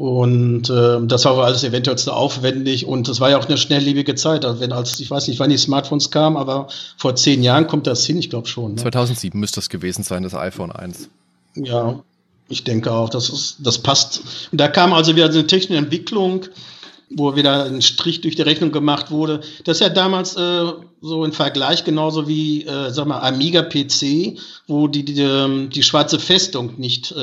Und 0.00 0.70
äh, 0.70 0.98
das 1.02 1.26
war 1.26 1.32
aber 1.32 1.44
alles 1.44 1.62
eventuell 1.62 1.98
zu 1.98 2.10
aufwendig 2.14 2.86
und 2.86 3.06
das 3.06 3.20
war 3.20 3.28
ja 3.28 3.38
auch 3.38 3.44
eine 3.44 3.58
schnelllebige 3.58 4.14
Zeit. 4.14 4.46
Also 4.46 4.58
wenn 4.58 4.72
als, 4.72 4.98
ich 4.98 5.10
weiß 5.10 5.28
nicht, 5.28 5.38
wann 5.40 5.50
die 5.50 5.58
Smartphones 5.58 6.10
kamen, 6.10 6.38
aber 6.38 6.68
vor 6.96 7.16
zehn 7.16 7.42
Jahren 7.42 7.66
kommt 7.66 7.86
das 7.86 8.06
hin, 8.06 8.16
ich 8.16 8.30
glaube 8.30 8.48
schon. 8.48 8.76
Ne? 8.76 8.80
2007 8.80 9.38
müsste 9.38 9.56
das 9.56 9.68
gewesen 9.68 10.02
sein, 10.02 10.22
das 10.22 10.32
iPhone 10.32 10.72
1. 10.72 11.10
Ja, 11.54 12.02
ich 12.48 12.64
denke 12.64 12.90
auch, 12.92 13.10
das, 13.10 13.28
ist, 13.28 13.58
das 13.60 13.76
passt. 13.76 14.22
Und 14.50 14.58
da 14.58 14.68
kam 14.68 14.94
also 14.94 15.16
wieder 15.16 15.26
eine 15.26 15.46
technische 15.46 15.76
Entwicklung, 15.76 16.46
wo 17.10 17.36
wieder 17.36 17.64
ein 17.64 17.82
Strich 17.82 18.20
durch 18.20 18.36
die 18.36 18.42
Rechnung 18.42 18.72
gemacht 18.72 19.10
wurde. 19.10 19.40
Das 19.64 19.78
ist 19.78 19.80
ja 19.80 19.88
damals 19.88 20.36
äh, 20.36 20.64
so 21.00 21.24
ein 21.24 21.32
Vergleich 21.32 21.84
genauso 21.84 22.28
wie, 22.28 22.64
äh, 22.64 22.90
sag 22.90 23.06
mal, 23.06 23.20
Amiga 23.20 23.62
PC, 23.62 24.38
wo 24.66 24.86
die, 24.88 25.04
die, 25.04 25.20
ähm, 25.20 25.70
die 25.70 25.82
schwarze 25.82 26.18
Festung 26.18 26.74
nicht 26.78 27.14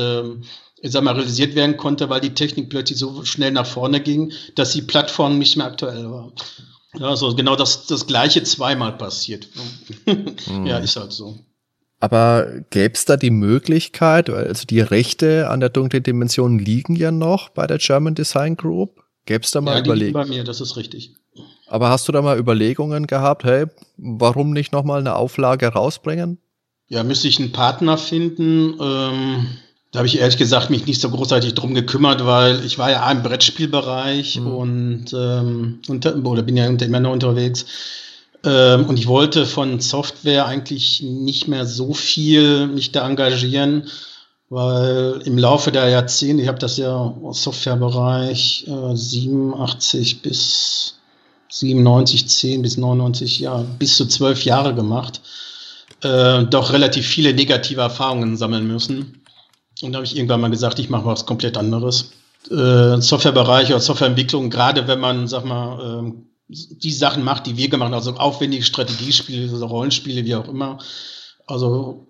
ich 0.81 0.91
sag 0.91 1.03
mal, 1.03 1.15
realisiert 1.15 1.55
werden 1.55 1.77
konnte, 1.77 2.09
weil 2.09 2.21
die 2.21 2.33
Technik 2.33 2.69
plötzlich 2.69 2.99
so 2.99 3.23
schnell 3.25 3.51
nach 3.51 3.65
vorne 3.65 3.99
ging, 3.99 4.31
dass 4.55 4.73
die 4.73 4.81
Plattform 4.81 5.39
nicht 5.39 5.57
mehr 5.57 5.65
aktuell 5.65 6.09
war. 6.09 6.31
Ja, 6.99 7.07
also 7.09 7.35
genau 7.35 7.55
das, 7.55 7.85
das 7.87 8.07
Gleiche 8.07 8.43
zweimal 8.43 8.93
passiert. 8.93 9.47
mhm. 10.05 10.65
Ja, 10.65 10.77
ist 10.77 10.95
halt 10.95 11.11
so. 11.11 11.39
Aber 11.99 12.47
gäbe 12.69 12.93
es 12.93 13.05
da 13.05 13.17
die 13.17 13.31
Möglichkeit, 13.31 14.29
also 14.29 14.65
die 14.67 14.81
Rechte 14.81 15.49
an 15.49 15.59
der 15.59 15.69
dunklen 15.69 16.03
Dimension 16.03 16.59
liegen 16.59 16.95
ja 16.95 17.11
noch 17.11 17.49
bei 17.49 17.65
der 17.65 17.79
German 17.79 18.13
Design 18.13 18.55
Group? 18.55 19.03
Gäbe 19.27 19.43
es 19.43 19.51
da 19.51 19.61
mal 19.61 19.75
ja, 19.75 19.79
Überlegungen? 19.81 20.13
bei 20.13 20.25
mir, 20.25 20.43
das 20.43 20.59
ist 20.59 20.75
richtig. 20.75 21.13
Aber 21.67 21.89
hast 21.89 22.07
du 22.07 22.11
da 22.11 22.23
mal 22.23 22.39
Überlegungen 22.39 23.05
gehabt, 23.05 23.43
hey, 23.43 23.65
warum 23.97 24.53
nicht 24.53 24.71
nochmal 24.71 24.99
eine 24.99 25.15
Auflage 25.15 25.67
rausbringen? 25.67 26.39
Ja, 26.87 27.03
müsste 27.03 27.27
ich 27.27 27.39
einen 27.39 27.51
Partner 27.51 27.97
finden. 27.97 28.75
Ähm 28.81 29.47
da 29.91 29.99
habe 29.99 30.07
ich 30.07 30.19
ehrlich 30.19 30.37
gesagt 30.37 30.69
mich 30.69 30.85
nicht 30.85 30.99
so 30.99 31.09
großartig 31.09 31.53
drum 31.53 31.73
gekümmert, 31.73 32.25
weil 32.25 32.63
ich 32.65 32.77
war 32.77 32.91
ja 32.91 33.09
im 33.09 33.23
Brettspielbereich 33.23 34.39
mhm. 34.39 34.47
und, 34.47 35.05
ähm, 35.13 35.79
unter, 35.87 36.15
oder 36.25 36.41
bin 36.41 36.57
ja 36.57 36.65
immer 36.65 36.99
noch 36.99 37.13
unterwegs. 37.13 37.65
Ähm, 38.43 38.85
und 38.85 38.99
ich 38.99 39.07
wollte 39.07 39.45
von 39.45 39.79
Software 39.79 40.45
eigentlich 40.45 41.01
nicht 41.01 41.47
mehr 41.47 41.65
so 41.65 41.93
viel 41.93 42.67
mich 42.67 42.91
da 42.91 43.07
engagieren, 43.07 43.87
weil 44.49 45.21
im 45.25 45.37
Laufe 45.37 45.71
der 45.71 45.89
Jahrzehnte, 45.89 46.43
ich 46.43 46.47
habe 46.47 46.59
das 46.59 46.77
ja 46.77 47.13
Softwarebereich 47.31 48.65
äh, 48.67 48.95
87 48.95 50.21
bis 50.21 50.99
97, 51.49 52.27
10 52.27 52.61
bis 52.61 52.77
99, 52.77 53.39
ja, 53.39 53.65
bis 53.79 53.97
zu 53.97 54.05
zwölf 54.05 54.43
Jahre 54.43 54.73
gemacht, 54.73 55.21
äh, 56.03 56.43
doch 56.43 56.71
relativ 56.71 57.07
viele 57.07 57.33
negative 57.33 57.81
Erfahrungen 57.81 58.37
sammeln 58.37 58.67
müssen. 58.67 59.21
Und 59.81 59.91
da 59.91 59.97
habe 59.97 60.05
ich 60.05 60.15
irgendwann 60.15 60.41
mal 60.41 60.49
gesagt, 60.49 60.79
ich 60.79 60.89
mache 60.89 61.05
was 61.05 61.25
komplett 61.25 61.57
anderes. 61.57 62.11
Äh, 62.49 63.01
Softwarebereich 63.01 63.69
oder 63.69 63.79
Softwareentwicklung, 63.79 64.49
gerade 64.49 64.87
wenn 64.87 64.99
man, 64.99 65.27
sag 65.27 65.45
mal, 65.45 66.05
äh, 66.05 66.11
die 66.49 66.91
Sachen 66.91 67.23
macht, 67.23 67.45
die 67.45 67.57
wir 67.57 67.69
gemacht 67.69 67.87
haben, 67.87 67.93
also 67.93 68.13
aufwendige 68.13 68.63
Strategiespiele, 68.63 69.51
also 69.51 69.65
Rollenspiele, 69.65 70.23
wie 70.23 70.35
auch 70.35 70.47
immer. 70.47 70.77
Also, 71.45 72.07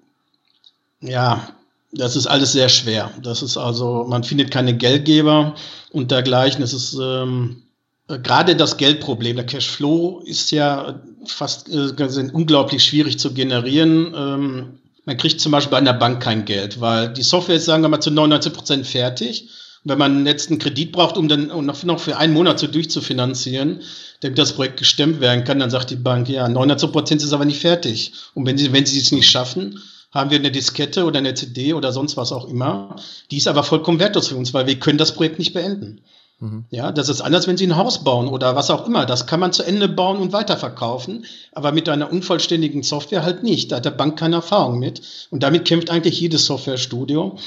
ja, 1.02 1.48
das 1.92 2.16
ist 2.16 2.28
alles 2.28 2.52
sehr 2.52 2.70
schwer. 2.70 3.12
Das 3.22 3.42
ist 3.42 3.58
also, 3.58 4.06
man 4.08 4.24
findet 4.24 4.52
keine 4.52 4.76
Geldgeber 4.76 5.56
und 5.92 6.12
dergleichen. 6.12 6.64
Es 6.64 6.74
ist 6.74 6.98
ähm, 7.02 7.64
gerade 8.08 8.56
das 8.56 8.78
Geldproblem. 8.78 9.36
Der 9.36 9.46
Cashflow 9.46 10.22
ist 10.26 10.52
ja 10.52 11.02
fast 11.26 11.70
äh, 11.70 12.30
unglaublich 12.34 12.84
schwierig 12.84 13.20
zu 13.20 13.34
generieren. 13.34 14.14
Ähm, 14.16 14.80
man 15.06 15.18
kriegt 15.18 15.40
zum 15.40 15.54
Beispiel 15.54 15.72
bei 15.72 15.78
einer 15.78 15.94
Bank 15.94 16.22
kein 16.22 16.44
Geld, 16.44 16.82
weil 16.82 17.14
die 17.14 17.24
Software 17.24 17.56
ist, 17.56 17.66
sagen 17.66 17.84
wir 17.84 17.90
mal, 17.90 18.02
zu 18.02 18.12
99 18.12 18.52
Prozent 18.52 18.86
fertig. 18.86 19.50
Und 19.84 19.92
wenn 19.92 19.98
man 19.98 20.28
einen 20.28 20.60
Kredit 20.60 20.92
braucht, 20.92 21.16
um 21.16 21.30
dann 21.30 21.48
noch, 21.48 21.84
noch 21.84 22.00
für 22.02 22.18
einen 22.18 22.34
Monat 22.34 22.60
so 22.60 22.68
durchzufinanzieren, 22.68 23.82
damit 24.20 24.38
das 24.38 24.54
Projekt 24.54 24.78
gestemmt 24.78 25.22
werden 25.22 25.46
kann, 25.46 25.60
dann 25.60 25.70
sagt 25.70 25.92
die 25.92 25.96
Bank, 25.96 26.28
ja, 26.28 26.50
99 26.50 26.92
Prozent 26.92 27.24
ist 27.24 27.32
aber 27.32 27.46
nicht 27.46 27.62
fertig. 27.62 28.12
Und 28.34 28.46
wenn 28.46 28.58
sie, 28.58 28.74
wenn 28.74 28.86
sie 28.86 29.00
es 29.00 29.14
nicht 29.14 29.30
schaffen, 29.30 29.80
haben 30.12 30.30
wir 30.30 30.40
eine 30.40 30.52
Diskette 30.52 31.06
oder 31.06 31.20
eine 31.20 31.34
CD 31.34 31.74
oder 31.74 31.92
sonst 31.92 32.18
was 32.18 32.32
auch 32.32 32.46
immer. 32.46 32.96
Die 33.32 33.38
ist 33.38 33.48
aber 33.48 33.64
vollkommen 33.64 34.00
wertlos 34.00 34.30
für 34.30 34.36
uns, 34.36 34.54
weil 34.54 34.68
wir 34.68 34.80
können 34.80 34.98
das 34.98 35.14
Projekt 35.14 35.40
nicht 35.40 35.54
beenden. 35.54 36.02
Mhm. 36.40 36.66
Ja, 36.70 36.92
das 36.92 37.10
ist 37.10 37.22
anders, 37.22 37.48
wenn 37.48 37.58
Sie 37.58 37.66
ein 37.66 37.78
Haus 37.78 38.04
bauen 38.04 38.28
oder 38.28 38.56
was 38.56 38.70
auch 38.70 38.88
immer. 38.88 39.06
Das 39.06 39.26
kann 39.26 39.40
man 39.40 39.54
zu 39.54 39.64
Ende 39.64 39.88
bauen 39.88 40.18
und 40.18 40.34
weiterverkaufen, 40.34 41.26
aber 41.52 41.72
mit 41.72 41.90
einer 41.90 42.12
unvollständigen 42.12 42.84
Software 42.84 43.24
halt 43.24 43.44
nicht. 43.44 43.72
Da 43.72 43.78
hat 43.78 43.86
der 43.86 43.92
Bank 43.92 44.20
keine 44.20 44.38
Erfahrung 44.38 44.80
mit. 44.80 45.02
Und 45.32 45.44
damit 45.44 45.66
kämpft 45.66 45.90
eigentlich 45.90 46.20
jedes 46.20 46.46
Softwarestudio. 46.46 47.38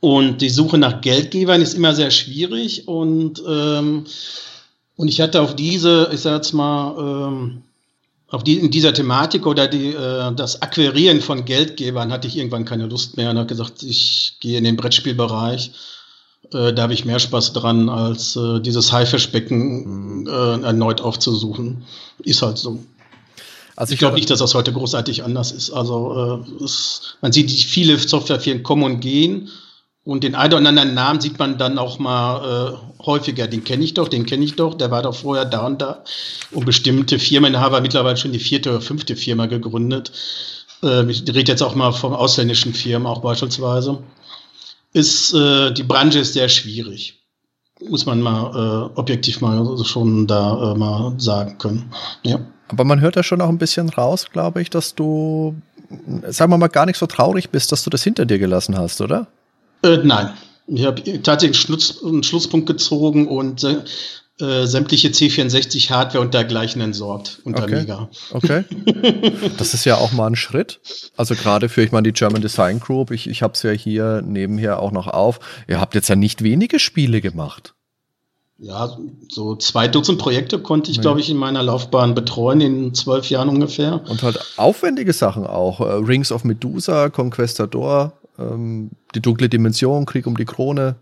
Und 0.00 0.40
die 0.40 0.50
Suche 0.50 0.78
nach 0.78 1.02
Geldgebern 1.02 1.62
ist 1.62 1.74
immer 1.74 1.94
sehr 1.94 2.10
schwierig 2.10 2.88
und, 2.88 3.42
ähm, 3.46 4.06
und 4.96 5.08
ich 5.08 5.20
hatte 5.20 5.42
auf 5.42 5.54
diese, 5.54 6.10
ich 6.12 6.20
sag 6.20 6.36
jetzt 6.36 6.52
mal, 6.52 7.28
ähm, 7.28 7.62
auf 8.30 8.44
die, 8.44 8.58
in 8.58 8.70
dieser 8.70 8.94
Thematik 8.94 9.46
oder 9.46 9.68
die, 9.68 9.88
äh, 9.88 10.32
das 10.34 10.62
Akquirieren 10.62 11.20
von 11.20 11.44
Geldgebern 11.44 12.12
hatte 12.12 12.28
ich 12.28 12.36
irgendwann 12.36 12.64
keine 12.64 12.86
Lust 12.86 13.16
mehr 13.16 13.30
und 13.30 13.38
habe 13.38 13.46
gesagt, 13.46 13.82
ich 13.82 14.36
gehe 14.40 14.58
in 14.58 14.64
den 14.64 14.76
Brettspielbereich 14.76 15.72
äh, 16.52 16.72
da 16.72 16.82
habe 16.82 16.94
ich 16.94 17.04
mehr 17.04 17.18
Spaß 17.18 17.52
dran, 17.52 17.88
als 17.88 18.36
äh, 18.36 18.60
dieses 18.60 18.92
Haifischbecken 18.92 20.26
äh, 20.26 20.62
erneut 20.62 21.00
aufzusuchen. 21.00 21.84
Ist 22.22 22.42
halt 22.42 22.58
so. 22.58 22.80
Also 23.76 23.92
ich 23.92 23.98
glaube 23.98 24.16
nicht, 24.16 24.28
dass 24.28 24.40
das 24.40 24.54
heute 24.54 24.72
großartig 24.72 25.24
anders 25.24 25.52
ist. 25.52 25.70
Also 25.70 26.44
äh, 26.60 26.64
es, 26.64 27.16
man 27.20 27.32
sieht, 27.32 27.50
viele 27.50 27.98
Softwarefirmen 27.98 28.62
kommen 28.62 28.82
und 28.82 29.00
gehen. 29.00 29.48
Und 30.02 30.24
den 30.24 30.34
einen 30.34 30.54
oder 30.54 30.68
anderen 30.68 30.94
Namen 30.94 31.20
sieht 31.20 31.38
man 31.38 31.58
dann 31.58 31.78
auch 31.78 31.98
mal 31.98 32.72
äh, 32.72 33.04
häufiger. 33.04 33.46
Den 33.46 33.64
kenne 33.64 33.84
ich 33.84 33.94
doch, 33.94 34.08
den 34.08 34.24
kenne 34.24 34.44
ich 34.44 34.56
doch, 34.56 34.74
der 34.74 34.90
war 34.90 35.02
doch 35.02 35.14
vorher 35.14 35.44
da 35.44 35.66
und 35.66 35.82
da. 35.82 36.04
Und 36.52 36.64
bestimmte 36.64 37.18
Firmen 37.18 37.60
haben 37.60 37.82
mittlerweile 37.82 38.16
schon 38.16 38.32
die 38.32 38.38
vierte 38.38 38.70
oder 38.70 38.80
fünfte 38.80 39.14
Firma 39.14 39.46
gegründet. 39.46 40.10
Äh, 40.82 41.10
ich 41.10 41.22
rede 41.28 41.52
jetzt 41.52 41.62
auch 41.62 41.74
mal 41.74 41.92
von 41.92 42.14
ausländischen 42.14 42.72
Firmen, 42.72 43.06
auch 43.06 43.20
beispielsweise 43.20 44.02
ist, 44.92 45.34
äh, 45.34 45.72
die 45.72 45.82
Branche 45.82 46.20
ist 46.20 46.32
sehr 46.32 46.48
schwierig. 46.48 47.22
Muss 47.88 48.06
man 48.06 48.20
mal 48.20 48.90
äh, 48.94 48.98
objektiv 48.98 49.40
mal 49.40 49.78
schon 49.84 50.26
da 50.26 50.72
äh, 50.72 50.78
mal 50.78 51.14
sagen 51.18 51.58
können. 51.58 51.92
Ja. 52.22 52.40
Aber 52.68 52.84
man 52.84 53.00
hört 53.00 53.16
ja 53.16 53.22
schon 53.22 53.40
auch 53.40 53.48
ein 53.48 53.58
bisschen 53.58 53.88
raus, 53.88 54.26
glaube 54.30 54.62
ich, 54.62 54.70
dass 54.70 54.94
du, 54.94 55.56
sagen 56.28 56.52
wir 56.52 56.58
mal, 56.58 56.68
gar 56.68 56.86
nicht 56.86 56.98
so 56.98 57.06
traurig 57.06 57.50
bist, 57.50 57.72
dass 57.72 57.82
du 57.82 57.90
das 57.90 58.04
hinter 58.04 58.26
dir 58.26 58.38
gelassen 58.38 58.78
hast, 58.78 59.00
oder? 59.00 59.26
Äh, 59.82 59.98
nein. 60.04 60.30
Ich 60.66 60.84
habe 60.84 61.02
tatsächlich 61.22 61.56
einen, 61.56 61.78
Schluss, 61.78 62.04
einen, 62.04 62.22
Schlusspunkt 62.22 62.66
gezogen 62.66 63.26
und 63.26 63.64
äh, 63.64 63.76
äh, 64.40 64.66
sämtliche 64.66 65.08
C64-Hardware 65.08 66.22
und 66.22 66.32
dergleichen 66.32 66.80
entsorgt 66.80 67.40
unter 67.44 67.64
okay. 67.64 67.76
Amiga. 67.76 68.08
Okay. 68.32 68.64
Das 69.58 69.74
ist 69.74 69.84
ja 69.84 69.96
auch 69.96 70.12
mal 70.12 70.28
ein 70.28 70.36
Schritt. 70.36 70.80
Also 71.16 71.34
gerade 71.34 71.68
für, 71.68 71.82
ich 71.82 71.92
meine, 71.92 72.04
die 72.04 72.12
German 72.12 72.40
Design 72.40 72.80
Group, 72.80 73.10
ich, 73.10 73.28
ich 73.28 73.42
habe 73.42 73.52
es 73.54 73.62
ja 73.62 73.72
hier 73.72 74.22
nebenher 74.24 74.80
auch 74.80 74.92
noch 74.92 75.08
auf. 75.08 75.40
Ihr 75.68 75.80
habt 75.80 75.94
jetzt 75.94 76.08
ja 76.08 76.16
nicht 76.16 76.42
wenige 76.42 76.78
Spiele 76.78 77.20
gemacht. 77.20 77.74
Ja, 78.62 78.96
so 79.28 79.56
zwei 79.56 79.88
Dutzend 79.88 80.18
Projekte 80.18 80.58
konnte 80.58 80.90
ich, 80.90 80.98
ja. 80.98 81.02
glaube 81.02 81.20
ich, 81.20 81.30
in 81.30 81.38
meiner 81.38 81.62
Laufbahn 81.62 82.14
betreuen, 82.14 82.60
in 82.60 82.94
zwölf 82.94 83.30
Jahren 83.30 83.48
ungefähr. 83.48 84.02
Und 84.08 84.22
halt 84.22 84.38
aufwendige 84.58 85.14
Sachen 85.14 85.46
auch. 85.46 85.80
Äh, 85.80 85.84
Rings 85.84 86.30
of 86.30 86.44
Medusa, 86.44 87.08
Conquestador, 87.08 88.12
ähm, 88.40 88.90
die 89.14 89.20
dunkle 89.20 89.48
Dimension, 89.48 90.06
Krieg 90.06 90.26
um 90.26 90.36
die 90.36 90.44
Krone. 90.44 90.96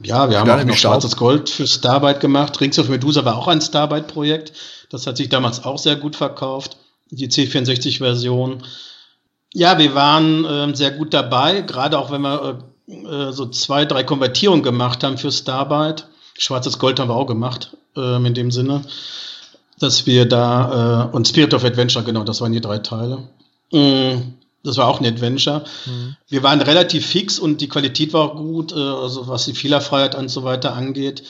Ja, 0.00 0.28
wir 0.28 0.40
haben 0.40 0.50
auch 0.50 0.64
noch 0.64 0.76
Schwarzes 0.76 1.16
Gold 1.16 1.48
für 1.48 1.66
Starbyte 1.66 2.20
gemacht. 2.20 2.60
Rings 2.60 2.78
of 2.78 2.88
Medusa 2.88 3.24
war 3.24 3.36
auch 3.36 3.48
ein 3.48 3.60
Starbyte-Projekt. 3.60 4.52
Das 4.90 5.06
hat 5.06 5.16
sich 5.16 5.28
damals 5.28 5.64
auch 5.64 5.78
sehr 5.78 5.96
gut 5.96 6.16
verkauft, 6.16 6.76
die 7.10 7.28
C64-Version. 7.28 8.62
Ja, 9.52 9.78
wir 9.78 9.94
waren 9.94 10.44
äh, 10.44 10.74
sehr 10.74 10.90
gut 10.90 11.14
dabei, 11.14 11.60
gerade 11.60 11.98
auch 11.98 12.10
wenn 12.10 12.22
wir 12.22 12.64
äh, 12.88 13.32
so 13.32 13.46
zwei, 13.46 13.84
drei 13.84 14.02
Konvertierungen 14.02 14.64
gemacht 14.64 15.04
haben 15.04 15.16
für 15.16 15.30
Starbyte. 15.30 16.08
Schwarzes 16.36 16.78
Gold 16.78 16.98
haben 16.98 17.08
wir 17.08 17.16
auch 17.16 17.26
gemacht, 17.26 17.76
äh, 17.96 18.16
in 18.16 18.34
dem 18.34 18.50
Sinne, 18.50 18.82
dass 19.78 20.06
wir 20.06 20.26
da, 20.26 21.08
äh, 21.10 21.14
und 21.14 21.28
Spirit 21.28 21.54
of 21.54 21.64
Adventure, 21.64 22.04
genau, 22.04 22.24
das 22.24 22.40
waren 22.40 22.52
die 22.52 22.60
drei 22.60 22.78
Teile. 22.78 23.28
Mm. 23.70 24.34
Das 24.64 24.78
war 24.78 24.88
auch 24.88 24.98
ein 24.98 25.06
Adventure. 25.06 25.64
Mhm. 25.86 26.16
Wir 26.28 26.42
waren 26.42 26.60
relativ 26.60 27.06
fix 27.06 27.38
und 27.38 27.60
die 27.60 27.68
Qualität 27.68 28.12
war 28.12 28.22
auch 28.22 28.36
gut, 28.36 28.72
äh, 28.72 28.76
also 28.76 29.28
was 29.28 29.44
die 29.44 29.54
Fehlerfreiheit 29.54 30.14
und 30.14 30.28
so 30.28 30.42
weiter 30.42 30.74
angeht. 30.74 31.22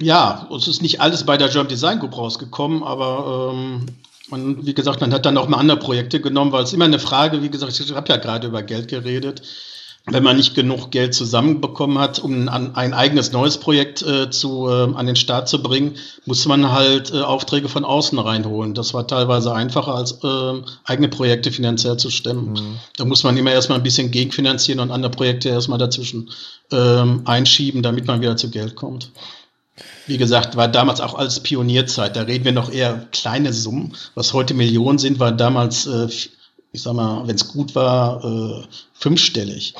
Ja, 0.00 0.48
es 0.56 0.66
ist 0.66 0.82
nicht 0.82 1.00
alles 1.00 1.24
bei 1.24 1.36
der 1.36 1.48
German 1.48 1.68
Design 1.68 2.00
Group 2.00 2.16
rausgekommen, 2.16 2.82
aber 2.82 3.52
ähm, 3.52 3.86
man, 4.28 4.66
wie 4.66 4.74
gesagt, 4.74 5.00
man 5.00 5.12
hat 5.12 5.26
dann 5.26 5.36
auch 5.36 5.46
mal 5.46 5.58
andere 5.58 5.78
Projekte 5.78 6.20
genommen, 6.20 6.50
weil 6.52 6.64
es 6.64 6.72
immer 6.72 6.86
eine 6.86 6.98
Frage, 6.98 7.42
wie 7.42 7.50
gesagt, 7.50 7.78
ich 7.78 7.94
habe 7.94 8.08
ja 8.08 8.16
gerade 8.16 8.48
über 8.48 8.62
Geld 8.62 8.88
geredet. 8.88 9.42
Wenn 10.06 10.22
man 10.22 10.36
nicht 10.36 10.54
genug 10.54 10.90
Geld 10.90 11.14
zusammenbekommen 11.14 11.98
hat, 11.98 12.18
um 12.18 12.48
ein, 12.48 12.74
ein 12.74 12.92
eigenes 12.92 13.32
neues 13.32 13.56
Projekt 13.56 14.02
äh, 14.02 14.28
zu, 14.28 14.68
äh, 14.68 14.94
an 14.94 15.06
den 15.06 15.16
Start 15.16 15.48
zu 15.48 15.62
bringen, 15.62 15.96
muss 16.26 16.44
man 16.44 16.70
halt 16.70 17.10
äh, 17.12 17.22
Aufträge 17.22 17.70
von 17.70 17.84
außen 17.84 18.18
reinholen. 18.18 18.74
Das 18.74 18.92
war 18.92 19.06
teilweise 19.06 19.54
einfacher, 19.54 19.94
als 19.94 20.12
äh, 20.22 20.62
eigene 20.84 21.08
Projekte 21.08 21.50
finanziell 21.50 21.96
zu 21.96 22.10
stemmen. 22.10 22.52
Mhm. 22.52 22.76
Da 22.98 23.06
muss 23.06 23.24
man 23.24 23.36
immer 23.38 23.52
erstmal 23.52 23.78
ein 23.78 23.82
bisschen 23.82 24.10
gegenfinanzieren 24.10 24.80
und 24.80 24.90
andere 24.90 25.10
Projekte 25.10 25.48
erstmal 25.48 25.78
dazwischen 25.78 26.30
ähm, 26.70 27.22
einschieben, 27.24 27.82
damit 27.82 28.06
man 28.06 28.20
wieder 28.20 28.36
zu 28.36 28.50
Geld 28.50 28.74
kommt. 28.74 29.10
Wie 30.06 30.18
gesagt, 30.18 30.54
war 30.54 30.68
damals 30.68 31.00
auch 31.00 31.14
als 31.14 31.40
Pionierzeit. 31.40 32.14
Da 32.14 32.22
reden 32.22 32.44
wir 32.44 32.52
noch 32.52 32.70
eher 32.70 33.08
kleine 33.10 33.54
Summen. 33.54 33.96
Was 34.14 34.34
heute 34.34 34.52
Millionen 34.52 34.98
sind, 34.98 35.18
war 35.18 35.32
damals 35.32 35.86
äh, 35.86 36.08
ich 36.74 36.82
sag 36.82 36.94
mal, 36.94 37.26
wenn 37.26 37.36
es 37.36 37.48
gut 37.48 37.76
war, 37.76 38.24
äh, 38.24 38.64
fünfstellig. 38.94 39.74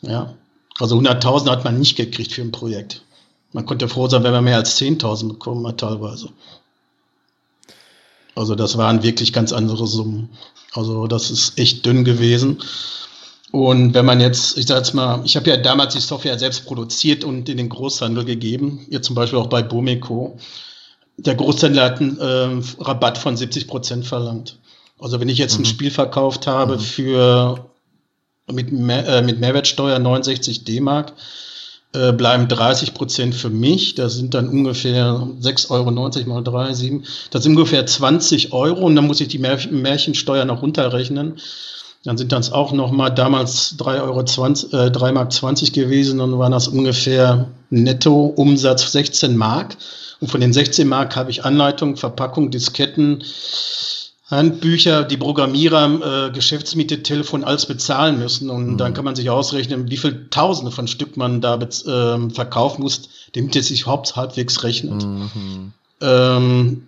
Ja. 0.00 0.32
Also 0.78 0.98
100.000 0.98 1.50
hat 1.50 1.64
man 1.64 1.78
nicht 1.78 1.96
gekriegt 1.96 2.32
für 2.32 2.40
ein 2.40 2.52
Projekt. 2.52 3.02
Man 3.52 3.66
konnte 3.66 3.86
froh 3.86 4.08
sein, 4.08 4.24
wenn 4.24 4.32
man 4.32 4.44
mehr 4.44 4.56
als 4.56 4.80
10.000 4.80 5.28
bekommen 5.28 5.66
hat, 5.66 5.78
teilweise. 5.78 6.30
Also 8.34 8.54
das 8.54 8.78
waren 8.78 9.02
wirklich 9.02 9.34
ganz 9.34 9.52
andere 9.52 9.86
Summen. 9.86 10.30
Also 10.72 11.06
das 11.06 11.30
ist 11.30 11.58
echt 11.58 11.84
dünn 11.84 12.02
gewesen. 12.04 12.62
Und 13.52 13.92
wenn 13.92 14.06
man 14.06 14.20
jetzt, 14.20 14.56
ich 14.56 14.66
sag 14.66 14.78
jetzt 14.78 14.94
mal, 14.94 15.20
ich 15.24 15.36
habe 15.36 15.50
ja 15.50 15.58
damals 15.58 15.94
die 15.94 16.00
Software 16.00 16.38
selbst 16.38 16.64
produziert 16.64 17.24
und 17.24 17.46
in 17.50 17.58
den 17.58 17.68
Großhandel 17.68 18.24
gegeben, 18.24 18.86
jetzt 18.88 19.06
zum 19.06 19.16
Beispiel 19.16 19.38
auch 19.38 19.48
bei 19.48 19.62
Bomeco. 19.62 20.38
Der 21.18 21.34
Großhändler 21.34 21.84
hat 21.84 22.00
einen 22.00 22.18
äh, 22.18 22.82
Rabatt 22.82 23.18
von 23.18 23.36
70 23.36 23.68
Prozent 23.68 24.06
verlangt. 24.06 24.58
Also 24.98 25.20
wenn 25.20 25.28
ich 25.28 25.38
jetzt 25.38 25.58
mhm. 25.58 25.62
ein 25.62 25.66
Spiel 25.66 25.90
verkauft 25.90 26.46
habe 26.46 26.76
mhm. 26.76 26.80
für 26.80 27.70
mit, 28.52 28.72
Mehr, 28.72 29.06
äh, 29.06 29.22
mit 29.22 29.40
Mehrwertsteuer 29.40 29.98
69 29.98 30.64
D-Mark, 30.64 31.12
äh, 31.92 32.12
bleiben 32.12 32.48
30 32.48 32.94
Prozent 32.94 33.34
für 33.34 33.50
mich. 33.50 33.94
Das 33.94 34.14
sind 34.14 34.34
dann 34.34 34.48
ungefähr 34.48 35.26
6,90 35.40 35.70
Euro 35.70 35.90
mal 35.90 36.42
3, 36.42 36.74
7. 36.74 37.04
Das 37.30 37.42
sind 37.42 37.56
ungefähr 37.56 37.86
20 37.86 38.52
Euro 38.52 38.86
und 38.86 38.96
dann 38.96 39.06
muss 39.06 39.20
ich 39.20 39.28
die 39.28 39.38
Mär 39.38 39.58
Märchensteuer 39.70 40.44
noch 40.44 40.62
runterrechnen. 40.62 41.38
Dann 42.04 42.18
sind 42.18 42.30
das 42.30 42.52
auch 42.52 42.72
noch 42.72 42.92
mal 42.92 43.10
damals 43.10 43.76
3 43.78 44.00
Euro 44.00 44.22
20, 44.24 44.72
äh, 44.72 44.90
3 44.90 45.12
Mark 45.12 45.32
20 45.32 45.72
gewesen. 45.72 46.18
Dann 46.18 46.38
waren 46.38 46.52
das 46.52 46.68
ungefähr 46.68 47.48
netto 47.70 48.26
Umsatz 48.26 48.92
16 48.92 49.36
Mark. 49.36 49.76
Und 50.20 50.30
von 50.30 50.40
den 50.40 50.52
16 50.52 50.86
Mark 50.86 51.16
habe 51.16 51.30
ich 51.30 51.44
Anleitung, 51.44 51.96
Verpackung, 51.96 52.50
Disketten, 52.50 53.24
Handbücher, 54.28 55.04
die 55.04 55.16
Programmierer 55.16 56.26
äh, 56.26 56.30
Geschäftsmiete, 56.32 57.02
Telefon, 57.02 57.44
alles 57.44 57.66
bezahlen 57.66 58.18
müssen. 58.18 58.50
Und 58.50 58.72
mhm. 58.72 58.78
dann 58.78 58.92
kann 58.92 59.04
man 59.04 59.14
sich 59.14 59.30
ausrechnen, 59.30 59.88
wie 59.88 59.96
viel 59.96 60.28
Tausende 60.30 60.72
von 60.72 60.88
Stück 60.88 61.16
man 61.16 61.40
da 61.40 61.54
äh, 61.56 62.30
verkaufen 62.30 62.82
muss, 62.82 63.08
damit 63.34 63.54
es 63.54 63.68
sich 63.68 63.82
überhaupt 63.82 64.16
halbwegs 64.16 64.64
rechnet. 64.64 65.04
Mhm. 65.04 65.72
Ähm, 66.00 66.86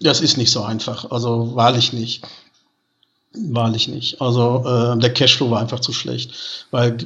das 0.00 0.20
ist 0.20 0.36
nicht 0.36 0.50
so 0.50 0.62
einfach. 0.62 1.10
Also 1.12 1.54
wahrlich 1.54 1.92
nicht. 1.92 2.26
Wahrlich 3.34 3.86
nicht. 3.86 4.20
Also 4.20 4.64
äh, 4.66 4.98
der 4.98 5.14
Cashflow 5.14 5.50
war 5.50 5.60
einfach 5.60 5.80
zu 5.80 5.92
schlecht. 5.92 6.66
Weil 6.72 6.96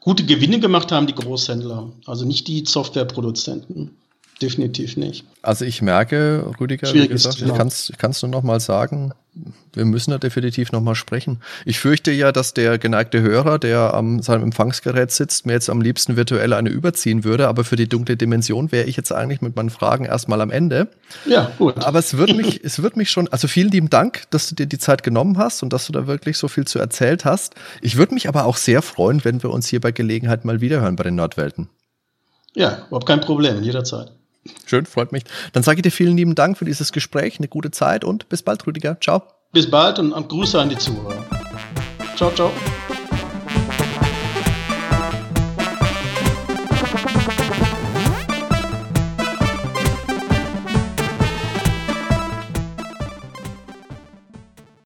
gute 0.00 0.26
Gewinne 0.26 0.60
gemacht 0.60 0.92
haben 0.92 1.06
die 1.06 1.14
Großhändler, 1.14 1.88
also 2.04 2.26
nicht 2.26 2.48
die 2.48 2.66
Softwareproduzenten 2.66 3.96
definitiv 4.42 4.96
nicht. 4.96 5.24
Also 5.42 5.64
ich 5.64 5.82
merke, 5.82 6.50
Rüdiger, 6.60 6.92
wie 6.92 7.08
gesagt, 7.08 7.40
ich 7.40 7.98
kann 7.98 8.10
es 8.10 8.22
nur 8.22 8.30
noch 8.30 8.42
mal 8.42 8.60
sagen, 8.60 9.12
wir 9.72 9.84
müssen 9.84 10.10
da 10.10 10.18
definitiv 10.18 10.72
noch 10.72 10.80
mal 10.80 10.94
sprechen. 10.94 11.40
Ich 11.66 11.78
fürchte 11.78 12.10
ja, 12.10 12.32
dass 12.32 12.54
der 12.54 12.78
geneigte 12.78 13.20
Hörer, 13.20 13.58
der 13.58 13.92
am 13.92 14.22
seinem 14.22 14.44
Empfangsgerät 14.44 15.10
sitzt, 15.10 15.44
mir 15.46 15.52
jetzt 15.52 15.68
am 15.68 15.82
liebsten 15.82 16.16
virtuell 16.16 16.52
eine 16.54 16.70
überziehen 16.70 17.24
würde, 17.24 17.48
aber 17.48 17.64
für 17.64 17.76
die 17.76 17.88
dunkle 17.88 18.16
Dimension 18.16 18.72
wäre 18.72 18.86
ich 18.86 18.96
jetzt 18.96 19.12
eigentlich 19.12 19.42
mit 19.42 19.54
meinen 19.54 19.70
Fragen 19.70 20.06
erstmal 20.06 20.40
am 20.40 20.50
Ende. 20.50 20.88
Ja, 21.26 21.52
gut. 21.58 21.84
Aber 21.84 21.98
es 21.98 22.16
wird 22.16 22.34
mich, 22.34 22.64
es 22.64 22.82
wird 22.82 22.96
mich 22.96 23.10
schon, 23.10 23.28
also 23.28 23.46
vielen 23.46 23.70
lieben 23.70 23.90
Dank, 23.90 24.22
dass 24.30 24.48
du 24.48 24.54
dir 24.54 24.66
die 24.66 24.78
Zeit 24.78 25.02
genommen 25.02 25.36
hast 25.36 25.62
und 25.62 25.72
dass 25.72 25.86
du 25.86 25.92
da 25.92 26.06
wirklich 26.06 26.38
so 26.38 26.48
viel 26.48 26.66
zu 26.66 26.78
erzählt 26.78 27.24
hast. 27.24 27.54
Ich 27.82 27.96
würde 27.96 28.14
mich 28.14 28.28
aber 28.28 28.46
auch 28.46 28.56
sehr 28.56 28.80
freuen, 28.80 29.24
wenn 29.24 29.42
wir 29.42 29.50
uns 29.50 29.66
hier 29.66 29.80
bei 29.80 29.92
Gelegenheit 29.92 30.46
mal 30.46 30.62
wiederhören 30.62 30.96
bei 30.96 31.04
den 31.04 31.14
Nordwelten. 31.14 31.68
Ja, 32.54 32.86
überhaupt 32.86 33.06
kein 33.06 33.20
Problem, 33.20 33.62
jederzeit. 33.62 34.12
Schön, 34.66 34.86
freut 34.86 35.12
mich. 35.12 35.24
Dann 35.52 35.62
sage 35.62 35.78
ich 35.78 35.82
dir 35.82 35.90
vielen 35.90 36.16
lieben 36.16 36.34
Dank 36.34 36.58
für 36.58 36.64
dieses 36.64 36.92
Gespräch, 36.92 37.38
eine 37.38 37.48
gute 37.48 37.70
Zeit 37.70 38.04
und 38.04 38.28
bis 38.28 38.42
bald, 38.42 38.66
Rüdiger. 38.66 38.98
Ciao. 39.00 39.22
Bis 39.52 39.70
bald 39.70 39.98
und 39.98 40.28
Grüße 40.28 40.60
an 40.60 40.68
die 40.68 40.78
Zuhörer. 40.78 41.24
Ciao, 42.16 42.30
ciao. 42.32 42.50